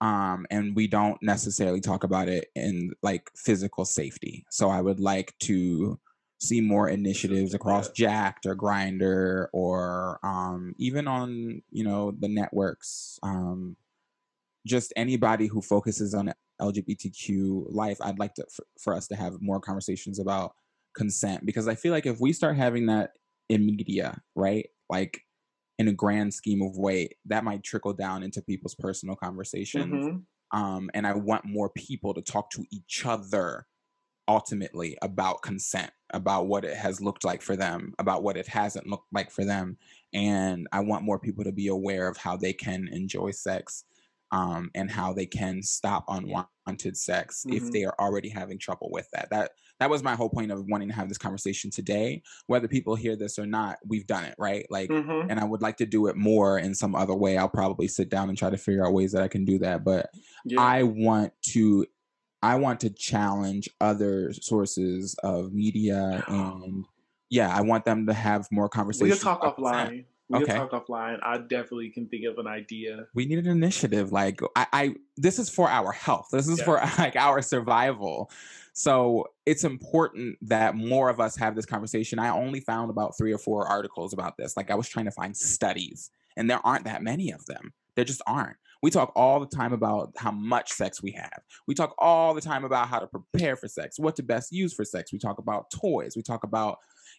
[0.00, 4.46] Um, and we don't necessarily talk about it in like physical safety.
[4.50, 5.98] So I would like to
[6.38, 13.18] see more initiatives across Jack'd or Grindr or um, even on you know the networks.
[13.22, 13.76] Um,
[14.66, 19.40] just anybody who focuses on LGBTQ life, I'd like to for, for us to have
[19.40, 20.52] more conversations about
[20.94, 23.12] consent because I feel like if we start having that
[23.48, 25.22] in media, right, like
[25.78, 30.06] in a grand scheme of way, that might trickle down into people's personal conversations.
[30.06, 30.58] Mm-hmm.
[30.58, 33.66] Um, and I want more people to talk to each other
[34.28, 38.86] ultimately about consent, about what it has looked like for them, about what it hasn't
[38.86, 39.76] looked like for them.
[40.12, 43.84] And I want more people to be aware of how they can enjoy sex
[44.30, 47.56] um, and how they can stop unwanted sex mm-hmm.
[47.56, 49.30] if they are already having trouble with that.
[49.30, 52.22] That that was my whole point of wanting to have this conversation today.
[52.46, 54.66] Whether people hear this or not, we've done it, right?
[54.70, 55.30] Like, mm-hmm.
[55.30, 57.38] and I would like to do it more in some other way.
[57.38, 59.84] I'll probably sit down and try to figure out ways that I can do that.
[59.84, 60.10] But
[60.44, 60.60] yeah.
[60.60, 61.86] I want to
[62.42, 66.84] I want to challenge other sources of media and
[67.30, 69.24] yeah, I want them to have more conversations.
[69.24, 70.04] We'll talk offline.
[70.28, 70.54] We'll okay.
[70.54, 71.18] talk offline.
[71.22, 73.06] I definitely can think of an idea.
[73.14, 74.12] We need an initiative.
[74.12, 76.28] Like I, I this is for our health.
[76.30, 76.64] This is yeah.
[76.64, 78.30] for like our survival.
[78.72, 82.18] So it's important that more of us have this conversation.
[82.18, 84.56] I only found about three or four articles about this.
[84.56, 87.72] Like I was trying to find studies, and there aren't that many of them.
[87.96, 88.56] There just aren't.
[88.82, 91.40] We talk all the time about how much sex we have.
[91.66, 94.72] We talk all the time about how to prepare for sex, what to best use
[94.72, 95.12] for sex.
[95.12, 96.14] We talk about toys.
[96.16, 96.78] We talk about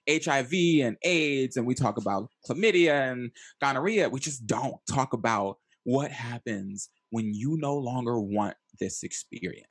[0.09, 3.31] HIV and AIDS, and we talk about chlamydia and
[3.61, 4.09] gonorrhea.
[4.09, 9.67] We just don't talk about what happens when you no longer want this experience.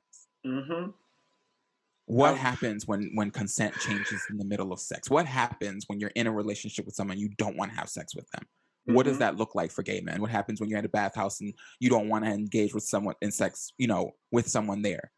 [0.46, 0.90] Mm-hmm.
[2.06, 5.10] What happens when when consent changes in the middle of sex?
[5.10, 8.14] What happens when you're in a relationship with someone you don't want to have sex
[8.14, 8.46] with them?
[8.88, 8.94] Mm-hmm.
[8.94, 9.20] What does mm-hmm.
[9.20, 10.20] that look like for gay men?
[10.20, 13.16] What happens when you're at a bathhouse and you don't want to engage with someone
[13.20, 15.12] in sex, you know, with someone there?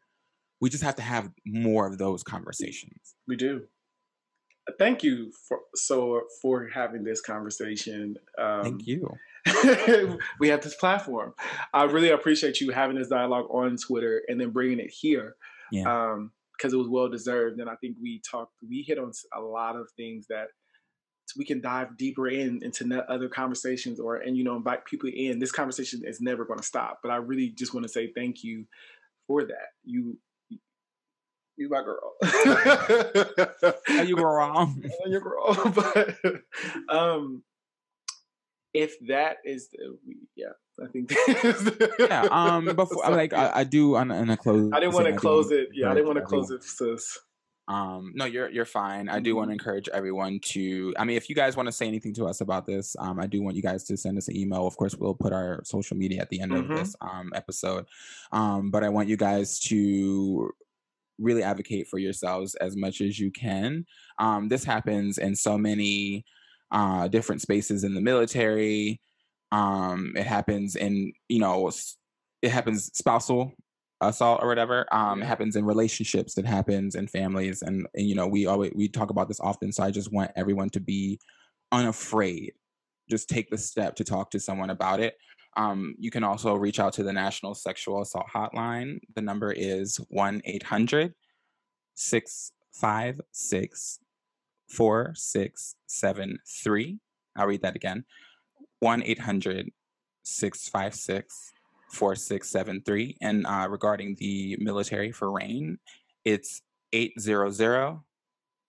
[0.59, 3.15] We just have to have more of those conversations.
[3.27, 3.63] We do.
[4.77, 8.15] Thank you for so for having this conversation.
[8.37, 9.09] Um, Thank you.
[10.39, 11.33] we have this platform.
[11.73, 15.35] I really appreciate you having this dialogue on Twitter and then bringing it here.
[15.71, 15.91] Yeah.
[15.91, 19.41] Um, because it was well deserved, and I think we talked, we hit on a
[19.41, 20.49] lot of things that
[21.35, 25.39] we can dive deeper in into other conversations or and you know invite people in
[25.39, 28.43] this conversation is never going to stop but i really just want to say thank
[28.43, 28.65] you
[29.27, 30.17] for that you
[31.57, 32.13] you my girl
[33.89, 34.73] Are you girl
[35.05, 36.15] you girl but
[36.89, 37.43] um
[38.73, 39.97] if that is the
[40.35, 41.13] yeah I think
[41.99, 42.27] yeah.
[42.31, 44.71] Um, before like I, I do on, on a close.
[44.73, 45.69] I didn't want to close it.
[45.73, 47.19] Yeah, I didn't want to close it, sis.
[47.67, 49.07] Um, no, you're you're fine.
[49.09, 49.53] I do want to Mhm.
[49.53, 50.93] encourage everyone to.
[50.97, 53.27] I mean, if you guys want to say anything to us about this, um, I
[53.27, 54.67] do want you guys to send us an email.
[54.67, 56.59] Of course, we'll put our social media at the end Mhm.
[56.59, 57.85] of this um episode.
[58.31, 60.51] Um, but I want you guys to
[61.19, 63.85] really advocate for yourselves as much as you can.
[64.19, 66.25] Um, this happens in so many
[66.71, 69.01] uh, different spaces in the military.
[69.51, 71.69] Um, it happens in, you know,
[72.41, 73.53] it happens spousal
[74.01, 74.85] assault or whatever.
[74.91, 76.37] Um, happens in relationships.
[76.37, 79.71] It happens in families, and, and you know, we always we talk about this often.
[79.71, 81.19] So I just want everyone to be
[81.71, 82.53] unafraid.
[83.09, 85.15] Just take the step to talk to someone about it.
[85.57, 88.99] Um, you can also reach out to the National Sexual Assault Hotline.
[89.15, 91.13] The number is 1 800
[91.95, 93.99] 656
[94.69, 96.99] 4673.
[97.35, 98.05] I'll read that again
[98.79, 99.69] 1 800
[100.23, 101.51] 656
[101.91, 103.17] 4673.
[103.21, 105.77] And uh, regarding the military for RAINN,
[106.25, 106.61] it's
[106.93, 107.99] 800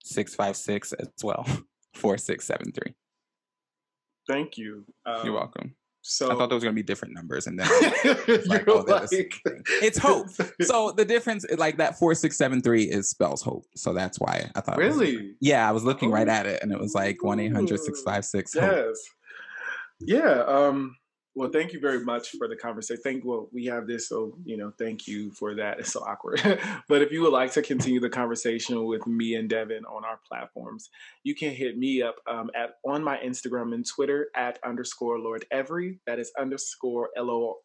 [0.03, 1.43] 656 as well
[1.95, 2.93] 4673.
[4.27, 4.85] Thank you.
[5.05, 5.75] Um, You're welcome.
[6.05, 7.67] So I thought there was going to be different numbers, and then
[8.45, 9.07] like, oh, like-
[9.81, 10.27] It's hope.
[10.61, 13.63] so the difference, like that four six seven three, is spells hope.
[13.77, 14.81] So that's why I thought.
[14.81, 16.31] it was really Yeah, I was looking right Oh.
[16.31, 18.61] at it, and it was like one 656 hope.
[18.63, 18.97] yes
[20.05, 20.95] yeah um
[21.35, 24.57] well thank you very much for the conversation thank well we have this so you
[24.57, 25.79] know thank you for that.
[25.79, 26.41] It's so awkward.
[26.87, 30.19] But if you would like to continue the conversation with me and devin on our
[30.27, 30.89] platforms
[31.23, 35.45] you can hit me up um, at on my instagram and twitter at underscore lord
[35.51, 35.99] every.
[36.05, 37.57] That is underscore l-o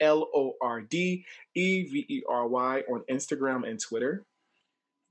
[0.00, 1.24] l-o-r-d
[1.54, 4.26] e-v-e-r-y on instagram and twitter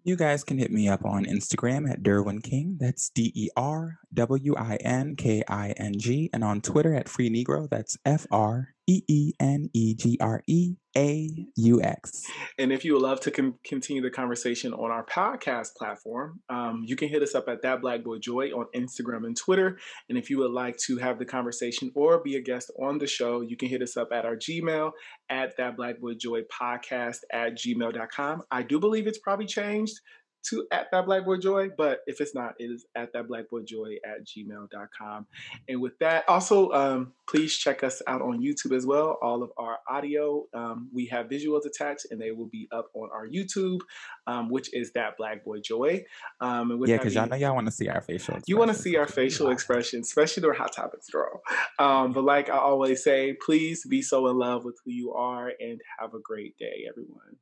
[0.04, 2.78] You guys can hit me up on Instagram at Derwin King.
[2.80, 6.28] That's D E R W I N K I N G.
[6.34, 7.70] And on Twitter at Free Negro.
[7.70, 12.26] That's F R E E N E G R E A U X.
[12.58, 16.84] And if you would love to con- continue the conversation on our podcast platform, um,
[16.86, 19.78] you can hit us up at That Black Boy Joy on Instagram and Twitter.
[20.10, 23.08] And if you would like to have the conversation or be a guest on the
[23.08, 24.92] show, you can hit us up at our Gmail
[25.30, 28.44] at That Black Boy Joy podcast at gmail.com.
[28.52, 30.00] I do believe it's probably changed
[30.44, 33.50] to at that black boy joy but if it's not it is at that black
[33.50, 35.26] boy joy at gmail.com
[35.68, 39.52] and with that also um, please check us out on youtube as well all of
[39.58, 43.80] our audio um, we have visuals attached and they will be up on our youtube
[44.28, 46.04] um, which is that black boy joy
[46.40, 48.96] um, Yeah, because y'all know y'all want to see our facial you want to see
[48.98, 49.54] our facial watching.
[49.54, 51.42] expressions, especially the hot topics, girl.
[51.80, 55.52] Um, but like I always say, please be so in love with who you are
[55.60, 57.38] and have a great day, everyone.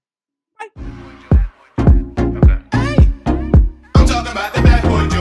[0.59, 1.18] I'm
[4.33, 5.18] talking about the bad boy.